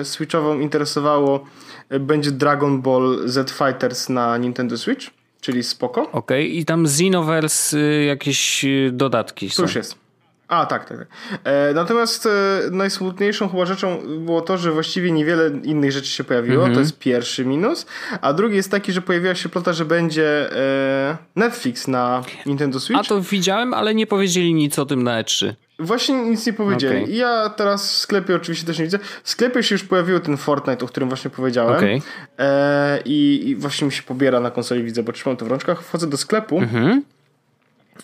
e, 0.00 0.04
Switchową 0.04 0.60
interesowało, 0.60 1.44
e, 1.88 2.00
będzie 2.00 2.30
Dragon 2.30 2.82
Ball 2.82 3.22
Z 3.24 3.50
Fighters 3.50 4.08
na 4.08 4.36
Nintendo 4.36 4.76
Switch, 4.76 5.06
czyli 5.40 5.62
spoko. 5.62 6.02
Okej, 6.02 6.12
okay. 6.12 6.44
i 6.44 6.64
tam 6.64 6.84
Xenoverse 6.84 7.78
y, 7.78 8.04
jakieś 8.04 8.64
y, 8.64 8.90
dodatki 8.92 9.50
są. 9.50 9.56
To 9.56 9.62
już 9.62 9.74
jest. 9.74 10.07
A, 10.48 10.66
tak, 10.66 10.88
tak. 10.88 10.98
tak. 10.98 11.08
E, 11.44 11.74
natomiast 11.74 12.26
e, 12.26 12.30
najsmutniejszą 12.70 13.48
chyba 13.48 13.66
rzeczą 13.66 13.98
było 14.18 14.40
to, 14.40 14.58
że 14.58 14.72
właściwie 14.72 15.12
niewiele 15.12 15.50
innych 15.62 15.92
rzeczy 15.92 16.08
się 16.08 16.24
pojawiło. 16.24 16.62
Mm 16.62 16.70
-hmm. 16.70 16.74
To 16.74 16.80
jest 16.80 16.98
pierwszy 16.98 17.44
minus. 17.44 17.86
A 18.20 18.32
drugi 18.32 18.56
jest 18.56 18.70
taki, 18.70 18.92
że 18.92 19.02
pojawiła 19.02 19.34
się 19.34 19.48
plota, 19.48 19.72
że 19.72 19.84
będzie 19.84 20.52
e, 20.52 21.16
Netflix 21.36 21.88
na 21.88 22.22
Nintendo 22.46 22.80
Switch. 22.80 23.00
A 23.00 23.04
to 23.04 23.20
widziałem, 23.20 23.74
ale 23.74 23.94
nie 23.94 24.06
powiedzieli 24.06 24.54
nic 24.54 24.78
o 24.78 24.86
tym 24.86 25.02
na 25.02 25.22
E3. 25.22 25.52
Właśnie 25.78 26.14
nic 26.14 26.46
nie 26.46 26.52
powiedzieli. 26.52 27.02
Okay. 27.02 27.14
Ja 27.14 27.48
teraz 27.48 27.92
w 27.92 27.96
sklepie 27.96 28.36
oczywiście 28.36 28.66
też 28.66 28.78
nie 28.78 28.84
widzę. 28.84 28.98
W 29.22 29.30
sklepie 29.30 29.62
się 29.62 29.74
już 29.74 29.84
pojawił 29.84 30.20
ten 30.20 30.36
Fortnite, 30.36 30.84
o 30.84 30.88
którym 30.88 31.08
właśnie 31.08 31.30
powiedziałem. 31.30 31.76
Okay. 31.76 32.00
E, 32.38 33.00
i, 33.04 33.48
i, 33.48 33.56
właśnie 33.56 33.86
mi 33.86 33.92
się 33.92 34.02
pobiera 34.02 34.40
na 34.40 34.50
konsoli, 34.50 34.82
widzę, 34.82 35.02
bo 35.02 35.12
trzymam 35.12 35.36
to 35.36 35.44
w 35.44 35.48
rączkach. 35.48 35.82
Wchodzę 35.82 36.06
do 36.06 36.16
sklepu. 36.16 36.58
Mm 36.58 36.68
-hmm. 36.68 37.00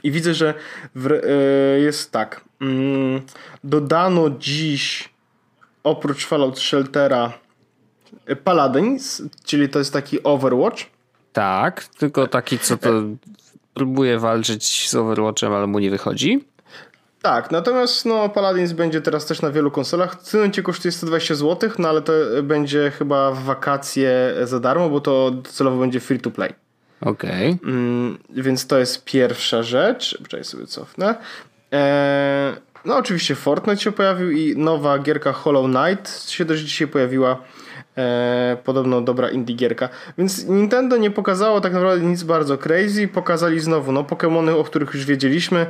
I 0.03 0.11
widzę, 0.11 0.35
że 0.35 0.55
w, 0.95 1.11
e, 1.13 1.81
jest 1.81 2.13
tak. 2.13 2.45
Mm, 2.61 3.23
dodano 3.65 4.31
dziś 4.31 5.09
oprócz 5.85 6.27
Fallout 6.27 6.59
Sheltera 6.59 7.33
e, 8.27 8.37
Paladins, 8.37 9.23
czyli 9.45 9.69
to 9.69 9.79
jest 9.79 9.93
taki 9.93 10.23
Overwatch. 10.23 10.85
Tak, 11.33 11.85
tylko 11.85 12.27
taki, 12.27 12.59
co 12.59 12.77
to 12.77 12.91
próbuje 13.75 14.19
walczyć 14.19 14.89
z 14.91 14.95
Overwatchem, 14.95 15.53
ale 15.53 15.67
mu 15.67 15.79
nie 15.79 15.91
wychodzi. 15.91 16.45
Tak, 17.23 17.51
natomiast 17.51 18.07
no, 18.07 18.29
Paladins 18.29 18.73
będzie 18.73 19.01
teraz 19.01 19.27
też 19.27 19.43
na 19.43 19.51
wielu 19.51 19.71
konsolach. 19.71 20.23
W 20.23 20.31
tym 20.31 20.41
momencie 20.41 20.63
kosztuje 20.63 20.93
120 20.93 21.35
zł, 21.35 21.71
no 21.79 21.89
ale 21.89 22.03
to 22.03 22.13
będzie 22.43 22.91
chyba 22.91 23.33
w 23.33 23.43
wakacje 23.43 24.35
za 24.43 24.61
darmo, 24.61 24.89
bo 24.91 25.01
to 25.01 25.33
celowo 25.45 25.77
będzie 25.77 26.01
free 26.01 26.21
to 26.21 26.31
play. 26.31 26.64
Okej. 27.01 27.51
Okay. 27.51 27.73
Mm, 27.73 28.19
więc 28.31 28.67
to 28.67 28.79
jest 28.79 29.05
pierwsza 29.05 29.63
rzecz. 29.63 30.19
Poczekaj 30.23 30.45
sobie 30.45 30.67
cofnę. 30.67 31.15
Eee, 31.73 32.55
no 32.85 32.97
oczywiście 32.97 33.35
Fortnite 33.35 33.83
się 33.83 33.93
pojawił 33.93 34.31
i 34.31 34.57
nowa 34.57 34.99
gierka 34.99 35.33
Hollow 35.33 35.67
Knight 35.67 36.31
się 36.31 36.45
też 36.45 36.61
dzisiaj 36.61 36.89
pojawiła. 36.89 37.43
Eee, 37.97 38.57
podobno 38.57 39.01
dobra 39.01 39.31
indie 39.31 39.57
gierka. 39.57 39.89
Więc 40.19 40.45
Nintendo 40.45 40.97
nie 40.97 41.11
pokazało 41.11 41.61
tak 41.61 41.73
naprawdę 41.73 42.07
nic 42.07 42.23
bardzo 42.23 42.59
crazy. 42.59 43.09
Pokazali 43.09 43.61
znowu 43.61 43.93
no 43.93 44.03
Pokémony, 44.03 44.59
o 44.59 44.65
których 44.65 44.95
już 44.95 45.05
wiedzieliśmy. 45.05 45.67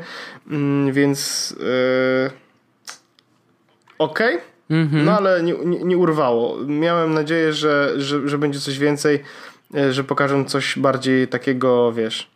Mm, 0.51 0.93
więc 0.93 1.55
eee, 1.61 2.31
okej. 3.99 4.37
Okay. 4.37 4.55
Mm 4.71 4.89
-hmm. 4.89 5.05
No 5.05 5.17
ale 5.17 5.43
nie, 5.43 5.53
nie, 5.53 5.85
nie, 5.85 5.99
urwało. 5.99 6.57
Miałem 6.67 7.15
nadzieję, 7.15 7.53
że, 7.53 7.93
że, 7.97 8.29
że 8.29 8.39
będzie 8.39 8.61
coś 8.61 8.79
więcej. 8.79 9.23
E, 9.77 9.93
że 9.93 10.05
pokażą 10.05 10.45
coś 10.45 10.79
bardziej 10.79 11.29
takiego, 11.29 11.93
wiesz, 11.93 12.31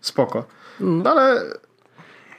spoko. 0.00 0.44
No 0.80 1.10
ale... 1.10 1.42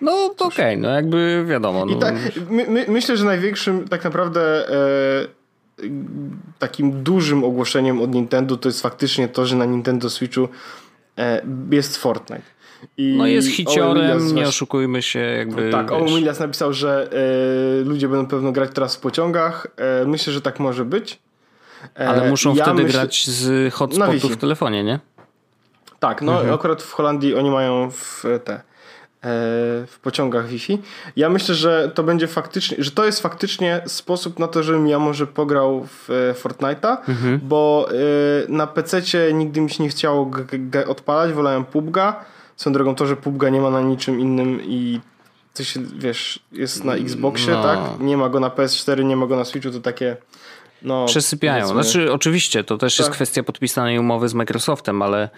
No 0.01 0.25
okej, 0.25 0.47
okay, 0.47 0.77
no 0.77 0.89
jakby 0.89 1.45
wiadomo. 1.47 1.85
No. 1.85 1.95
Tak, 1.95 2.15
my, 2.49 2.65
my, 2.69 2.85
myślę, 2.87 3.17
że 3.17 3.25
największym 3.25 3.87
tak 3.87 4.03
naprawdę 4.03 4.69
e, 4.69 5.27
takim 6.59 7.03
dużym 7.03 7.43
ogłoszeniem 7.43 8.01
od 8.01 8.13
Nintendo 8.13 8.57
to 8.57 8.69
jest 8.69 8.81
faktycznie 8.81 9.27
to, 9.27 9.45
że 9.45 9.55
na 9.55 9.65
Nintendo 9.65 10.09
Switchu 10.09 10.49
e, 11.17 11.41
jest 11.71 11.97
Fortnite. 11.97 12.41
I 12.97 13.15
no 13.17 13.27
jest 13.27 13.47
hiciorem, 13.47 14.35
nie 14.35 14.47
oszukujmy 14.47 15.01
się. 15.01 15.19
Jakby, 15.19 15.65
no 15.65 15.71
tak, 15.71 15.91
Owen 15.91 16.07
Williams 16.07 16.39
napisał, 16.39 16.73
że 16.73 17.09
e, 17.81 17.83
ludzie 17.83 18.07
będą 18.07 18.27
pewno 18.27 18.51
grać 18.51 18.69
teraz 18.73 18.95
w 18.95 18.99
pociągach. 18.99 19.67
E, 19.77 20.05
myślę, 20.05 20.33
że 20.33 20.41
tak 20.41 20.59
może 20.59 20.85
być. 20.85 21.19
Ale 21.95 22.29
muszą 22.29 22.55
ja 22.55 22.63
wtedy 22.63 22.83
myśl... 22.83 22.97
grać 22.97 23.27
z 23.29 23.73
hotspotu 23.73 24.29
w 24.29 24.37
telefonie, 24.37 24.83
nie? 24.83 24.99
Tak, 25.99 26.21
no 26.21 26.31
mhm. 26.31 26.53
akurat 26.53 26.83
w 26.83 26.93
Holandii 26.93 27.35
oni 27.35 27.49
mają 27.49 27.91
w 27.91 28.23
te 28.43 28.53
e, 28.53 28.61
w 29.87 29.97
pociągach 30.01 30.47
Wi-Fi. 30.47 30.81
Ja 31.15 31.29
myślę, 31.29 31.55
że 31.55 31.91
to 31.95 32.03
będzie 32.03 32.27
faktycznie, 32.27 32.77
że 32.79 32.91
to 32.91 33.05
jest 33.05 33.21
faktycznie 33.21 33.81
sposób 33.85 34.39
na 34.39 34.47
to, 34.47 34.63
żebym 34.63 34.87
ja 34.87 34.99
może 34.99 35.27
pograł 35.27 35.87
w 35.87 36.09
e, 36.09 36.33
Fortnite'a, 36.33 36.97
mhm. 37.07 37.39
bo 37.43 37.87
e, 37.89 37.93
na 38.47 38.67
PC 38.67 39.01
nigdy 39.33 39.61
mi 39.61 39.69
się 39.69 39.83
nie 39.83 39.89
chciało 39.89 40.31
odpalać, 40.87 41.33
wolałem 41.33 41.63
PUBG'a. 41.63 42.13
Są 42.55 42.73
drogą 42.73 42.95
to, 42.95 43.07
że 43.07 43.15
PUBG'a 43.15 43.51
nie 43.51 43.61
ma 43.61 43.69
na 43.69 43.81
niczym 43.81 44.19
innym 44.19 44.59
i 44.63 44.99
się, 45.59 45.79
wiesz, 45.97 46.39
jest 46.51 46.83
na 46.83 46.95
Xboxie, 46.95 47.53
no. 47.53 47.63
tak? 47.63 47.79
Nie 47.99 48.17
ma 48.17 48.29
go 48.29 48.39
na 48.39 48.49
PS4, 48.49 49.05
nie 49.05 49.15
ma 49.15 49.27
go 49.27 49.35
na 49.35 49.45
Switchu, 49.45 49.71
to 49.71 49.79
takie 49.79 50.17
no, 50.83 51.05
Przesypiają. 51.05 51.67
Znaczy, 51.67 52.13
oczywiście, 52.13 52.63
to 52.63 52.77
też 52.77 52.97
tak. 52.97 52.99
jest 52.99 53.15
kwestia 53.15 53.43
podpisanej 53.43 53.99
umowy 53.99 54.29
z 54.29 54.33
Microsoftem, 54.33 55.01
ale 55.01 55.29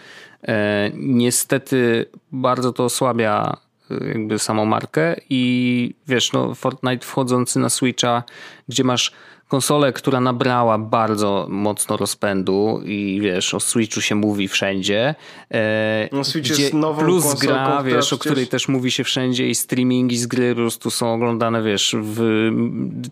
e, 0.44 0.92
niestety 0.94 2.06
bardzo 2.32 2.74
to 2.74 2.86
osłabia 2.86 3.58
e, 3.92 4.08
jakby 4.08 4.40
samą 4.40 4.66
markę 4.66 5.16
i 5.30 5.96
wiesz, 6.08 6.34
no 6.34 6.56
Fortnite 6.56 7.06
wchodzący 7.06 7.60
na 7.60 7.70
Switcha, 7.70 8.24
gdzie 8.70 8.84
masz 8.84 9.12
konsolę, 9.54 9.94
która 9.94 10.20
nabrała 10.20 10.78
bardzo 10.78 11.46
mocno 11.50 11.98
rozpędu 11.98 12.82
i 12.86 13.20
wiesz, 13.22 13.54
o 13.54 13.60
Switchu 13.60 14.02
się 14.02 14.16
mówi 14.16 14.48
wszędzie. 14.48 15.16
E, 15.52 16.10
no 16.12 16.24
Switch 16.24 16.60
jest 16.60 16.74
nową 16.74 17.02
Plus 17.02 17.34
gra, 17.34 17.84
wiesz, 17.84 17.94
przecież... 17.94 18.14
o 18.14 18.18
której 18.18 18.48
też 18.48 18.68
mówi 18.68 18.92
się 18.92 19.04
wszędzie 19.04 19.50
i 19.50 19.56
streamingi 19.56 20.18
z 20.18 20.28
gry 20.28 20.56
po 20.56 20.56
prostu 20.56 20.92
są 20.92 21.14
oglądane, 21.14 21.64
wiesz, 21.64 21.96
w 22.00 22.50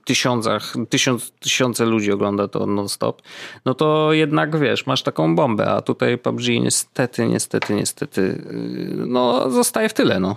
tysiącach, 0.05 0.73
tysiąc, 0.89 1.31
tysiące 1.31 1.85
ludzi 1.85 2.11
ogląda 2.11 2.47
to 2.47 2.65
non-stop. 2.65 3.21
No 3.65 3.73
to 3.73 4.13
jednak, 4.13 4.59
wiesz, 4.59 4.85
masz 4.85 5.03
taką 5.03 5.35
bombę, 5.35 5.67
a 5.71 5.81
tutaj 5.81 6.17
PUBG 6.17 6.47
niestety, 6.47 7.27
niestety, 7.27 7.73
niestety, 7.73 8.21
y, 8.21 9.05
no 9.07 9.51
zostaje 9.51 9.89
w 9.89 9.93
tyle, 9.93 10.19
no. 10.19 10.35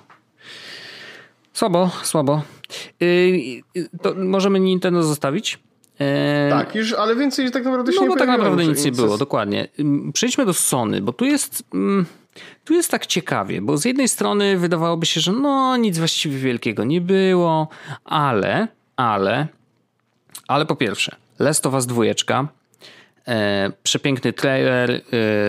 Słabo, 1.52 1.90
słabo. 2.02 2.42
Yy, 3.00 3.62
to 4.02 4.14
możemy 4.14 4.60
Nintendo 4.60 5.02
zostawić? 5.02 5.58
E... 6.00 6.50
Tak, 6.50 6.74
już, 6.74 6.92
ale 6.92 7.16
więcej 7.16 7.50
tak 7.50 7.64
naprawdę 7.64 7.92
się 7.92 7.96
no, 7.96 8.02
nie 8.02 8.08
No 8.08 8.14
bo 8.14 8.18
tak 8.18 8.28
naprawdę 8.28 8.66
nic 8.66 8.84
nie 8.84 8.92
było, 8.92 9.18
dokładnie. 9.18 9.68
Przejdźmy 10.12 10.46
do 10.46 10.54
Sony, 10.54 11.00
bo 11.00 11.12
tu 11.12 11.24
jest... 11.24 11.62
Mm, 11.74 12.06
tu 12.64 12.74
jest 12.74 12.90
tak 12.90 13.06
ciekawie, 13.06 13.62
bo 13.62 13.76
z 13.76 13.84
jednej 13.84 14.08
strony 14.08 14.58
wydawałoby 14.58 15.06
się, 15.06 15.20
że 15.20 15.32
no 15.32 15.76
nic 15.76 15.98
właściwie 15.98 16.38
wielkiego 16.38 16.84
nie 16.84 17.00
było, 17.00 17.68
ale, 18.04 18.68
ale, 18.96 19.46
ale 20.48 20.66
po 20.66 20.76
pierwsze, 20.76 21.16
Last 21.38 21.66
of 21.66 21.74
Us 21.74 21.86
dwójeczka, 21.86 22.48
przepiękny 23.82 24.32
trailer, 24.32 24.90
e, 24.90 25.00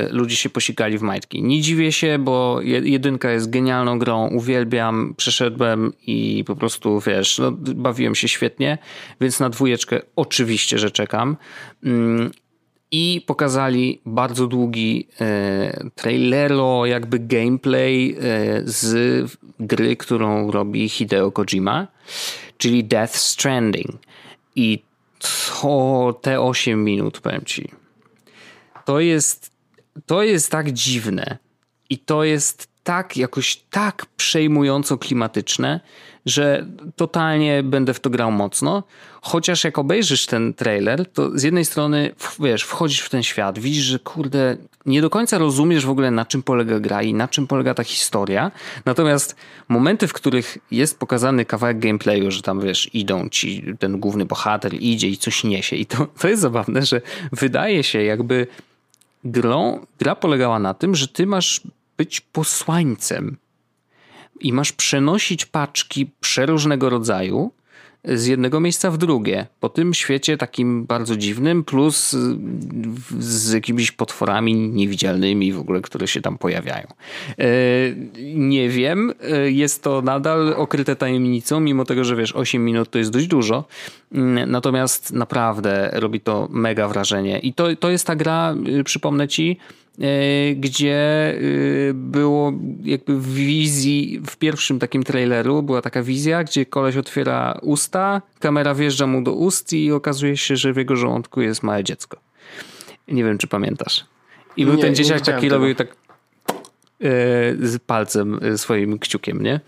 ludzie 0.09 0.35
się 0.35 0.49
posikali 0.49 0.97
w 0.97 1.01
majtki. 1.01 1.43
Nie 1.43 1.61
dziwię 1.61 1.91
się, 1.91 2.19
bo 2.19 2.61
jedynka 2.61 3.31
jest 3.31 3.49
genialną 3.49 3.99
grą, 3.99 4.27
uwielbiam, 4.27 5.13
przeszedłem 5.17 5.93
i 6.07 6.43
po 6.47 6.55
prostu, 6.55 6.99
wiesz, 6.99 7.37
no, 7.37 7.51
bawiłem 7.75 8.15
się 8.15 8.27
świetnie, 8.27 8.77
więc 9.21 9.39
na 9.39 9.49
dwójeczkę 9.49 10.01
oczywiście, 10.15 10.79
że 10.79 10.91
czekam. 10.91 11.37
Mm, 11.83 12.31
i 12.91 13.21
pokazali 13.25 14.01
bardzo 14.05 14.47
długi 14.47 15.07
e, 15.21 15.89
trailero, 15.95 16.85
jakby 16.85 17.19
gameplay 17.19 18.17
e, 18.19 18.61
z 18.65 19.31
gry, 19.59 19.95
którą 19.95 20.51
robi 20.51 20.89
Hideo 20.89 21.31
Kojima, 21.31 21.87
czyli 22.57 22.83
Death 22.83 23.15
Stranding. 23.15 23.91
I 24.55 24.83
to 25.19 26.19
te 26.21 26.41
8 26.41 26.83
minut, 26.83 27.19
powiem 27.19 27.45
ci, 27.45 27.71
to 28.85 28.99
jest, 28.99 29.51
to 30.05 30.23
jest 30.23 30.51
tak 30.51 30.71
dziwne 30.71 31.37
i 31.89 31.97
to 31.97 32.23
jest 32.23 32.67
tak 32.83 33.17
jakoś 33.17 33.55
tak 33.55 34.05
przejmująco 34.17 34.97
klimatyczne, 34.97 35.79
że 36.25 36.65
totalnie 36.95 37.63
będę 37.63 37.93
w 37.93 37.99
to 37.99 38.09
grał 38.09 38.31
mocno. 38.31 38.83
Chociaż 39.21 39.63
jak 39.63 39.79
obejrzysz 39.79 40.25
ten 40.25 40.53
trailer, 40.53 41.11
to 41.11 41.39
z 41.39 41.43
jednej 41.43 41.65
strony 41.65 42.15
wiesz, 42.39 42.63
wchodzisz 42.63 42.99
w 42.99 43.09
ten 43.09 43.23
świat, 43.23 43.59
widzisz, 43.59 43.83
że 43.83 43.99
kurde, 43.99 44.57
nie 44.85 45.01
do 45.01 45.09
końca 45.09 45.37
rozumiesz 45.37 45.85
w 45.85 45.89
ogóle 45.89 46.11
na 46.11 46.25
czym 46.25 46.43
polega 46.43 46.79
gra 46.79 47.01
i 47.01 47.13
na 47.13 47.27
czym 47.27 47.47
polega 47.47 47.73
ta 47.73 47.83
historia. 47.83 48.51
Natomiast 48.85 49.35
momenty, 49.69 50.07
w 50.07 50.13
których 50.13 50.57
jest 50.71 50.99
pokazany 50.99 51.45
kawałek 51.45 51.79
gameplayu, 51.79 52.31
że 52.31 52.41
tam 52.41 52.61
wiesz, 52.61 52.89
idą 52.93 53.29
ci, 53.29 53.63
ten 53.79 53.99
główny 53.99 54.25
bohater 54.25 54.73
idzie 54.73 55.07
i 55.07 55.17
coś 55.17 55.43
niesie. 55.43 55.75
I 55.75 55.85
to, 55.85 56.07
to 56.19 56.27
jest 56.27 56.41
zabawne, 56.41 56.81
że 56.81 57.01
wydaje 57.31 57.83
się 57.83 58.03
jakby 58.03 58.47
grą, 59.23 59.85
gra 59.99 60.15
polegała 60.15 60.59
na 60.59 60.73
tym, 60.73 60.95
że 60.95 61.07
ty 61.07 61.25
masz 61.25 61.61
być 61.97 62.21
posłańcem 62.21 63.37
i 64.41 64.53
masz 64.53 64.71
przenosić 64.71 65.45
paczki 65.45 66.11
przeróżnego 66.19 66.89
rodzaju 66.89 67.51
z 68.07 68.25
jednego 68.25 68.59
miejsca 68.59 68.91
w 68.91 68.97
drugie. 68.97 69.47
Po 69.59 69.69
tym 69.69 69.93
świecie 69.93 70.37
takim 70.37 70.85
bardzo 70.85 71.17
dziwnym, 71.17 71.63
plus 71.63 72.15
z 73.19 73.51
jakimiś 73.53 73.91
potworami 73.91 74.55
niewidzialnymi 74.55 75.53
w 75.53 75.59
ogóle, 75.59 75.81
które 75.81 76.07
się 76.07 76.21
tam 76.21 76.37
pojawiają. 76.37 76.87
E, 77.39 77.45
nie 78.35 78.69
wiem, 78.69 79.13
e, 79.21 79.51
jest 79.51 79.83
to 79.83 80.01
nadal 80.01 80.53
okryte 80.57 80.95
tajemnicą, 80.95 81.59
mimo 81.59 81.85
tego, 81.85 82.03
że 82.03 82.15
wiesz, 82.15 82.35
8 82.35 82.65
minut 82.65 82.89
to 82.89 82.97
jest 82.97 83.11
dość 83.11 83.27
dużo. 83.27 83.65
Mm, 84.15 84.51
natomiast 84.51 85.13
naprawdę 85.13 85.89
robi 85.93 86.19
to 86.19 86.47
mega 86.51 86.87
wrażenie. 86.87 87.39
I 87.39 87.53
to, 87.53 87.75
to 87.75 87.89
jest 87.89 88.07
ta 88.07 88.15
gra, 88.15 88.55
y, 88.67 88.83
przypomnę 88.83 89.27
ci, 89.27 89.59
E, 90.01 90.55
gdzie 90.55 91.33
y, 91.41 91.91
było 91.93 92.53
jakby 92.83 93.19
w 93.19 93.33
wizji, 93.33 94.21
w 94.27 94.37
pierwszym 94.37 94.79
takim 94.79 95.03
traileru 95.03 95.63
była 95.63 95.81
taka 95.81 96.03
wizja, 96.03 96.43
gdzie 96.43 96.65
koleś 96.65 96.97
otwiera 96.97 97.59
usta, 97.61 98.21
kamera 98.39 98.73
wjeżdża 98.73 99.07
mu 99.07 99.21
do 99.21 99.33
ust 99.33 99.73
i 99.73 99.91
okazuje 99.91 100.37
się, 100.37 100.55
że 100.55 100.73
w 100.73 100.77
jego 100.77 100.95
żołądku 100.95 101.41
jest 101.41 101.63
małe 101.63 101.83
dziecko. 101.83 102.17
Nie 103.07 103.23
wiem, 103.23 103.37
czy 103.37 103.47
pamiętasz. 103.47 104.05
I 104.57 104.65
był 104.65 104.75
nie, 104.75 104.81
ten 104.81 104.95
dzieciak 104.95 105.21
taki, 105.21 105.49
robił 105.49 105.75
tak 105.75 105.95
z 106.99 107.79
palcem 107.85 108.39
e, 108.43 108.57
swoim 108.57 108.99
kciukiem, 108.99 109.43
nie? 109.43 109.59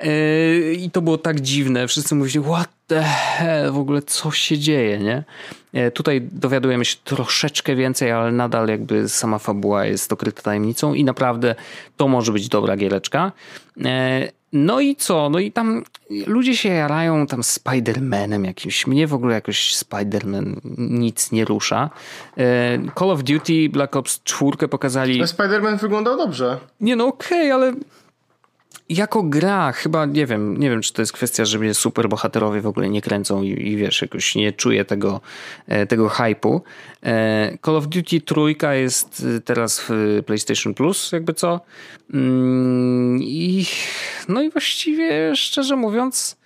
E, 0.00 0.72
I 0.72 0.90
to 0.90 1.02
było 1.02 1.18
tak 1.18 1.40
dziwne. 1.40 1.88
Wszyscy 1.88 2.14
mówili, 2.14 2.44
what 2.44 2.68
the 2.86 3.02
hell, 3.02 3.72
w 3.72 3.78
ogóle 3.78 4.02
co 4.02 4.30
się 4.30 4.58
dzieje, 4.58 4.98
nie? 4.98 5.24
Tutaj 5.94 6.28
dowiadujemy 6.32 6.84
się 6.84 6.96
troszeczkę 7.04 7.76
więcej, 7.76 8.12
ale 8.12 8.32
nadal 8.32 8.68
jakby 8.68 9.08
sama 9.08 9.38
fabuła 9.38 9.84
jest 9.84 10.12
okryta 10.12 10.42
tajemnicą 10.42 10.94
i 10.94 11.04
naprawdę 11.04 11.54
to 11.96 12.08
może 12.08 12.32
być 12.32 12.48
dobra 12.48 12.76
giereczka. 12.76 13.32
No 14.52 14.80
i 14.80 14.96
co? 14.96 15.30
No 15.30 15.38
i 15.38 15.52
tam 15.52 15.84
ludzie 16.26 16.56
się 16.56 16.68
jarają 16.68 17.26
tam 17.26 17.40
Spider-Manem 17.40 18.44
jakimś. 18.44 18.86
Mnie 18.86 19.06
w 19.06 19.14
ogóle 19.14 19.34
jakoś 19.34 19.74
Spider-Man 19.74 20.60
nic 20.78 21.32
nie 21.32 21.44
rusza. 21.44 21.90
E, 22.38 22.78
Call 22.98 23.10
of 23.10 23.22
Duty 23.22 23.68
Black 23.68 23.96
Ops 23.96 24.22
4 24.24 24.68
pokazali... 24.68 25.24
Spider-Man 25.24 25.78
wyglądał 25.78 26.16
dobrze. 26.16 26.58
Nie 26.80 26.96
no 26.96 27.06
okej, 27.06 27.52
okay, 27.52 27.54
ale 27.54 27.74
jako 28.88 29.22
gra, 29.22 29.72
chyba 29.72 30.06
nie 30.06 30.26
wiem, 30.26 30.56
nie 30.56 30.70
wiem, 30.70 30.82
czy 30.82 30.92
to 30.92 31.02
jest 31.02 31.12
kwestia, 31.12 31.44
że 31.44 31.58
mnie 31.58 31.74
super 31.74 32.08
bohaterowie 32.08 32.60
w 32.60 32.66
ogóle 32.66 32.88
nie 32.88 33.02
kręcą 33.02 33.42
i, 33.42 33.68
i 33.68 33.76
wiesz, 33.76 34.02
jakoś 34.02 34.34
nie 34.34 34.52
czuję 34.52 34.84
tego, 34.84 35.20
e, 35.66 35.86
tego 35.86 36.08
hypu. 36.08 36.62
E, 37.02 37.58
Call 37.64 37.76
of 37.76 37.86
Duty 37.86 38.20
trójka 38.20 38.74
jest 38.74 39.26
e, 39.36 39.40
teraz 39.40 39.80
w 39.88 40.22
PlayStation 40.26 40.74
Plus, 40.74 41.12
jakby 41.12 41.34
co. 41.34 41.60
Mm, 42.14 43.18
I 43.22 43.66
no 44.28 44.42
i 44.42 44.50
właściwie, 44.50 45.36
szczerze 45.36 45.76
mówiąc, 45.76 46.36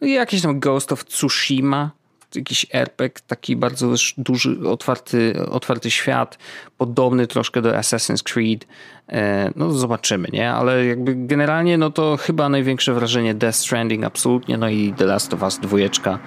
no 0.00 0.06
jakiś 0.06 0.42
tam 0.42 0.60
Ghost 0.60 0.92
of 0.92 1.04
Tsushima 1.04 1.90
jakiś 2.36 2.66
RPG, 2.72 3.22
taki 3.26 3.56
bardzo 3.56 3.94
duży, 4.18 4.68
otwarty, 4.68 5.34
otwarty 5.50 5.90
świat, 5.90 6.38
podobny 6.78 7.26
troszkę 7.26 7.62
do 7.62 7.70
Assassin's 7.70 8.22
Creed. 8.22 8.66
E, 9.08 9.50
no 9.56 9.70
zobaczymy, 9.70 10.28
nie? 10.32 10.52
Ale 10.52 10.86
jakby 10.86 11.14
generalnie 11.14 11.78
no 11.78 11.90
to 11.90 12.16
chyba 12.16 12.48
największe 12.48 12.94
wrażenie 12.94 13.34
Death 13.34 13.58
Stranding 13.58 14.04
absolutnie, 14.04 14.56
no 14.56 14.68
i 14.68 14.94
The 14.96 15.06
Last 15.06 15.34
of 15.34 15.42
Us 15.42 15.58
dwójeczka. 15.58 16.18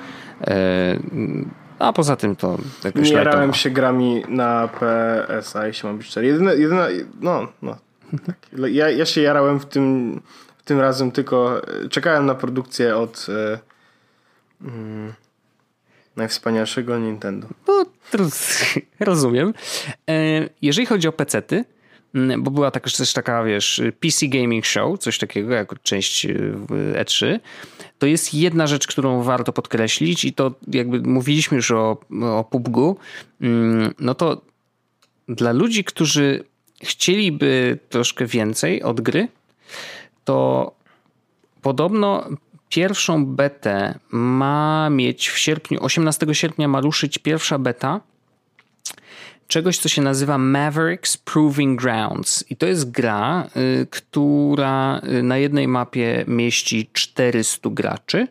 E, 0.41 0.99
a 1.79 1.93
poza 1.93 2.15
tym 2.15 2.35
to 2.35 2.57
jakoś 2.83 3.09
Nie 3.09 3.15
jarałem 3.15 3.53
się 3.53 3.69
grami 3.69 4.23
na 4.27 4.67
PSA, 4.67 5.67
jeśli 5.67 5.87
mam 5.87 5.97
być 5.97 6.07
szczery. 6.07 6.27
Jedyna, 6.27 6.53
jedyna 6.53 6.87
no, 7.21 7.47
no. 7.61 7.77
Tak. 8.25 8.35
Ja, 8.69 8.89
ja 8.89 9.05
się 9.05 9.21
jarałem 9.21 9.59
w 9.59 9.65
tym, 9.65 10.21
w 10.57 10.63
tym 10.63 10.79
razem 10.79 11.11
tylko 11.11 11.61
czekałem 11.89 12.25
na 12.25 12.35
produkcję 12.35 12.97
od 12.97 13.27
mm, 14.61 15.13
Najwspanialszego 16.15 16.99
Nintendo. 16.99 17.47
No, 17.67 17.85
rozumiem. 18.99 19.53
E, 20.09 20.49
jeżeli 20.61 20.85
chodzi 20.85 21.07
o 21.07 21.11
pecety, 21.11 21.65
bo 22.37 22.51
była 22.51 22.71
też 22.71 23.13
taka, 23.13 23.43
wiesz, 23.43 23.81
PC 23.99 24.27
Gaming 24.27 24.65
Show, 24.65 24.99
coś 24.99 25.17
takiego, 25.17 25.53
jako 25.53 25.75
część 25.83 26.27
E3, 26.93 27.39
to 27.99 28.05
jest 28.05 28.33
jedna 28.33 28.67
rzecz, 28.67 28.87
którą 28.87 29.23
warto 29.23 29.53
podkreślić 29.53 30.25
i 30.25 30.33
to 30.33 30.51
jakby 30.67 30.99
mówiliśmy 31.01 31.57
już 31.57 31.71
o, 31.71 31.97
o 32.21 32.43
PUBG, 32.43 32.77
no 33.99 34.15
to 34.15 34.41
dla 35.27 35.51
ludzi, 35.51 35.83
którzy 35.83 36.43
chcieliby 36.83 37.79
troszkę 37.89 38.25
więcej 38.25 38.83
od 38.83 39.01
gry, 39.01 39.27
to 40.23 40.71
podobno 41.61 42.29
Pierwszą 42.75 43.25
betę 43.25 43.99
ma 44.11 44.89
mieć 44.89 45.29
w 45.29 45.37
sierpniu, 45.37 45.83
18 45.83 46.25
sierpnia 46.31 46.67
ma 46.67 46.81
ruszyć 46.81 47.17
pierwsza 47.17 47.59
beta 47.59 48.01
czegoś, 49.47 49.77
co 49.77 49.89
się 49.89 50.01
nazywa 50.01 50.37
Mavericks 50.37 51.17
Proving 51.17 51.81
Grounds. 51.81 52.45
I 52.49 52.55
to 52.55 52.65
jest 52.65 52.91
gra, 52.91 53.49
y, 53.81 53.87
która 53.89 55.01
y, 55.19 55.23
na 55.23 55.37
jednej 55.37 55.67
mapie 55.67 56.25
mieści 56.27 56.89
400 56.93 57.69
graczy. 57.69 58.27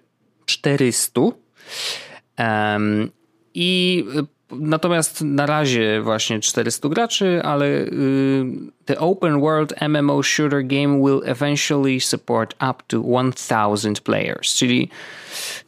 400. 0.47 1.21
Um, 1.21 3.11
I 3.55 4.05
y, 4.17 4.34
Natomiast 4.61 5.21
na 5.21 5.47
razie 5.47 6.01
właśnie 6.03 6.41
400 6.41 6.89
graczy, 6.89 7.41
ale 7.45 7.67
y, 7.67 8.45
the 8.85 8.99
open 8.99 9.41
world 9.41 9.75
MMO 9.89 10.23
shooter 10.23 10.67
game 10.67 11.01
will 11.01 11.21
eventually 11.25 12.01
support 12.01 12.55
up 12.55 12.83
to 12.87 13.03
1000 13.37 14.01
players, 14.01 14.55
czyli 14.55 14.89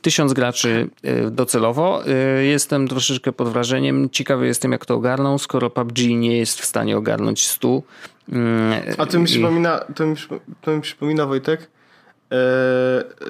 1000 0.03 0.33
graczy 0.33 0.89
y, 1.05 1.31
docelowo. 1.31 2.03
Y, 2.41 2.45
jestem 2.45 2.89
troszeczkę 2.89 3.33
pod 3.33 3.49
wrażeniem. 3.49 4.11
Ciekawy 4.11 4.47
jestem 4.47 4.73
jak 4.73 4.87
to 4.87 4.95
ogarną, 4.95 5.39
skoro 5.39 5.71
PUBG 5.71 5.99
nie 5.99 6.39
jest 6.39 6.61
w 6.61 6.65
stanie 6.65 6.97
ogarnąć 6.97 7.47
100. 7.47 7.83
A 8.99 9.07
to 9.07 9.19
mi 9.19 9.27
przypomina, 9.27 9.79
to 9.95 10.07
mi, 10.07 10.17
to 10.61 10.71
mi 10.71 10.81
przypomina 10.81 11.27
Wojtek, 11.27 11.71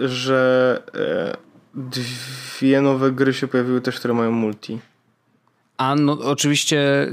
że 0.00 0.82
dwie 1.74 2.80
nowe 2.80 3.12
gry 3.12 3.34
się 3.34 3.48
pojawiły 3.48 3.80
też, 3.80 3.98
które 3.98 4.14
mają 4.14 4.30
multi. 4.30 4.78
A 5.78 5.94
no, 5.94 6.18
oczywiście 6.22 7.08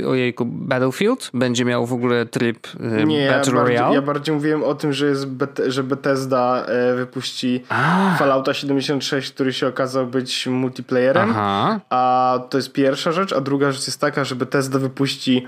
yy, 0.00 0.08
ojejku, 0.08 0.44
Battlefield 0.44 1.30
będzie 1.34 1.64
miał 1.64 1.86
w 1.86 1.92
ogóle 1.92 2.26
tryb 2.26 2.68
yy, 2.80 3.04
Nie, 3.04 3.28
Battle 3.28 3.54
ja 3.54 3.62
Royale. 3.62 3.94
Ja 3.94 4.02
bardziej 4.02 4.34
mówiłem 4.34 4.64
o 4.64 4.74
tym, 4.74 4.92
że, 4.92 5.06
jest 5.06 5.26
Bet 5.26 5.60
że 5.66 5.82
Bethesda 5.82 6.64
e, 6.66 6.94
wypuści 6.94 7.64
a. 7.68 8.16
Fallouta 8.18 8.54
76, 8.54 9.32
który 9.32 9.52
się 9.52 9.66
okazał 9.68 10.06
być 10.06 10.46
multiplayerem. 10.46 11.30
Aha. 11.30 11.80
A 11.90 12.40
to 12.50 12.58
jest 12.58 12.72
pierwsza 12.72 13.12
rzecz, 13.12 13.32
a 13.32 13.40
druga 13.40 13.72
rzecz 13.72 13.86
jest 13.86 14.00
taka, 14.00 14.24
że 14.24 14.34
Bethesda 14.34 14.78
wypuści 14.78 15.46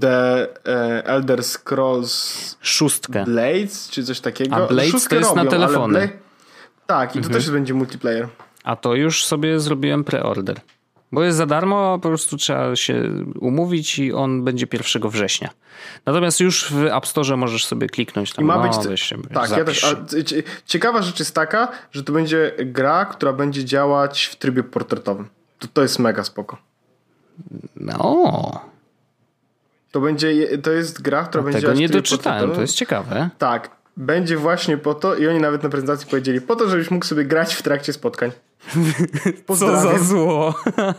The 0.00 0.48
e, 0.66 1.04
Elder 1.06 1.44
Scrolls 1.44 2.56
Szóstkę. 2.60 3.24
Blades, 3.24 3.90
czy 3.90 4.04
coś 4.04 4.20
takiego. 4.20 4.56
A 4.56 4.66
Blades 4.66 4.90
Szóstkę 4.90 5.16
to 5.16 5.20
jest 5.20 5.30
robią, 5.30 5.44
na 5.44 5.50
telefony. 5.50 6.08
Tak, 6.86 7.10
i 7.10 7.12
to 7.12 7.26
mhm. 7.26 7.34
też 7.34 7.50
będzie 7.50 7.74
multiplayer. 7.74 8.28
A 8.64 8.76
to 8.76 8.94
już 8.94 9.24
sobie 9.24 9.60
zrobiłem 9.60 10.04
preorder. 10.04 10.60
Bo 11.12 11.24
jest 11.24 11.38
za 11.38 11.46
darmo, 11.46 11.98
po 11.98 12.08
prostu 12.08 12.36
trzeba 12.36 12.76
się 12.76 13.24
umówić 13.40 13.98
i 13.98 14.12
on 14.12 14.44
będzie 14.44 14.66
1 14.72 15.10
września. 15.10 15.50
Natomiast 16.06 16.40
już 16.40 16.72
w 16.72 16.84
App 16.84 17.06
Store 17.06 17.36
możesz 17.36 17.66
sobie 17.66 17.86
kliknąć 17.86 18.32
tam. 18.32 18.44
I 18.44 18.48
ma 18.48 18.56
no, 18.56 18.82
być. 18.82 19.00
Się, 19.00 19.16
tak, 19.34 19.50
ja 19.50 19.64
też. 19.64 19.84
A, 19.84 19.96
ciekawa 20.66 21.02
rzecz 21.02 21.18
jest 21.18 21.34
taka, 21.34 21.68
że 21.92 22.04
to 22.04 22.12
będzie 22.12 22.52
gra, 22.58 23.04
która 23.04 23.32
będzie 23.32 23.64
działać 23.64 24.24
w 24.24 24.36
trybie 24.36 24.62
portretowym. 24.62 25.28
To, 25.58 25.68
to 25.72 25.82
jest 25.82 25.98
mega 25.98 26.24
spoko. 26.24 26.56
No. 27.76 28.60
To 29.90 30.00
będzie, 30.00 30.58
to 30.58 30.70
jest 30.70 31.02
gra, 31.02 31.24
która 31.24 31.42
no, 31.42 31.50
będzie 31.50 31.60
Tego 31.60 31.80
nie 31.80 31.88
doczytałem, 31.88 32.50
to 32.50 32.60
jest 32.60 32.74
ciekawe. 32.74 33.30
Tak, 33.38 33.70
będzie 33.96 34.36
właśnie 34.36 34.78
po 34.78 34.94
to 34.94 35.16
i 35.16 35.28
oni 35.28 35.40
nawet 35.40 35.62
na 35.62 35.68
prezentacji 35.68 36.06
powiedzieli, 36.10 36.40
po 36.40 36.56
to, 36.56 36.68
żebyś 36.68 36.90
mógł 36.90 37.06
sobie 37.06 37.24
grać 37.24 37.54
w 37.54 37.62
trakcie 37.62 37.92
spotkań. 37.92 38.30
Co 39.58 39.80
za 39.80 39.98
zło. 39.98 40.54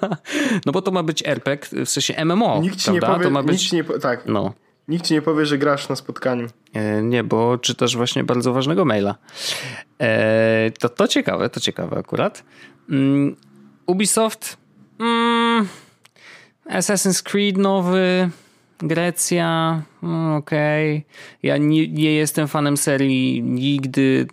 no 0.66 0.72
bo 0.72 0.82
to 0.82 0.92
ma 0.92 1.04
być 1.04 1.24
RPG, 1.26 1.86
w 1.86 1.90
sensie 1.90 2.26
MMO, 2.26 2.62
Nikt 2.62 2.84
prawda? 2.84 3.08
nie 3.08 3.14
powie, 3.14 3.24
to 3.24 3.32
ma 3.32 3.44
być... 3.44 3.72
nie, 3.72 3.84
tak. 3.84 4.26
No. 4.26 4.54
Nikt 4.88 5.06
ci 5.06 5.14
nie 5.14 5.22
powie, 5.22 5.46
że 5.46 5.58
grasz 5.58 5.90
na 5.90 5.96
spotkaniu. 5.96 6.48
E, 6.74 7.04
nie, 7.04 7.24
bo 7.24 7.58
czytasz 7.58 7.98
właśnie 7.98 8.24
bardzo 8.24 8.54
ważnego 8.54 8.86
maila. 8.86 9.16
E, 10.02 10.72
to, 10.80 10.90
to 10.90 11.08
ciekawe, 11.08 11.50
to 11.50 11.60
ciekawe 11.60 11.98
akurat. 11.98 12.44
Mm, 12.90 13.36
Ubisoft, 13.86 14.58
mm, 15.00 15.68
Assassin's 16.70 17.24
Creed 17.24 17.58
nowy, 17.58 18.30
Grecja, 18.80 19.82
mm, 20.04 20.36
okej. 20.36 20.98
Okay. 20.98 21.12
Ja 21.44 21.58
nie, 21.58 21.88
nie, 21.88 22.14
jestem 22.14 22.48
fanem 22.48 22.78
serii, 22.78 23.44
nigdy 23.44 24.28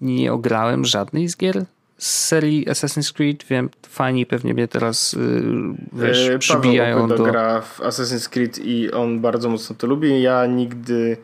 nie 0.00 0.32
ograłem 0.32 0.84
żadnej 0.84 1.28
z 1.28 1.36
gier 1.36 1.64
z 2.02 2.24
serii 2.24 2.66
Assassin's 2.66 3.12
Creed. 3.12 3.44
Wiem, 3.44 3.70
fani 3.88 4.26
pewnie 4.26 4.54
mnie 4.54 4.68
teraz 4.68 5.12
yy, 5.12 5.74
wiesz, 5.92 6.24
Paweł 6.24 6.38
przybijają 6.38 7.08
do... 7.08 7.24
gra 7.24 7.60
w 7.60 7.80
Assassin's 7.80 8.28
Creed 8.28 8.58
i 8.58 8.92
on 8.92 9.20
bardzo 9.20 9.48
mocno 9.48 9.76
to 9.76 9.86
lubi. 9.86 10.22
Ja 10.22 10.46
nigdy... 10.46 11.16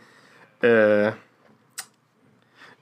E... 0.64 1.12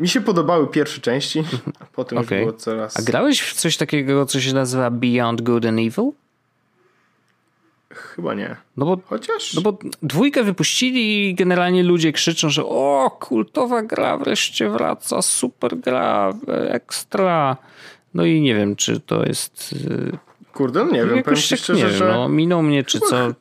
Mi 0.01 0.09
się 0.09 0.21
podobały 0.21 0.69
pierwsze 0.69 1.01
części, 1.01 1.45
a 1.81 1.85
potem 1.85 2.19
okay. 2.19 2.39
już 2.39 2.47
było 2.47 2.59
coraz... 2.59 2.99
A 2.99 3.03
grałeś 3.03 3.41
w 3.41 3.55
coś 3.55 3.77
takiego, 3.77 4.27
co 4.27 4.41
się 4.41 4.55
nazywa 4.55 4.91
Beyond 4.91 5.43
Good 5.43 5.67
and 5.67 5.79
Evil? 5.79 6.13
Chyba 7.97 8.35
nie. 8.35 8.57
No 8.77 8.87
bo, 8.87 8.99
Chociaż? 9.07 9.55
No 9.55 9.61
bo 9.61 9.79
dwójkę 10.03 10.43
wypuścili 10.43 11.29
i 11.29 11.35
generalnie 11.35 11.83
ludzie 11.83 12.13
krzyczą, 12.13 12.51
że 12.51 12.65
o, 12.65 13.17
kultowa 13.21 13.83
gra 13.83 14.17
wreszcie 14.17 14.71
wraca, 14.71 15.23
super 15.23 15.77
gra, 15.77 16.33
ekstra. 16.69 17.57
No 18.15 18.25
i 18.25 18.41
nie 18.41 18.55
wiem, 18.55 18.77
czy 18.77 19.01
to 19.01 19.27
jest... 19.27 19.73
Y, 19.73 20.19
Kurde, 20.53 20.85
no 20.85 20.93
nie 20.93 21.05
wiem, 21.07 21.23
powiem 21.23 21.41
ci 21.41 21.51
tak 21.51 21.59
szczerze, 21.59 21.87
nie 21.87 21.93
że... 21.93 22.09
no, 22.09 22.29
minął 22.29 22.63
mnie, 22.63 22.85
czy 22.85 22.99
chyba, 22.99 23.11
co... 23.11 23.35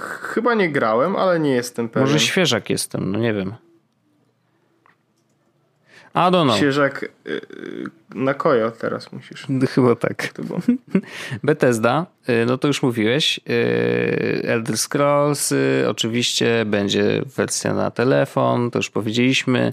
Chyba 0.00 0.54
nie 0.54 0.72
grałem, 0.72 1.16
ale 1.16 1.40
nie 1.40 1.50
jestem 1.50 1.88
pewien. 1.88 2.08
Może 2.08 2.20
świeżak 2.20 2.70
jestem, 2.70 3.12
no 3.12 3.18
nie 3.18 3.34
wiem. 3.34 3.54
I 6.18 6.30
don't 6.30 6.44
know. 6.44 6.56
Świeżak 6.56 7.02
y, 7.02 7.30
y, 7.30 7.84
na 8.14 8.34
Kojo 8.34 8.70
teraz 8.70 9.12
musisz. 9.12 9.46
Chyba 9.70 9.96
tak. 9.96 10.32
Bethesda, 11.42 12.06
y, 12.28 12.46
no 12.46 12.58
to 12.58 12.68
już 12.68 12.82
mówiłeś. 12.82 13.40
Elder 14.42 14.78
Scrolls, 14.78 15.54
oczywiście 15.88 16.64
będzie 16.66 17.22
wersja 17.36 17.74
na 17.74 17.90
telefon, 17.90 18.70
to 18.70 18.78
już 18.78 18.90
powiedzieliśmy. 18.90 19.72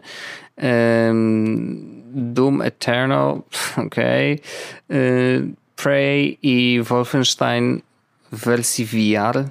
Doom 2.14 2.62
Eternal, 2.62 3.42
okej. 3.88 4.42
Okay. 4.90 5.56
Prey 5.76 6.38
i 6.42 6.82
Wolfenstein 6.84 7.82
w 8.32 8.46
wersji 8.46 8.86
VR. 8.86 9.44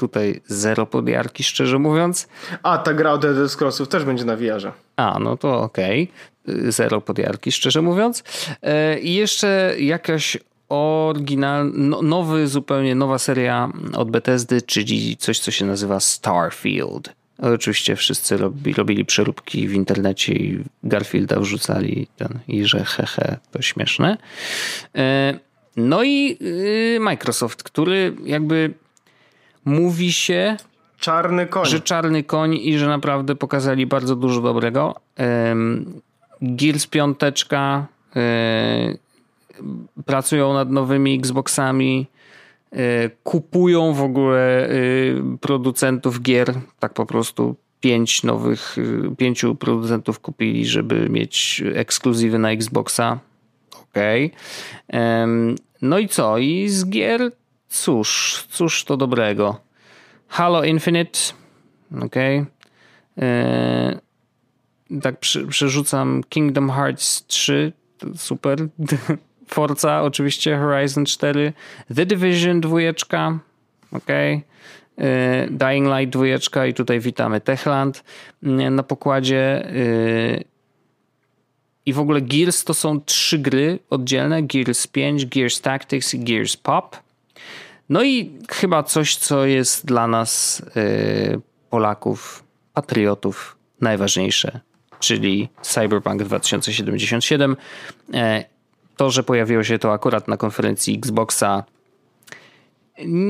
Tutaj 0.00 0.40
zero 0.46 0.86
podjarki, 0.86 1.44
szczerze 1.44 1.78
mówiąc. 1.78 2.28
A, 2.62 2.78
ta 2.78 2.94
gra 2.94 3.12
od 3.12 3.24
Elder 3.24 3.48
Scrollsów 3.48 3.88
też 3.88 4.04
będzie 4.04 4.24
na 4.24 4.36
VR-ze. 4.36 4.72
A, 4.96 5.18
no 5.18 5.36
to 5.36 5.60
okej. 5.60 6.10
Okay. 6.44 6.72
Zero 6.72 7.00
podjarki, 7.00 7.52
szczerze 7.52 7.82
mówiąc. 7.82 8.24
E, 8.62 8.98
I 8.98 9.14
jeszcze 9.14 9.74
jakaś 9.78 10.38
oryginalna, 10.68 11.72
no, 11.74 12.02
nowy, 12.02 12.48
zupełnie 12.48 12.94
nowa 12.94 13.18
seria 13.18 13.72
od 13.94 14.10
Bethesdy, 14.10 14.62
czyli 14.62 15.16
coś, 15.16 15.38
co 15.38 15.50
się 15.50 15.66
nazywa 15.66 16.00
Starfield. 16.00 17.12
Oczywiście 17.38 17.96
wszyscy 17.96 18.36
robi, 18.36 18.72
robili 18.72 19.04
przeróbki 19.04 19.68
w 19.68 19.74
internecie 19.74 20.32
i 20.32 20.64
Garfielda 20.82 21.40
wrzucali 21.40 22.06
ten, 22.16 22.38
i 22.48 22.64
że 22.64 22.84
hehe, 22.84 23.36
to 23.50 23.62
śmieszne. 23.62 24.16
E, 24.96 25.38
no 25.76 26.02
i 26.02 26.38
y, 26.42 26.98
Microsoft, 27.00 27.62
który 27.62 28.16
jakby 28.24 28.74
mówi 29.64 30.12
się, 30.12 30.56
Czarny 31.00 31.46
koń. 31.46 31.66
Że 31.66 31.80
czarny 31.80 32.22
koń 32.22 32.54
i 32.54 32.78
że 32.78 32.88
naprawdę 32.88 33.34
pokazali 33.36 33.86
bardzo 33.86 34.16
dużo 34.16 34.40
dobrego. 34.40 34.94
Gears 36.42 36.86
piąteczka 36.86 37.86
e, 38.16 38.94
pracują 40.06 40.54
nad 40.54 40.70
nowymi 40.70 41.14
Xboxami 41.14 42.06
e, 42.72 43.10
kupują 43.22 43.92
w 43.92 44.02
ogóle 44.02 44.68
e, 44.68 44.70
producentów 45.40 46.22
gier, 46.22 46.54
tak 46.78 46.94
po 46.94 47.06
prostu 47.06 47.56
pięć 47.80 48.22
nowych, 48.22 48.76
pięciu 49.18 49.54
producentów 49.54 50.20
kupili, 50.20 50.66
żeby 50.66 51.08
mieć 51.10 51.62
ekskluzywy 51.74 52.38
na 52.38 52.50
Xboxa. 52.50 53.18
Okej. 53.82 54.32
Okay. 54.88 55.54
No 55.82 55.98
i 55.98 56.08
co? 56.08 56.38
I 56.38 56.68
z 56.68 56.86
gier, 56.86 57.32
cóż, 57.70 58.44
cóż 58.50 58.84
to 58.84 58.96
dobrego. 58.96 59.60
Halo 60.28 60.64
Infinite, 60.64 61.18
ok. 62.02 62.14
Eee, 62.16 63.98
tak 65.02 65.20
przy, 65.20 65.46
przerzucam 65.46 66.22
Kingdom 66.28 66.70
Hearts 66.70 67.26
3, 67.26 67.72
super. 68.16 68.58
Forza 69.46 70.02
oczywiście, 70.02 70.58
Horizon 70.58 71.04
4, 71.04 71.52
The 71.96 72.06
Division 72.06 72.60
2, 72.60 72.78
ok. 73.92 74.08
Eee, 74.08 75.48
Dying 75.50 75.88
Light 75.98 76.12
2 76.12 76.66
i 76.66 76.74
tutaj 76.74 77.00
witamy 77.00 77.40
Techland 77.40 78.04
eee, 78.42 78.70
na 78.70 78.82
pokładzie. 78.82 79.72
I 81.86 81.92
w 81.92 82.00
ogóle 82.00 82.20
Gears 82.20 82.64
to 82.64 82.74
są 82.74 83.00
trzy 83.00 83.38
gry 83.38 83.78
oddzielne: 83.90 84.42
Gears 84.42 84.86
5, 84.86 85.26
Gears 85.26 85.60
Tactics 85.60 86.14
i 86.14 86.24
Gears 86.24 86.56
Pop. 86.56 87.09
No 87.90 88.02
i 88.02 88.38
chyba 88.50 88.82
coś, 88.82 89.16
co 89.16 89.46
jest 89.46 89.86
dla 89.86 90.06
nas, 90.06 90.62
yy, 90.74 91.40
Polaków, 91.70 92.44
patriotów, 92.74 93.56
najważniejsze, 93.80 94.60
czyli 95.00 95.48
Cyberpunk 95.62 96.22
2077. 96.22 97.56
E, 98.14 98.44
to, 98.96 99.10
że 99.10 99.22
pojawiło 99.22 99.64
się 99.64 99.78
to 99.78 99.92
akurat 99.92 100.28
na 100.28 100.36
konferencji 100.36 100.94
Xboxa, 100.98 101.64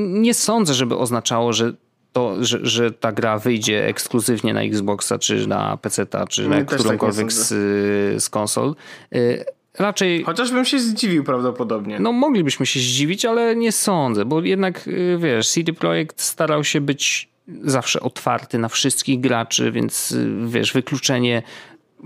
nie 0.09 0.33
sądzę, 0.33 0.73
żeby 0.73 0.97
oznaczało, 0.97 1.53
że 1.53 1.73
to, 2.13 2.43
że, 2.43 2.59
że 2.63 2.91
ta 2.91 3.11
gra 3.11 3.39
wyjdzie 3.39 3.85
ekskluzywnie 3.87 4.53
na 4.53 4.61
Xboxa, 4.61 5.19
czy 5.19 5.47
na 5.47 5.77
PC, 5.77 6.05
czy 6.29 6.49
na 6.49 6.55
tak 6.55 6.65
którąkolwiek 6.65 7.27
tak 7.27 7.31
z, 7.31 7.49
z 8.23 8.29
konsol. 8.29 8.75
Raczej. 9.81 10.23
Chociażbym 10.23 10.65
się 10.65 10.79
zdziwił 10.79 11.23
prawdopodobnie. 11.23 11.99
No, 11.99 12.11
moglibyśmy 12.11 12.65
się 12.65 12.79
zdziwić, 12.79 13.25
ale 13.25 13.55
nie 13.55 13.71
sądzę, 13.71 14.25
bo 14.25 14.41
jednak 14.41 14.87
y, 14.87 15.17
wiesz, 15.19 15.49
CD 15.49 15.73
Projekt 15.73 16.21
starał 16.21 16.63
się 16.63 16.81
być 16.81 17.29
zawsze 17.63 17.99
otwarty 17.99 18.57
na 18.57 18.69
wszystkich 18.69 19.19
graczy, 19.19 19.71
więc 19.71 20.11
y, 20.11 20.29
wiesz, 20.47 20.73
wykluczenie 20.73 21.43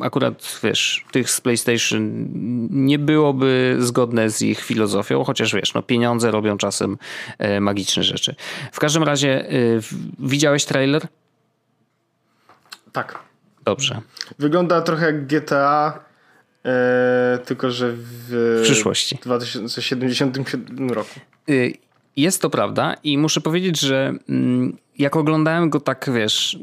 akurat 0.02 0.60
wiesz, 0.64 1.06
tych 1.12 1.30
z 1.30 1.42
PlayStation 1.42 2.28
nie 2.70 3.00
byłoby 3.00 3.78
zgodne 3.80 4.30
z 4.30 4.42
ich 4.42 4.60
filozofią, 4.62 5.24
chociaż 5.24 5.54
wiesz, 5.54 5.74
no 5.74 5.82
pieniądze 5.82 6.32
robią 6.32 6.58
czasem 6.58 6.98
e, 7.38 7.60
magiczne 7.60 8.04
rzeczy. 8.04 8.36
W 8.72 8.80
każdym 8.80 9.04
razie, 9.04 9.52
y, 9.54 9.80
widziałeś 10.20 10.66
trailer? 10.66 11.08
Tak. 12.92 13.20
Dobrze. 13.64 14.02
Wygląda 14.40 14.82
trochę 14.82 15.06
jak 15.06 15.28
GTA 15.28 16.05
E, 16.66 17.40
tylko 17.46 17.72
że 17.72 17.92
w, 17.92 18.60
w 18.60 18.62
przyszłości. 18.64 19.18
W 19.18 19.22
2077 19.22 20.90
roku. 20.90 21.20
Y, 21.50 21.74
jest 22.18 22.42
to 22.42 22.50
prawda 22.50 22.96
i 23.04 23.18
muszę 23.18 23.42
powiedzieć, 23.42 23.80
że 23.80 24.14
mm, 24.30 24.78
jak 24.98 25.16
oglądałem 25.16 25.70
go 25.70 25.80
tak, 25.80 26.10
wiesz, 26.14 26.60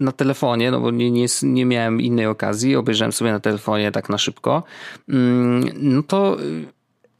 na 0.00 0.12
telefonie, 0.12 0.70
no 0.70 0.80
bo 0.80 0.90
nie, 0.90 1.10
nie, 1.10 1.26
nie 1.42 1.66
miałem 1.66 2.00
innej 2.00 2.26
okazji, 2.26 2.76
obejrzałem 2.76 3.12
sobie 3.12 3.32
na 3.32 3.40
telefonie 3.40 3.92
tak 3.92 4.08
na 4.08 4.18
szybko, 4.18 4.62
mm, 5.08 5.64
no 5.74 6.02
to 6.02 6.40
y, 6.40 6.66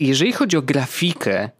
jeżeli 0.00 0.32
chodzi 0.32 0.56
o 0.56 0.62
grafikę, 0.62 1.50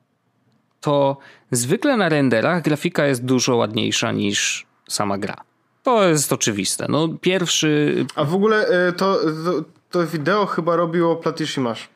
to 0.81 1.17
zwykle 1.51 1.97
na 1.97 2.09
renderach 2.09 2.63
grafika 2.63 3.07
jest 3.07 3.25
dużo 3.25 3.57
ładniejsza 3.57 4.13
niż 4.13 4.67
sama 4.89 5.19
gra. 5.19 5.37
To 5.83 6.09
jest 6.09 6.33
oczywiste. 6.33 6.87
No 6.89 7.09
pierwszy... 7.21 8.07
A 8.15 8.25
w 8.25 8.35
ogóle 8.35 8.89
y, 8.89 8.93
to, 8.93 9.19
to, 9.45 9.65
to 9.93 10.07
wideo 10.07 10.47
chyba 10.47 10.77
robiło 10.77 11.17
Platishimash. 11.17 11.89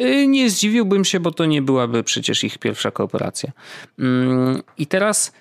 Y, 0.00 0.26
nie 0.26 0.50
zdziwiłbym 0.50 1.04
się, 1.04 1.20
bo 1.20 1.30
to 1.30 1.46
nie 1.46 1.62
byłaby 1.62 2.04
przecież 2.04 2.44
ich 2.44 2.58
pierwsza 2.58 2.90
kooperacja. 2.90 3.52
Mm, 3.98 4.62
I 4.78 4.86
teraz 4.86 5.32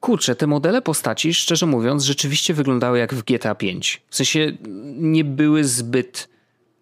kurczę, 0.00 0.34
te 0.34 0.46
modele 0.46 0.82
postaci, 0.82 1.34
szczerze 1.34 1.66
mówiąc, 1.66 2.04
rzeczywiście 2.04 2.54
wyglądały 2.54 2.98
jak 2.98 3.14
w 3.14 3.22
GTA 3.22 3.54
5. 3.54 4.02
W 4.10 4.16
sensie 4.16 4.52
nie 4.96 5.24
były 5.24 5.64
zbyt 5.64 6.28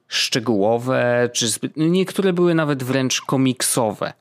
szczegółowe, 0.08 1.30
czy 1.32 1.48
zbyt, 1.48 1.72
niektóre 1.76 2.32
były 2.32 2.54
nawet 2.54 2.82
wręcz 2.82 3.20
komiksowe. 3.20 4.12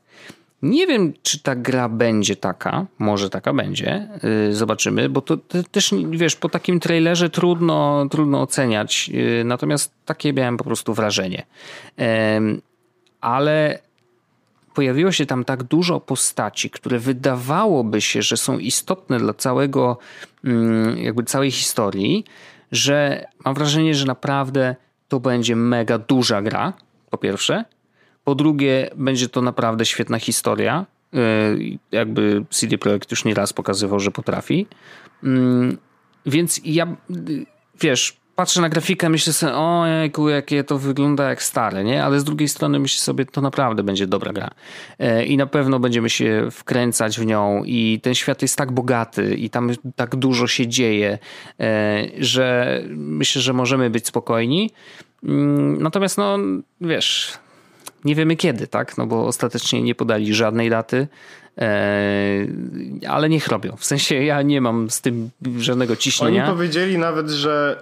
Nie 0.63 0.87
wiem, 0.87 1.13
czy 1.23 1.39
ta 1.39 1.55
gra 1.55 1.89
będzie 1.89 2.35
taka, 2.35 2.85
może 2.99 3.29
taka 3.29 3.53
będzie, 3.53 4.07
yy, 4.47 4.55
zobaczymy, 4.55 5.09
bo 5.09 5.21
to, 5.21 5.37
też, 5.71 5.95
wiesz, 6.09 6.35
po 6.35 6.49
takim 6.49 6.79
trailerze 6.79 7.29
trudno, 7.29 8.05
trudno 8.11 8.41
oceniać, 8.41 9.09
yy, 9.09 9.43
natomiast 9.45 9.93
takie 10.05 10.33
miałem 10.33 10.57
po 10.57 10.63
prostu 10.63 10.93
wrażenie. 10.93 11.45
Ale 13.21 13.79
pojawiło 14.73 15.11
się 15.11 15.25
tam 15.25 15.45
tak 15.45 15.63
dużo 15.63 15.99
postaci, 15.99 16.69
które 16.69 16.99
wydawałoby 16.99 18.01
się, 18.01 18.21
że 18.21 18.37
są 18.37 18.57
istotne 18.57 19.19
dla 19.19 19.33
całego, 19.33 19.97
mm, 20.43 20.97
jakby 20.97 21.23
całej 21.23 21.51
historii, 21.51 22.25
że 22.71 23.25
mam 23.45 23.53
wrażenie, 23.53 23.95
że 23.95 24.05
naprawdę 24.05 24.75
to 25.07 25.19
będzie 25.19 25.55
mega 25.55 25.97
duża 25.97 26.41
gra, 26.41 26.73
po 27.09 27.17
pierwsze. 27.17 27.65
Po 28.23 28.35
drugie, 28.35 28.89
będzie 28.95 29.29
to 29.29 29.41
naprawdę 29.41 29.85
świetna 29.85 30.19
historia. 30.19 30.85
Y, 31.13 31.77
jakby 31.91 32.45
CD 32.49 32.77
Projekt 32.77 33.11
już 33.11 33.25
nieraz 33.25 33.53
pokazywał, 33.53 33.99
że 33.99 34.11
potrafi. 34.11 34.67
Mm, 35.23 35.77
więc 36.25 36.61
ja, 36.63 36.87
y, 37.29 37.45
wiesz, 37.81 38.23
patrzę 38.35 38.61
na 38.61 38.69
grafikę, 38.69 39.09
myślę 39.09 39.33
sobie, 39.33 39.53
o 39.53 40.29
jakie 40.29 40.63
to 40.63 40.77
wygląda 40.77 41.29
jak 41.29 41.43
stare, 41.43 41.83
nie? 41.83 42.03
Ale 42.03 42.19
z 42.19 42.23
drugiej 42.23 42.47
strony 42.47 42.79
myślę 42.79 43.01
sobie, 43.01 43.25
to 43.25 43.41
naprawdę 43.41 43.83
będzie 43.83 44.07
dobra 44.07 44.33
gra. 44.33 44.49
E, 44.99 45.25
I 45.25 45.37
na 45.37 45.45
pewno 45.45 45.79
będziemy 45.79 46.09
się 46.09 46.47
wkręcać 46.51 47.19
w 47.19 47.25
nią 47.25 47.63
i 47.65 47.99
ten 48.03 48.15
świat 48.15 48.41
jest 48.41 48.57
tak 48.57 48.71
bogaty 48.71 49.35
i 49.35 49.49
tam 49.49 49.71
tak 49.95 50.15
dużo 50.15 50.47
się 50.47 50.67
dzieje, 50.67 51.19
e, 51.59 52.03
że 52.19 52.79
myślę, 52.95 53.41
że 53.41 53.53
możemy 53.53 53.89
być 53.89 54.07
spokojni. 54.07 54.71
Mm, 55.23 55.81
natomiast 55.81 56.17
no, 56.17 56.37
wiesz, 56.81 57.37
nie 58.05 58.15
wiemy 58.15 58.35
kiedy, 58.35 58.67
tak? 58.67 58.97
No 58.97 59.07
bo 59.07 59.25
ostatecznie 59.25 59.81
nie 59.81 59.95
podali 59.95 60.33
żadnej 60.33 60.69
daty. 60.69 61.07
Eee, 61.57 62.49
ale 63.07 63.29
niech 63.29 63.47
robią. 63.47 63.75
W 63.77 63.85
sensie 63.85 64.23
ja 64.23 64.41
nie 64.41 64.61
mam 64.61 64.89
z 64.89 65.01
tym 65.01 65.29
żadnego 65.57 65.95
ciśnienia. 65.95 66.45
Oni 66.45 66.53
powiedzieli 66.53 66.97
nawet, 66.97 67.29
że 67.29 67.79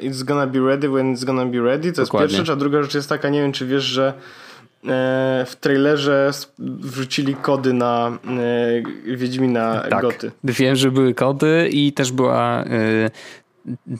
e, 0.00 0.08
it's 0.08 0.24
gonna 0.24 0.46
be 0.46 0.60
ready 0.60 0.88
when 0.88 1.14
it's 1.14 1.24
gonna 1.24 1.46
be 1.46 1.60
ready. 1.60 1.92
To 1.92 2.02
Dokładnie. 2.02 2.24
jest 2.24 2.36
pierwsza 2.36 2.36
rzecz, 2.36 2.50
a 2.50 2.56
druga 2.56 2.82
rzecz 2.82 2.94
jest 2.94 3.08
taka, 3.08 3.28
nie 3.28 3.42
wiem 3.42 3.52
czy 3.52 3.66
wiesz, 3.66 3.84
że 3.84 4.08
e, 4.08 5.44
w 5.48 5.56
trailerze 5.60 6.30
wrzucili 6.58 7.34
kody 7.34 7.72
na 7.72 8.18
e, 9.06 9.16
Wiedźmina 9.16 9.84
tak, 9.90 10.02
Goty. 10.02 10.32
Wiem, 10.44 10.76
że 10.76 10.90
były 10.90 11.14
kody 11.14 11.68
i 11.72 11.92
też 11.92 12.12
była 12.12 12.64
e, 12.64 13.10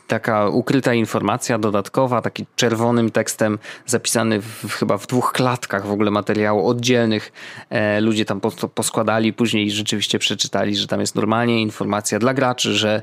taka 0.07 0.49
ukryta 0.49 0.95
informacja 0.95 1.59
dodatkowa, 1.59 2.23
taki 2.23 2.47
czerwonym 2.57 3.11
tekstem 3.11 3.59
zapisany 3.87 4.41
w, 4.41 4.73
chyba 4.73 4.99
w 4.99 5.07
dwóch 5.07 5.33
klatkach 5.33 5.87
w 5.87 5.93
ogóle 5.93 6.11
materiału 6.11 6.69
oddzielnych. 6.69 7.33
E, 7.71 8.01
ludzie 8.01 8.25
tam 8.25 8.41
po, 8.41 8.51
poskładali, 8.51 9.33
później 9.33 9.71
rzeczywiście 9.71 10.19
przeczytali, 10.19 10.77
że 10.77 10.87
tam 10.87 11.01
jest 11.01 11.15
normalnie 11.15 11.63
informacja 11.63 12.19
dla 12.19 12.35
graczy, 12.35 12.75
że, 12.75 13.03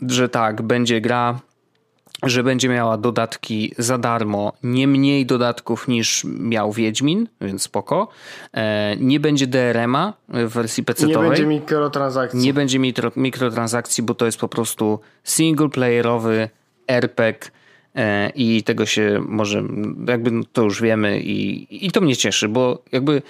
że 0.00 0.28
tak, 0.28 0.62
będzie 0.62 1.00
gra 1.00 1.40
że 2.22 2.42
będzie 2.42 2.68
miała 2.68 2.98
dodatki 2.98 3.74
za 3.78 3.98
darmo, 3.98 4.52
nie 4.62 4.88
mniej 4.88 5.26
dodatków 5.26 5.88
niż 5.88 6.24
miał 6.24 6.72
Wiedźmin, 6.72 7.28
więc 7.40 7.62
spoko. 7.62 8.08
E, 8.54 8.96
nie 8.96 9.20
będzie 9.20 9.46
DRM-a 9.46 10.12
w 10.28 10.48
wersji 10.48 10.84
PC-owej. 10.84 11.22
Nie 11.22 11.28
będzie 11.28 11.46
mikrotransakcji. 11.46 12.40
Nie 12.40 12.54
będzie 12.54 12.78
mikrotransakcji, 13.16 14.02
bo 14.02 14.14
to 14.14 14.26
jest 14.26 14.38
po 14.38 14.48
prostu 14.48 15.00
singleplayerowy 15.24 16.48
RPG 16.88 17.50
e, 17.94 18.30
i 18.34 18.62
tego 18.62 18.86
się 18.86 19.20
może, 19.28 19.62
jakby 20.08 20.30
to 20.52 20.62
już 20.62 20.82
wiemy 20.82 21.20
i, 21.20 21.86
i 21.86 21.90
to 21.90 22.00
mnie 22.00 22.16
cieszy, 22.16 22.48
bo 22.48 22.82
jakby 22.92 23.22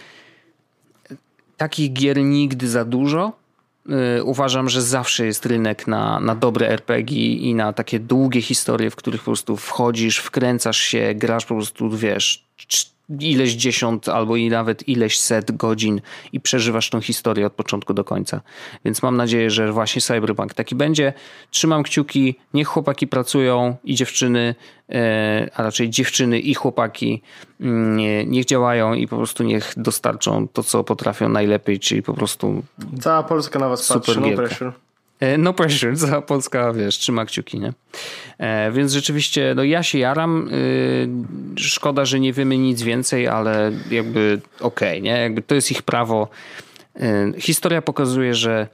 takich 1.57 1.93
gier 1.93 2.19
nigdy 2.19 2.69
za 2.69 2.85
dużo 2.85 3.38
uważam, 4.25 4.69
że 4.69 4.83
zawsze 4.83 5.27
jest 5.27 5.47
rynek 5.47 5.87
na, 5.87 6.21
na 6.21 6.35
dobre 6.35 6.69
RPG 6.69 7.19
i 7.35 7.55
na 7.55 7.73
takie 7.73 8.01
długie 8.01 8.43
historie, 8.43 8.91
w 8.91 8.97
których 8.97 9.21
po 9.21 9.25
prostu 9.25 9.57
wchodzisz, 9.57 10.19
wkręcasz 10.19 10.79
się, 10.79 11.15
grasz 11.15 11.47
po 11.47 11.55
prostu, 11.55 11.91
wiesz, 11.91 12.45
ileś 13.21 13.55
dziesiąt 13.55 14.09
albo 14.09 14.37
i 14.37 14.49
nawet 14.49 14.89
ileś 14.89 15.19
set 15.19 15.57
godzin 15.57 16.01
i 16.33 16.41
przeżywasz 16.41 16.91
tą 16.91 17.01
historię 17.01 17.47
od 17.47 17.53
początku 17.53 17.95
do 17.95 18.05
końca. 18.05 18.41
Więc 18.85 19.03
mam 19.03 19.17
nadzieję, 19.17 19.51
że 19.51 19.73
właśnie 19.73 20.03
Cyberpunk 20.03 20.55
taki 20.55 20.75
będzie. 20.75 21.13
Trzymam 21.51 21.83
kciuki, 21.83 22.39
niech 22.55 22.69
chłopaki 22.69 23.07
pracują 23.07 23.77
i 23.85 23.95
dziewczyny, 23.95 24.55
e, 24.91 25.51
a 25.55 25.63
raczej 25.63 25.91
dziewczyny 25.91 26.41
i 26.41 26.55
chłopaki 26.55 27.23
mm, 27.61 28.31
niech 28.31 28.45
działają 28.45 28.95
i 28.95 29.09
po 29.09 29.17
prostu 29.17 29.45
niech 29.45 29.73
dostarczą 29.77 30.49
to, 30.49 30.63
co 30.63 30.85
potrafią 30.85 31.29
najlepiej, 31.29 31.79
czyli 31.79 32.03
po 32.03 32.15
prostu 32.15 32.63
Cała 33.01 33.23
Polska 33.23 33.59
na 33.59 33.69
was 33.69 33.89
patrzy, 33.89 34.21
no 34.21 34.31
pressure. 34.37 34.73
E, 35.21 35.39
no 35.39 35.53
pressure, 35.53 35.97
cała 36.07 36.23
Polska, 36.23 36.73
wiesz, 36.73 36.99
trzyma 36.99 37.25
kciuki, 37.25 37.61
nie? 37.61 37.73
E, 38.39 38.73
więc 38.73 38.93
rzeczywiście, 38.93 39.53
no 39.57 39.65
ja 39.65 39.83
się 39.83 39.99
jaram. 39.99 40.49
E, 41.57 41.59
szkoda, 41.61 42.05
że 42.05 42.21
nie 42.21 42.33
wiemy 42.33 42.59
nic 42.59 42.83
więcej, 42.83 43.29
ale 43.29 43.73
jakby 43.91 44.41
okej, 44.61 44.89
okay, 44.89 45.01
nie? 45.01 45.11
Jakby 45.11 45.43
to 45.43 45.55
jest 45.55 45.71
ich 45.71 45.83
prawo. 45.83 46.29
E, 47.01 47.33
historia 47.39 47.83
pokazuje, 47.83 48.35
że 48.35 48.69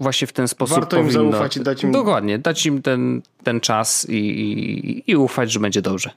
właśnie 0.00 0.26
w 0.26 0.32
ten 0.32 0.48
sposób 0.48 0.76
Warto 0.76 0.96
powinno... 0.96 1.22
im 1.22 1.32
zaufać 1.32 1.56
i 1.56 1.60
dać 1.60 1.82
im... 1.84 1.92
Dokładnie, 1.92 2.38
dać 2.38 2.66
im 2.66 2.82
ten, 2.82 3.22
ten 3.42 3.60
czas 3.60 4.06
i, 4.08 4.14
i, 4.14 5.10
i 5.10 5.16
ufać, 5.16 5.52
że 5.52 5.60
będzie 5.60 5.82
dobrze. 5.82 6.10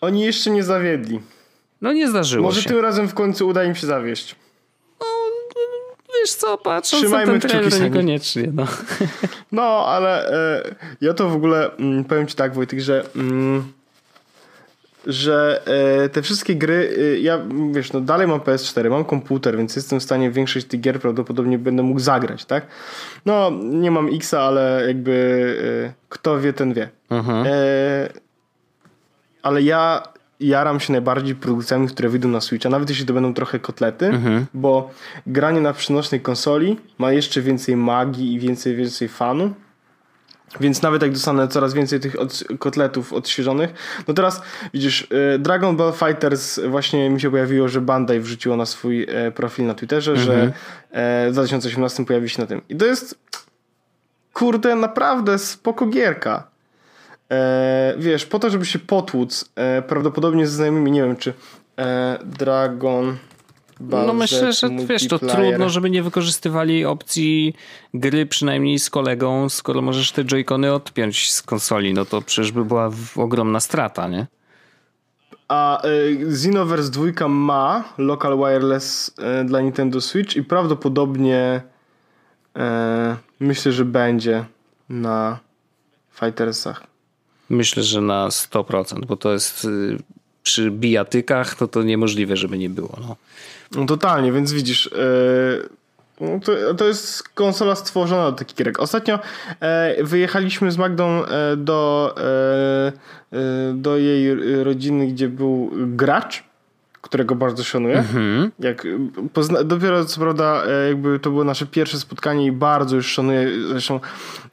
Oni 0.00 0.20
jeszcze 0.20 0.50
nie 0.50 0.64
zawiedli. 0.64 1.20
No 1.80 1.92
nie 1.92 2.08
zdarzyło 2.08 2.42
Może 2.42 2.62
się. 2.62 2.70
tym 2.70 2.78
razem 2.78 3.08
w 3.08 3.14
końcu 3.14 3.48
uda 3.48 3.64
im 3.64 3.74
się 3.74 3.86
zawieść 3.86 4.36
wiesz 6.26 6.34
co, 6.34 6.58
patrząc 6.58 7.02
Trzymajmy 7.02 7.32
na 7.32 7.38
ten 7.38 7.50
trailer, 7.50 7.72
to 7.72 7.78
niekoniecznie. 7.78 8.52
No, 8.54 8.66
no 9.52 9.62
ale 9.86 10.30
e, 10.30 10.74
ja 11.00 11.14
to 11.14 11.28
w 11.28 11.34
ogóle 11.34 11.70
mm, 11.76 12.04
powiem 12.04 12.26
ci 12.26 12.36
tak 12.36 12.54
Wojtek, 12.54 12.80
że 12.80 13.04
mm, 13.16 13.72
że 15.06 15.62
e, 16.04 16.08
te 16.08 16.22
wszystkie 16.22 16.54
gry, 16.56 16.96
e, 16.98 17.18
ja 17.18 17.38
wiesz, 17.72 17.92
no 17.92 18.00
dalej 18.00 18.26
mam 18.26 18.40
PS4, 18.40 18.90
mam 18.90 19.04
komputer, 19.04 19.56
więc 19.56 19.76
jestem 19.76 20.00
w 20.00 20.02
stanie 20.02 20.30
większość 20.30 20.66
tych 20.66 20.80
gier 20.80 21.00
prawdopodobnie 21.00 21.58
będę 21.58 21.82
mógł 21.82 22.00
zagrać, 22.00 22.44
tak? 22.44 22.66
No, 23.26 23.50
nie 23.62 23.90
mam 23.90 24.08
Xa, 24.14 24.40
ale 24.40 24.84
jakby 24.86 25.96
kto 26.08 26.40
wie, 26.40 26.52
ten 26.52 26.74
wie. 26.74 26.88
Mhm. 27.10 27.46
Ale 29.42 29.62
ja 29.62 30.02
jaram 30.40 30.80
się 30.80 30.92
najbardziej 30.92 31.34
produkcjami, 31.34 31.88
które 31.88 32.08
wyjdą 32.08 32.28
na 32.28 32.40
Switcha, 32.40 32.68
nawet 32.68 32.90
jeśli 32.90 33.06
to 33.06 33.14
będą 33.14 33.34
trochę 33.34 33.58
kotlety, 33.58 34.06
mhm. 34.06 34.46
bo 34.54 34.90
granie 35.26 35.60
na 35.60 35.72
przynośnej 35.72 36.20
konsoli 36.20 36.80
ma 36.98 37.12
jeszcze 37.12 37.42
więcej 37.42 37.76
magii 37.76 38.34
i 38.34 38.38
więcej, 38.38 38.76
więcej 38.76 39.08
fanu. 39.08 39.54
Więc 40.60 40.82
nawet 40.82 41.02
jak 41.02 41.12
dostanę 41.12 41.48
coraz 41.48 41.74
więcej 41.74 42.00
tych 42.00 42.20
od, 42.20 42.44
kotletów 42.58 43.12
odświeżonych. 43.12 43.70
No 44.08 44.14
teraz 44.14 44.42
widzisz, 44.74 45.08
y, 45.34 45.38
Dragon 45.38 45.76
Ball 45.76 45.92
Fighters 45.92 46.60
właśnie 46.68 47.10
mi 47.10 47.20
się 47.20 47.30
pojawiło, 47.30 47.68
że 47.68 47.80
Bandai 47.80 48.20
wrzuciło 48.20 48.56
na 48.56 48.66
swój 48.66 49.06
e, 49.08 49.30
profil 49.30 49.66
na 49.66 49.74
Twitterze, 49.74 50.10
mhm. 50.10 50.26
że 50.26 50.52
w 51.28 51.32
2018 51.32 52.04
pojawi 52.04 52.28
się 52.28 52.40
na 52.40 52.46
tym. 52.46 52.62
I 52.68 52.76
to 52.76 52.86
jest 52.86 53.18
kurde, 54.32 54.76
naprawdę 54.76 55.38
spoko 55.38 55.86
gierka. 55.86 56.55
E, 57.30 57.94
wiesz, 57.98 58.26
po 58.26 58.38
to, 58.38 58.50
żeby 58.50 58.66
się 58.66 58.78
potłuc, 58.78 59.52
e, 59.56 59.82
prawdopodobnie 59.82 60.46
ze 60.46 60.52
znajomymi, 60.56 60.90
nie 60.90 61.02
wiem 61.02 61.16
czy 61.16 61.34
e, 61.78 62.18
Dragon 62.24 63.16
Ball 63.80 64.06
No 64.06 64.12
myślę, 64.12 64.52
że 64.52 64.68
wiesz, 64.88 65.08
to 65.08 65.18
trudno, 65.18 65.68
żeby 65.68 65.90
nie 65.90 66.02
wykorzystywali 66.02 66.84
opcji 66.84 67.54
gry 67.94 68.26
przynajmniej 68.26 68.78
z 68.78 68.90
kolegą, 68.90 69.48
skoro 69.48 69.82
możesz 69.82 70.12
te 70.12 70.24
joycony 70.24 70.72
odpiąć 70.72 71.32
z 71.32 71.42
konsoli, 71.42 71.94
no 71.94 72.04
to 72.04 72.22
przecież 72.22 72.52
by 72.52 72.64
była 72.64 72.90
ogromna 73.16 73.60
strata, 73.60 74.08
nie? 74.08 74.26
A 75.48 75.86
y, 75.86 76.18
Xenoverse 76.30 76.90
2 76.90 77.28
ma 77.28 77.84
local 77.98 78.38
wireless 78.38 79.14
y, 79.40 79.44
dla 79.44 79.60
Nintendo 79.60 80.00
Switch 80.00 80.36
i 80.36 80.42
prawdopodobnie 80.42 81.62
y, 82.56 82.60
myślę, 83.40 83.72
że 83.72 83.84
będzie 83.84 84.44
na 84.88 85.38
Fightersach. 86.12 86.95
Myślę, 87.48 87.82
że 87.82 88.00
na 88.00 88.28
100%, 88.28 89.06
bo 89.06 89.16
to 89.16 89.32
jest 89.32 89.64
y, 89.64 89.98
przy 90.42 90.70
bijatykach, 90.70 91.54
to 91.54 91.68
to 91.68 91.82
niemożliwe, 91.82 92.36
żeby 92.36 92.58
nie 92.58 92.70
było. 92.70 92.98
No, 93.00 93.16
no 93.76 93.86
totalnie, 93.86 94.32
więc 94.32 94.52
widzisz, 94.52 94.86
y, 94.86 95.68
no 96.20 96.40
to, 96.40 96.74
to 96.74 96.84
jest 96.84 97.28
konsola 97.28 97.74
stworzona 97.74 98.30
do 98.30 98.36
takich 98.36 98.56
gierek. 98.56 98.80
Ostatnio 98.80 99.18
e, 99.60 100.04
wyjechaliśmy 100.04 100.72
z 100.72 100.78
Magdą 100.78 101.24
e, 101.24 101.56
do, 101.56 102.14
e, 102.18 102.92
e 103.32 103.72
do 103.74 103.96
jej 103.96 104.34
rodziny, 104.64 105.06
gdzie 105.06 105.28
był 105.28 105.70
gracz, 105.76 106.44
którego 107.08 107.34
bardzo 107.34 107.64
szanuję. 107.64 108.04
Mm-hmm. 108.14 108.50
Jak 108.58 108.86
pozna- 109.34 109.64
dopiero 109.64 110.04
co 110.04 110.20
prawda 110.20 110.62
e, 110.66 110.88
jakby 110.88 111.18
to 111.18 111.30
było 111.30 111.44
nasze 111.44 111.66
pierwsze 111.66 111.98
spotkanie 111.98 112.46
i 112.46 112.52
bardzo 112.52 112.96
już 112.96 113.06
szanuję. 113.06 113.48
Zresztą 113.68 114.00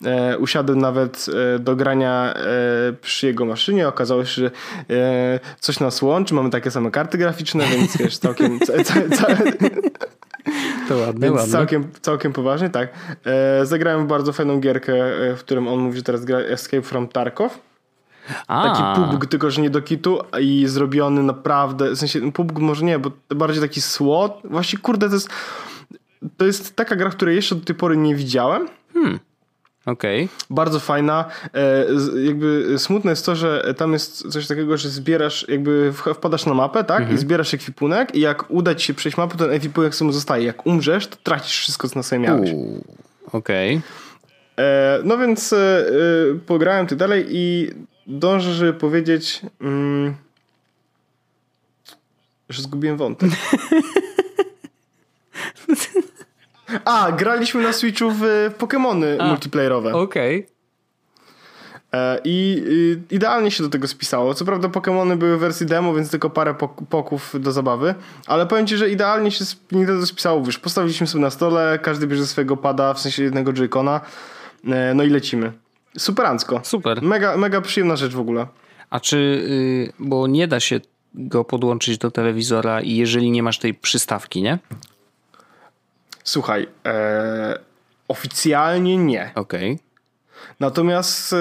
e, 0.06 0.38
usiadłem 0.38 0.80
nawet 0.80 1.26
do 1.60 1.76
grania 1.76 2.34
przy 3.02 3.28
jego 3.28 3.46
maszynie. 3.46 3.88
Okazało 3.88 4.26
się, 4.26 4.42
że 4.42 4.52
coś 5.60 5.80
nas 5.80 6.02
łączy. 6.02 6.34
Mamy 6.34 6.50
takie 6.50 6.72
same 6.72 6.92
karty 6.92 7.18
graficzne, 7.18 7.66
więc 7.66 7.98
wiesz, 8.00 8.18
całkiem... 8.18 8.60
Ca- 8.60 8.84
ca- 8.84 9.10
ca- 9.18 9.28
to 10.88 10.98
ładne, 10.98 11.28
Więc 11.28 11.38
ładne. 11.38 11.52
Całkiem, 11.52 11.88
całkiem 12.02 12.34
poważnie, 12.34 12.70
tak. 12.70 12.90
E, 13.26 13.66
zagrałem 13.66 14.08
bardzo 14.08 14.34
fajną 14.34 14.60
gierkę, 14.60 14.94
e, 14.94 15.36
w 15.36 15.40
którym 15.40 15.68
on 15.68 15.80
mówi, 15.80 15.98
że 15.98 16.04
teraz 16.04 16.26
gra 16.26 16.38
Escape 16.40 16.82
from 16.82 17.08
Tarkov. 17.08 17.60
A. 18.48 18.64
Taki 18.70 19.02
PUBG, 19.02 19.26
tylko 19.26 19.52
że 19.52 19.62
nie 19.62 19.70
do 19.70 19.82
kitu 19.82 20.20
i 20.42 20.68
zrobiony 20.68 21.24
naprawdę, 21.24 21.92
w 21.92 21.98
sensie 21.98 22.32
PUBG 22.32 22.60
może 22.60 22.86
nie, 22.86 23.00
bo 23.00 23.12
bardziej 23.36 23.62
taki 23.62 23.82
SWOT. 23.82 24.42
Właśnie 24.44 24.80
kurde, 24.80 25.08
to 25.08 25.16
jest, 25.16 25.30
to 26.38 26.46
jest 26.46 26.76
taka 26.76 26.96
gra, 26.96 27.10
której 27.10 27.36
jeszcze 27.36 27.56
do 27.56 27.66
tej 27.66 27.76
pory 27.76 27.98
nie 27.98 28.16
widziałem. 28.16 28.68
Hmm. 28.94 29.20
Okay. 29.86 30.28
Bardzo 30.50 30.80
fajna. 30.80 31.26
E, 31.54 31.86
jakby 32.26 32.76
smutne 32.78 33.12
jest 33.12 33.26
to, 33.26 33.36
że 33.36 33.74
tam 33.78 33.94
jest 33.94 34.32
coś 34.32 34.48
takiego, 34.48 34.78
że 34.78 34.90
zbierasz, 34.90 35.46
jakby 35.50 35.94
wpadasz 35.94 36.46
na 36.46 36.54
mapę, 36.54 36.84
tak? 36.84 37.00
Mhm. 37.00 37.18
I 37.18 37.20
zbierasz 37.20 37.54
ekwipunek 37.54 38.16
i 38.16 38.20
jak 38.20 38.52
uda 38.52 38.76
ci 38.76 38.86
się 38.86 38.94
przejść 38.94 39.18
mapę, 39.18 39.38
to 39.38 39.46
ten 39.46 39.54
ekwipunek 39.54 39.96
sobie 39.96 40.14
zostaje. 40.14 40.46
Jak 40.46 40.66
umrzesz, 40.68 41.08
to 41.08 41.18
tracisz 41.24 41.60
wszystko, 41.60 41.90
co 41.90 42.00
na 42.00 42.04
sobie 42.04 42.20
miałeś. 42.20 42.50
Okej. 43.32 43.78
Okay. 43.78 43.82
E, 44.66 45.00
no 45.04 45.18
więc 45.18 45.54
e, 45.54 45.86
pograłem 46.46 46.88
ty 46.88 46.96
dalej 46.96 47.26
i 47.30 47.72
dążę, 48.08 48.54
żeby 48.54 48.74
powiedzieć, 48.74 49.42
mm, 49.62 50.16
że 52.50 52.62
zgubiłem 52.62 52.98
wątek. 52.98 53.30
A, 56.86 57.12
graliśmy 57.12 57.64
na 57.64 57.74
Switchu 57.74 58.12
w 58.12 58.52
Pokémony 58.58 59.28
multiplayerowe. 59.28 59.94
Okej. 59.94 60.40
Okay. 60.40 60.54
E, 61.94 62.20
I 62.24 62.64
idealnie 63.12 63.52
się 63.52 63.64
do 63.64 63.70
tego 63.70 63.88
spisało. 63.88 64.34
Co 64.34 64.46
prawda 64.46 64.68
Pokémony 64.68 65.16
były 65.16 65.38
w 65.38 65.40
wersji 65.40 65.66
demo, 65.66 65.94
więc 65.94 66.12
tylko 66.12 66.30
parę 66.30 66.56
poków 66.90 67.36
do 67.40 67.52
zabawy, 67.52 67.96
ale 68.28 68.46
powiem 68.46 68.68
ci, 68.68 68.78
że 68.78 68.90
idealnie 68.90 69.32
się 69.32 69.46
Nintendo 69.72 70.06
spisało. 70.06 70.44
Wiesz, 70.44 70.60
postawiliśmy 70.60 71.08
sobie 71.08 71.22
na 71.22 71.30
stole, 71.30 71.80
każdy 71.82 72.08
bierze 72.08 72.28
swojego 72.28 72.58
pada, 72.58 72.94
w 72.94 73.00
sensie 73.00 73.24
jednego 73.24 73.54
joycona, 73.54 74.02
e, 74.68 74.94
no 74.94 75.04
i 75.04 75.10
lecimy. 75.10 75.52
Superancko. 75.98 76.62
Super. 76.64 77.02
Mega, 77.02 77.38
mega 77.38 77.62
przyjemna 77.62 77.96
rzecz 77.96 78.14
w 78.14 78.20
ogóle. 78.20 78.48
A 78.90 79.00
czy, 79.00 79.18
y, 79.18 79.94
bo 80.00 80.28
nie 80.28 80.48
da 80.48 80.60
się 80.60 80.80
go 81.16 81.44
podłączyć 81.44 81.98
do 81.98 82.12
telewizora 82.12 82.82
jeżeli 82.82 83.32
nie 83.32 83.44
masz 83.44 83.60
tej 83.60 83.74
przystawki, 83.74 84.42
nie? 84.42 84.60
Słuchaj, 86.24 86.68
e, 86.86 87.60
oficjalnie 88.08 88.98
nie. 88.98 89.32
Okej. 89.36 89.72
Okay. 89.72 89.84
Natomiast 90.60 91.34
e, 91.34 91.38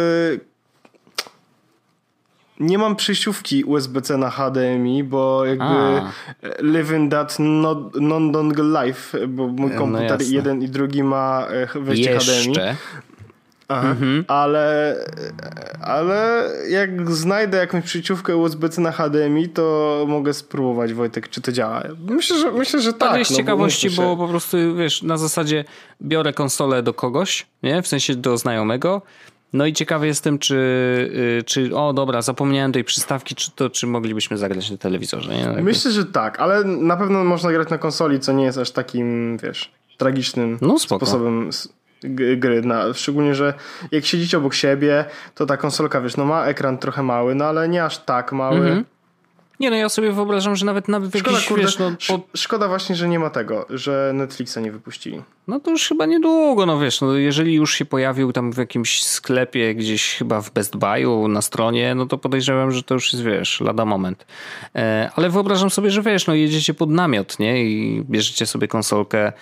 nie 2.60 2.78
mam 2.78 2.96
przejściówki 2.96 3.64
USB-C 3.64 4.16
na 4.16 4.30
HDMI, 4.30 5.04
bo 5.04 5.44
jakby 5.44 5.64
A. 5.64 6.12
live 6.58 6.92
in 6.92 7.10
that 7.10 7.36
non-dongle 8.00 8.84
life, 8.84 9.28
bo 9.28 9.48
mój 9.48 9.70
no 9.70 9.78
komputer 9.78 10.20
no 10.20 10.26
jeden 10.28 10.62
i 10.62 10.68
drugi 10.68 11.02
ma 11.02 11.46
e, 11.74 11.80
wejście 11.80 12.10
Jeszcze. 12.10 12.32
HDMI. 12.32 12.54
Mhm. 13.80 14.24
Ale, 14.28 14.96
ale 15.80 16.48
jak 16.68 17.10
znajdę 17.10 17.58
jakąś 17.58 17.84
przyciówkę 17.84 18.36
USB-C 18.36 18.80
na 18.80 18.92
HDMI, 18.92 19.48
to 19.48 20.04
mogę 20.08 20.34
spróbować, 20.34 20.94
Wojtek, 20.94 21.28
czy 21.28 21.40
to 21.40 21.52
działa. 21.52 21.82
Myślę, 22.08 22.38
że, 22.38 22.52
myślę, 22.52 22.80
że 22.80 22.92
tak. 22.92 23.10
Ale 23.10 23.24
z 23.24 23.30
no, 23.30 23.36
ciekawości, 23.36 23.90
bo, 23.90 24.02
bo 24.02 24.16
po 24.16 24.28
prostu, 24.28 24.56
wiesz, 24.76 25.02
na 25.02 25.16
zasadzie 25.16 25.64
biorę 26.02 26.32
konsolę 26.32 26.82
do 26.82 26.94
kogoś, 26.94 27.46
nie? 27.62 27.82
W 27.82 27.88
sensie 27.88 28.14
do 28.14 28.38
znajomego, 28.38 29.02
no 29.52 29.66
i 29.66 29.72
ciekawy 29.72 30.06
jestem, 30.06 30.38
czy, 30.38 30.54
y, 31.40 31.42
czy 31.46 31.76
o 31.76 31.92
dobra, 31.92 32.22
zapomniałem 32.22 32.72
tej 32.72 32.84
przystawki, 32.84 33.34
czy 33.34 33.50
to 33.50 33.70
czy 33.70 33.86
moglibyśmy 33.86 34.38
zagrać 34.38 34.70
na 34.70 34.76
telewizorze. 34.76 35.36
Nie? 35.36 35.62
Myślę, 35.62 35.90
że 35.90 36.04
tak, 36.04 36.40
ale 36.40 36.64
na 36.64 36.96
pewno 36.96 37.24
można 37.24 37.52
grać 37.52 37.70
na 37.70 37.78
konsoli, 37.78 38.20
co 38.20 38.32
nie 38.32 38.44
jest 38.44 38.58
aż 38.58 38.70
takim, 38.70 39.38
wiesz, 39.38 39.70
tragicznym 39.98 40.58
no, 40.60 40.78
sposobem 40.78 41.50
gry. 42.36 42.62
Na, 42.62 42.94
szczególnie, 42.94 43.34
że 43.34 43.54
jak 43.90 44.04
siedzicie 44.04 44.38
obok 44.38 44.54
siebie, 44.54 45.04
to 45.34 45.46
ta 45.46 45.56
konsolka, 45.56 46.00
wiesz, 46.00 46.16
no 46.16 46.24
ma 46.24 46.44
ekran 46.44 46.78
trochę 46.78 47.02
mały, 47.02 47.34
no 47.34 47.44
ale 47.44 47.68
nie 47.68 47.84
aż 47.84 47.98
tak 47.98 48.32
mały. 48.32 48.56
Mhm. 48.56 48.84
Nie 49.60 49.70
no, 49.70 49.76
ja 49.76 49.88
sobie 49.88 50.12
wyobrażam, 50.12 50.56
że 50.56 50.66
nawet 50.66 50.88
nawet 50.88 51.10
szkoda, 51.10 51.30
jakiś, 51.30 51.48
kurde, 51.48 51.64
wiesz, 51.64 51.78
no, 51.78 51.92
po... 52.08 52.20
Szkoda 52.36 52.68
właśnie, 52.68 52.96
że 52.96 53.08
nie 53.08 53.18
ma 53.18 53.30
tego, 53.30 53.66
że 53.70 54.10
Netflixa 54.14 54.56
nie 54.60 54.72
wypuścili. 54.72 55.22
No 55.48 55.60
to 55.60 55.70
już 55.70 55.88
chyba 55.88 56.06
niedługo, 56.06 56.66
no 56.66 56.78
wiesz, 56.78 57.00
no 57.00 57.12
jeżeli 57.12 57.54
już 57.54 57.74
się 57.74 57.84
pojawił 57.84 58.32
tam 58.32 58.52
w 58.52 58.56
jakimś 58.56 59.02
sklepie 59.02 59.74
gdzieś 59.74 60.14
chyba 60.14 60.40
w 60.40 60.50
Best 60.50 60.76
Buy'u 60.76 61.28
na 61.28 61.42
stronie, 61.42 61.94
no 61.94 62.06
to 62.06 62.18
podejrzewam, 62.18 62.72
że 62.72 62.82
to 62.82 62.94
już 62.94 63.12
jest, 63.12 63.24
wiesz, 63.24 63.60
lada 63.60 63.84
moment. 63.84 64.26
E, 64.74 65.10
ale 65.16 65.30
wyobrażam 65.30 65.70
sobie, 65.70 65.90
że 65.90 66.02
wiesz, 66.02 66.26
no 66.26 66.34
jedziecie 66.34 66.74
pod 66.74 66.90
namiot, 66.90 67.38
nie? 67.38 67.64
I 67.64 68.02
bierzecie 68.10 68.46
sobie 68.46 68.68
konsolkę 68.68 69.32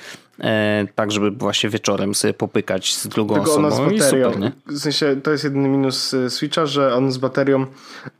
tak, 0.95 1.12
żeby 1.12 1.30
właśnie 1.30 1.70
wieczorem 1.70 2.14
sobie 2.14 2.34
popykać 2.34 2.97
z 2.97 3.09
drugą 3.09 3.34
Tylko 3.34 3.51
osobą. 3.51 3.66
Ona 3.66 3.76
z 3.76 3.99
baterią. 3.99 4.32
Super, 4.32 4.53
w 4.66 4.78
sensie 4.78 5.16
to 5.22 5.30
jest 5.30 5.45
jedyny 5.45 5.68
minus 5.68 6.14
e, 6.14 6.30
Switcha, 6.30 6.66
że 6.66 6.95
on 6.95 7.12
z 7.12 7.18
baterią 7.18 7.66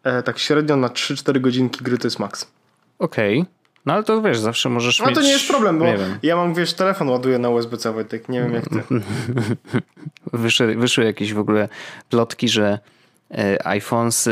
e, 0.04 0.22
tak 0.22 0.38
średnio 0.38 0.76
na 0.76 0.88
3-4 0.88 1.40
godzinki 1.40 1.84
gry 1.84 1.98
to 1.98 2.06
jest 2.06 2.18
max. 2.18 2.46
Okej. 2.98 3.40
Okay. 3.40 3.52
No 3.86 3.92
ale 3.94 4.04
to 4.04 4.22
wiesz, 4.22 4.38
zawsze 4.38 4.68
możesz 4.68 4.98
no, 4.98 5.06
mieć... 5.06 5.16
No 5.16 5.20
to 5.20 5.26
nie 5.26 5.32
jest 5.32 5.48
problem, 5.48 5.78
bo 5.78 5.84
ja 6.22 6.36
mam, 6.36 6.54
wiesz, 6.54 6.74
telefon 6.74 7.08
ładuję 7.08 7.38
na 7.38 7.48
USB-C, 7.48 7.92
Wojtek, 7.92 8.28
nie 8.28 8.42
wiem 8.42 8.54
jak 8.54 8.68
ty. 8.68 8.82
wyszły, 10.32 10.76
wyszły 10.76 11.04
jakieś 11.04 11.34
w 11.34 11.38
ogóle 11.38 11.68
plotki, 12.10 12.48
że 12.48 12.78
e, 13.30 13.66
iPhones 13.66 14.28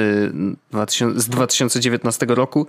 z 1.14 1.28
2019 1.28 2.26
roku 2.28 2.66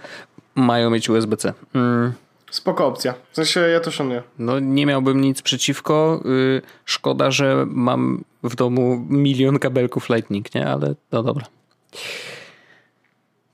mają 0.56 0.90
mieć 0.90 1.10
USB-C. 1.10 1.54
Mm. 1.74 2.14
Spoko 2.52 2.88
opcja. 2.88 3.14
W 3.32 3.36
sensie 3.36 3.60
ja 3.60 3.80
to 3.80 3.92
szanuję. 3.92 4.24
No 4.40 4.60
nie 4.60 4.86
miałbym 4.86 5.22
nic 5.22 5.42
przeciwko. 5.42 6.22
Y, 6.26 6.62
szkoda, 6.86 7.32
że 7.32 7.66
mam 7.68 8.24
w 8.44 8.56
domu 8.56 9.06
milion 9.10 9.60
kabelków 9.60 10.10
Lightning, 10.10 10.56
nie? 10.56 10.68
Ale 10.68 10.96
no 11.12 11.24
dobra. 11.24 11.46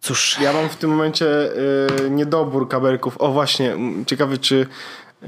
Cóż. 0.02 0.38
Ja 0.42 0.54
mam 0.54 0.70
w 0.70 0.76
tym 0.76 0.90
momencie 0.90 1.26
y, 2.06 2.10
niedobór 2.10 2.70
kabelków. 2.70 3.18
O 3.18 3.32
właśnie, 3.32 3.78
ciekawy 4.08 4.38
czy 4.38 4.56
y, 5.24 5.28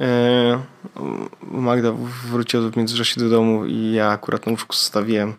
Magda 1.41 1.93
wróciła 2.31 2.69
w 2.69 2.77
międzyczasie 2.77 3.21
do 3.21 3.29
domu 3.29 3.65
i 3.65 3.91
ja 3.91 4.09
akurat 4.09 4.45
na 4.45 4.51
łóżku 4.51 4.75
zostawiłem. 4.75 5.33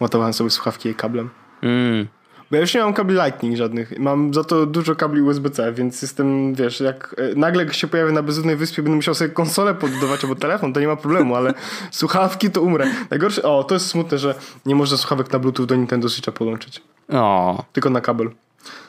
Ładowałem 0.00 0.32
sobie 0.32 0.50
słuchawki 0.50 0.88
jej 0.88 0.94
kablem. 0.94 1.30
Mm. 1.62 2.06
Bo 2.54 2.58
ja 2.58 2.60
już 2.60 2.74
nie 2.74 2.80
mam 2.80 2.94
kabli 2.94 3.16
Lightning 3.16 3.56
żadnych. 3.56 3.98
Mam 3.98 4.34
za 4.34 4.44
to 4.44 4.66
dużo 4.66 4.96
kabli 4.96 5.22
USB-C, 5.22 5.72
więc 5.72 6.02
jestem, 6.02 6.54
wiesz, 6.54 6.80
jak 6.80 7.14
e, 7.18 7.34
nagle 7.34 7.74
się 7.74 7.86
pojawię 7.86 8.12
na 8.12 8.22
bezludnej 8.22 8.56
wyspie, 8.56 8.82
będę 8.82 8.96
musiał 8.96 9.14
sobie 9.14 9.30
konsolę 9.30 9.74
podbudować 9.74 10.24
albo 10.24 10.34
telefon, 10.34 10.72
to 10.72 10.80
nie 10.80 10.86
ma 10.86 10.96
problemu, 10.96 11.34
ale 11.34 11.54
słuchawki 11.90 12.50
to 12.50 12.62
umrę. 12.62 12.86
Najgorsze, 13.10 13.42
o, 13.42 13.64
to 13.64 13.74
jest 13.74 13.86
smutne, 13.86 14.18
że 14.18 14.34
nie 14.66 14.74
można 14.74 14.96
słuchawek 14.96 15.32
na 15.32 15.38
Bluetooth 15.38 15.66
do 15.66 15.76
Nintendo 15.76 16.08
Switcha 16.08 16.32
podłączyć. 16.32 16.82
O. 17.12 17.64
Tylko 17.72 17.90
na 17.90 18.00
kabel. 18.00 18.30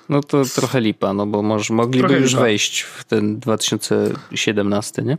No 0.10 0.24
to 0.24 0.44
trochę 0.56 0.82
lipa, 0.82 1.14
no 1.14 1.26
bo 1.26 1.42
może, 1.42 1.74
mogliby 1.74 2.08
trochę 2.08 2.22
już 2.22 2.32
lipa. 2.32 2.44
wejść 2.44 2.82
w 2.82 3.04
ten 3.04 3.40
2017, 3.40 5.02
nie? 5.02 5.18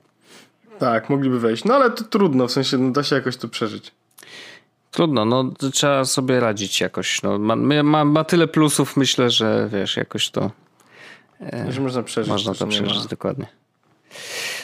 Tak, 0.79 1.11
mogliby 1.11 1.41
wejść. 1.41 1.65
No 1.65 1.75
ale 1.75 1.91
to 1.91 2.05
trudno, 2.05 2.47
w 2.49 2.53
sensie 2.53 2.79
no, 2.79 2.91
da 2.91 3.03
się 3.03 3.17
jakoś 3.17 3.37
to 3.37 3.49
przeżyć. 3.49 3.93
Trudno, 4.97 5.25
no 5.25 5.53
trzeba 5.73 6.05
sobie 6.05 6.41
radzić 6.41 6.81
jakoś. 6.81 7.23
No, 7.23 7.39
ma, 7.39 7.57
ma, 7.83 8.05
ma 8.05 8.25
tyle 8.25 8.49
plusów, 8.49 8.97
myślę, 8.97 9.31
że 9.31 9.69
wiesz, 9.73 9.97
jakoś 9.97 10.31
to. 10.31 10.51
E, 11.41 11.73
że 11.73 11.81
można 11.81 12.03
przeżyć. 12.03 12.33
Można 12.33 12.55
to 12.55 12.67
przeżyć, 12.67 13.07
dokładnie. 13.07 13.47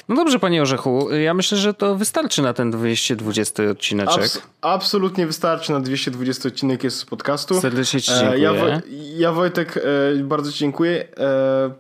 No 0.09 0.17
dobrze, 0.17 0.39
panie 0.39 0.63
Orzechu, 0.63 1.11
ja 1.15 1.35
myślę, 1.35 1.59
że 1.59 1.75
to 1.75 1.97
wystarczy 1.97 2.43
na 2.43 2.53
ten 2.53 2.71
220 2.71 3.63
odcineczek. 3.71 4.23
Abs 4.23 4.43
absolutnie 4.61 5.27
wystarczy 5.27 5.73
na 5.73 5.81
220 5.81 6.49
odcinek 6.49 6.85
jest 6.85 6.99
z 6.99 7.05
podcastu. 7.05 7.61
Serdecznie 7.61 8.01
ci 8.01 8.13
dziękuję. 8.21 8.41
Ja, 8.41 8.81
ja 9.17 9.33
Wojtek, 9.33 9.85
bardzo 10.23 10.53
ci 10.53 10.59
dziękuję. 10.59 11.09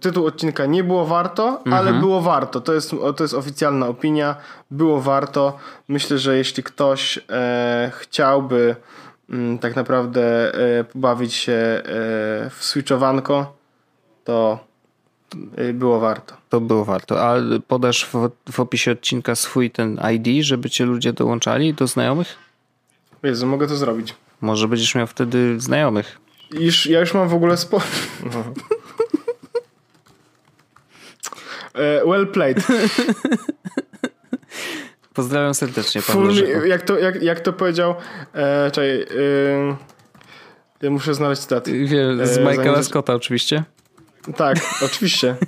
Tytuł 0.00 0.26
odcinka 0.26 0.66
nie 0.66 0.84
było 0.84 1.06
warto, 1.06 1.48
mhm. 1.48 1.74
ale 1.74 1.92
było 1.92 2.20
warto. 2.20 2.60
To 2.60 2.74
jest, 2.74 2.90
to 3.16 3.24
jest 3.24 3.34
oficjalna 3.34 3.86
opinia. 3.86 4.36
Było 4.70 5.00
warto. 5.00 5.58
Myślę, 5.88 6.18
że 6.18 6.36
jeśli 6.36 6.62
ktoś 6.62 7.18
chciałby 7.90 8.76
mm, 9.30 9.58
tak 9.58 9.76
naprawdę 9.76 10.52
pobawić 10.92 11.34
się 11.34 11.82
w 12.50 12.58
switchowanko, 12.60 13.56
to 14.24 14.71
było 15.74 16.00
warto. 16.00 16.36
To 16.48 16.60
było 16.60 16.84
warto. 16.84 17.22
A 17.28 17.36
podasz 17.68 18.06
w, 18.06 18.30
w 18.52 18.60
opisie 18.60 18.92
odcinka 18.92 19.34
swój 19.34 19.70
ten 19.70 20.00
ID, 20.14 20.44
żeby 20.44 20.70
cię 20.70 20.84
ludzie 20.84 21.12
dołączali 21.12 21.74
do 21.74 21.86
znajomych? 21.86 22.36
Jezu, 23.22 23.46
mogę 23.46 23.66
to 23.66 23.76
zrobić. 23.76 24.14
Może 24.40 24.68
będziesz 24.68 24.94
miał 24.94 25.06
wtedy 25.06 25.60
znajomych. 25.60 26.18
Już, 26.50 26.86
ja 26.86 27.00
już 27.00 27.14
mam 27.14 27.28
w 27.28 27.34
ogóle 27.34 27.56
sporo. 27.56 27.84
E, 31.74 32.04
well 32.06 32.26
played. 32.26 32.66
Pozdrawiam 35.14 35.54
serdecznie, 35.54 36.02
pan 36.02 36.30
jak, 36.66 36.82
to, 36.82 36.98
jak, 36.98 37.22
jak 37.22 37.40
to 37.40 37.52
powiedział, 37.52 37.94
e, 38.34 38.70
czekaj, 38.70 39.02
e, 39.02 39.06
ja 40.82 40.90
muszę 40.90 41.14
znaleźć 41.14 41.42
cytat. 41.42 41.66
Z 42.22 42.38
e, 42.38 42.50
Michaela 42.50 42.82
Scotta 42.82 43.14
oczywiście. 43.14 43.64
Tak, 44.36 44.58
oczywiście. 44.82 45.36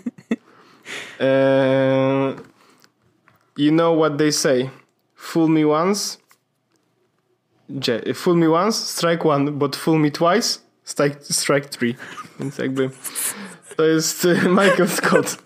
E, 1.21 2.35
you 3.57 3.71
know 3.71 3.99
what 3.99 4.19
they 4.19 4.33
say. 4.33 4.71
Fool 5.17 5.49
me 5.49 5.67
once. 5.67 6.19
Fool 8.15 8.37
me 8.37 8.49
once, 8.49 8.77
strike 8.77 9.25
one, 9.25 9.51
but 9.53 9.77
fool 9.77 9.99
me 9.99 10.11
twice, 10.11 10.61
strike, 10.85 11.17
strike 11.23 11.69
three. 11.69 11.97
Więc 12.41 12.59
jakby 12.59 12.91
to 13.77 13.85
jest 13.85 14.25
e, 14.25 14.49
Michael 14.49 14.89
Scott. 14.89 15.37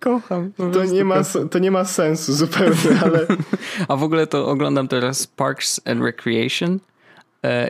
Kocham. 0.00 0.52
To 0.72 0.84
nie, 0.84 1.04
ma, 1.04 1.22
to 1.50 1.58
nie 1.58 1.70
ma 1.70 1.84
sensu 1.84 2.32
zupełnie, 2.34 3.00
ale... 3.04 3.26
A 3.88 3.96
w 3.96 4.02
ogóle 4.02 4.26
to 4.26 4.46
oglądam 4.46 4.88
teraz 4.88 5.26
Parks 5.26 5.80
and 5.84 6.02
Recreation 6.02 6.80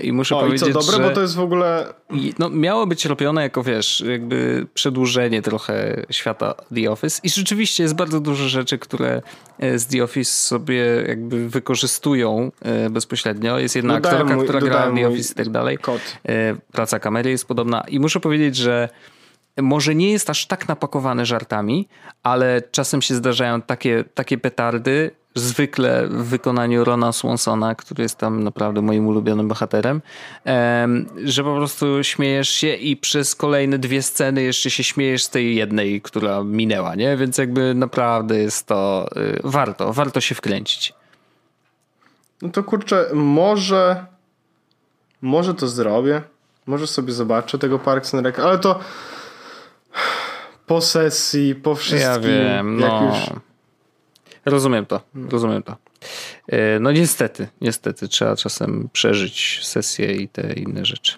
I 0.02 0.12
muszę 0.12 0.36
o, 0.36 0.40
powiedzieć, 0.40 0.68
i 0.68 0.72
co 0.72 0.80
dobre, 0.80 0.96
że 0.96 1.02
bo 1.02 1.10
to 1.10 1.20
jest 1.20 1.34
w 1.34 1.40
ogóle... 1.40 1.94
No, 2.38 2.50
miało 2.50 2.86
być 2.86 3.04
robione 3.04 3.42
jako, 3.42 3.62
wiesz, 3.62 4.04
jakby 4.10 4.66
przedłużenie 4.74 5.42
trochę 5.42 6.02
świata 6.10 6.54
The 6.74 6.90
Office 6.90 7.20
i 7.22 7.30
rzeczywiście 7.30 7.82
jest 7.82 7.94
bardzo 7.94 8.20
dużo 8.20 8.48
rzeczy, 8.48 8.78
które 8.78 9.22
e, 9.58 9.78
z 9.78 9.86
The 9.86 10.04
Office 10.04 10.30
sobie 10.30 11.04
jakby 11.08 11.48
wykorzystują 11.48 12.52
e, 12.62 12.90
bezpośrednio. 12.90 13.58
Jest 13.58 13.76
jedna 13.76 13.94
dodałem 13.94 14.16
aktorka, 14.16 14.36
mój, 14.36 14.44
która 14.44 14.60
gra 14.60 14.92
The 14.94 15.08
Office 15.08 15.32
i 15.32 15.36
tak 15.36 15.48
dalej. 15.48 15.78
Kod. 15.78 16.00
Praca 16.72 16.98
kamery 16.98 17.30
jest 17.30 17.48
podobna 17.48 17.84
i 17.88 18.00
muszę 18.00 18.20
powiedzieć, 18.20 18.56
że 18.56 18.88
może 19.62 19.94
nie 19.94 20.12
jest 20.12 20.30
aż 20.30 20.46
tak 20.46 20.68
napakowany 20.68 21.26
żartami, 21.26 21.88
ale 22.22 22.62
czasem 22.70 23.02
się 23.02 23.14
zdarzają 23.14 23.62
takie, 23.62 24.04
takie 24.14 24.38
petardy, 24.38 25.10
zwykle 25.38 26.06
w 26.08 26.24
wykonaniu 26.24 26.84
Rona 26.84 27.12
Swansona, 27.12 27.74
który 27.74 28.02
jest 28.02 28.18
tam 28.18 28.44
naprawdę 28.44 28.82
moim 28.82 29.06
ulubionym 29.06 29.48
bohaterem, 29.48 30.02
że 31.24 31.44
po 31.44 31.56
prostu 31.56 32.04
śmiejesz 32.04 32.48
się 32.48 32.74
i 32.74 32.96
przez 32.96 33.34
kolejne 33.34 33.78
dwie 33.78 34.02
sceny 34.02 34.42
jeszcze 34.42 34.70
się 34.70 34.84
śmiejesz 34.84 35.24
z 35.24 35.30
tej 35.30 35.56
jednej, 35.56 36.02
która 36.02 36.44
minęła, 36.44 36.94
nie? 36.94 37.16
Więc 37.16 37.38
jakby 37.38 37.74
naprawdę 37.74 38.38
jest 38.38 38.66
to 38.66 39.08
y, 39.16 39.40
warto, 39.44 39.92
warto 39.92 40.20
się 40.20 40.34
wkręcić. 40.34 40.94
No 42.42 42.48
to 42.48 42.64
kurczę, 42.64 43.06
może 43.14 44.06
może 45.22 45.54
to 45.54 45.68
zrobię, 45.68 46.22
może 46.66 46.86
sobie 46.86 47.12
zobaczę 47.12 47.58
tego 47.58 47.78
Parks 47.78 48.14
and 48.14 48.26
Rec, 48.26 48.38
ale 48.38 48.58
to 48.58 48.80
po 50.66 50.80
sesji, 50.80 51.54
po 51.54 51.74
wszystkim. 51.74 52.12
Ja 52.12 52.18
wiem, 52.18 52.80
no. 52.80 53.06
Już... 53.06 53.40
Rozumiem 54.46 54.86
to, 54.86 55.00
rozumiem 55.30 55.62
to. 55.62 55.76
E, 56.48 56.80
no 56.80 56.92
niestety, 56.92 57.48
niestety 57.60 58.08
trzeba 58.08 58.36
czasem 58.36 58.88
przeżyć 58.92 59.60
sesję 59.62 60.12
i 60.12 60.28
te 60.28 60.52
inne 60.52 60.84
rzeczy. 60.84 61.12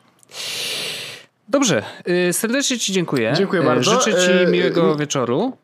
Dobrze, 1.49 1.83
e, 2.05 2.33
serdecznie 2.33 2.79
Ci 2.79 2.93
dziękuję. 2.93 3.35
Dziękuję 3.37 3.62
bardzo. 3.62 4.01
Życzę 4.01 4.12
Ci 4.12 4.53
miłego 4.53 4.97
wieczoru. 4.97 5.57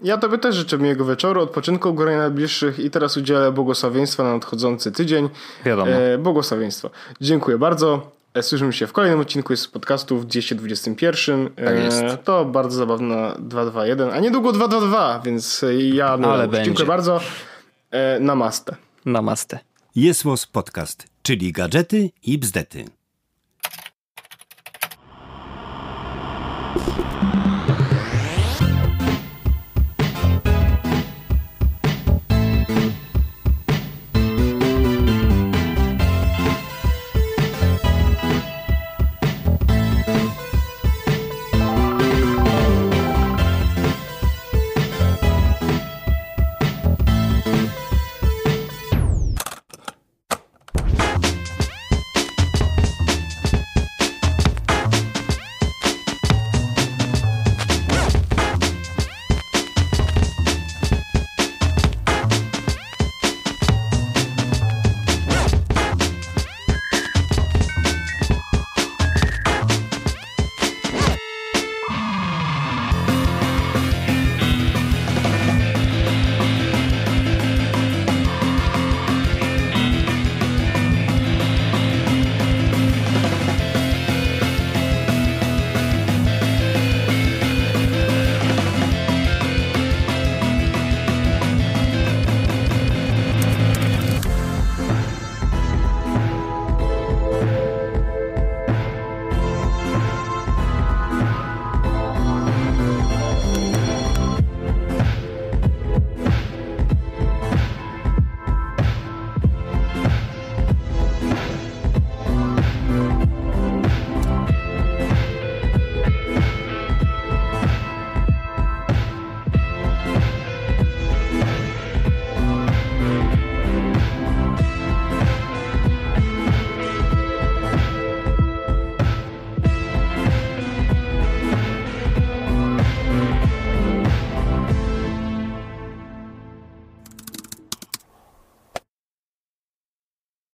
Ja 0.00 0.18
Tobie 0.18 0.38
też 0.38 0.56
życzę 0.56 0.78
miłego 0.78 1.04
wieczoru, 1.04 1.42
odpoczynku, 1.42 1.94
góry 1.94 2.16
najbliższych 2.16 2.78
i 2.78 2.90
teraz 2.90 3.16
udzielę 3.16 3.52
błogosławieństwa 3.52 4.22
na 4.22 4.32
nadchodzący 4.32 4.92
tydzień. 4.92 5.28
Wiadomo. 5.64 5.90
E, 5.90 6.18
błogosławieństwo. 6.18 6.90
Dziękuję 7.20 7.58
bardzo. 7.58 8.10
E, 8.34 8.42
słyszymy 8.42 8.72
się 8.72 8.86
w 8.86 8.92
kolejnym 8.92 9.20
odcinku 9.20 9.56
z 9.56 9.68
podcastu 9.68 10.18
w 10.18 10.24
221. 10.24 11.50
Tak 11.50 11.78
jest. 11.78 12.02
To 12.24 12.44
bardzo 12.44 12.76
zabawna 12.76 13.34
221, 13.38 14.10
a 14.10 14.20
niedługo 14.20 14.52
222, 14.52 15.20
więc 15.24 15.64
ja 15.92 16.16
no, 16.16 16.32
Ale 16.32 16.48
będzie. 16.48 16.64
dziękuję 16.64 16.86
bardzo. 16.86 17.20
E, 17.90 18.20
namaste. 18.20 18.76
Namaste. 19.04 19.58
Jest 19.96 20.24
podcast, 20.52 21.06
czyli 21.22 21.52
gadżety 21.52 22.10
i 22.22 22.38
bzdety. 22.38 22.84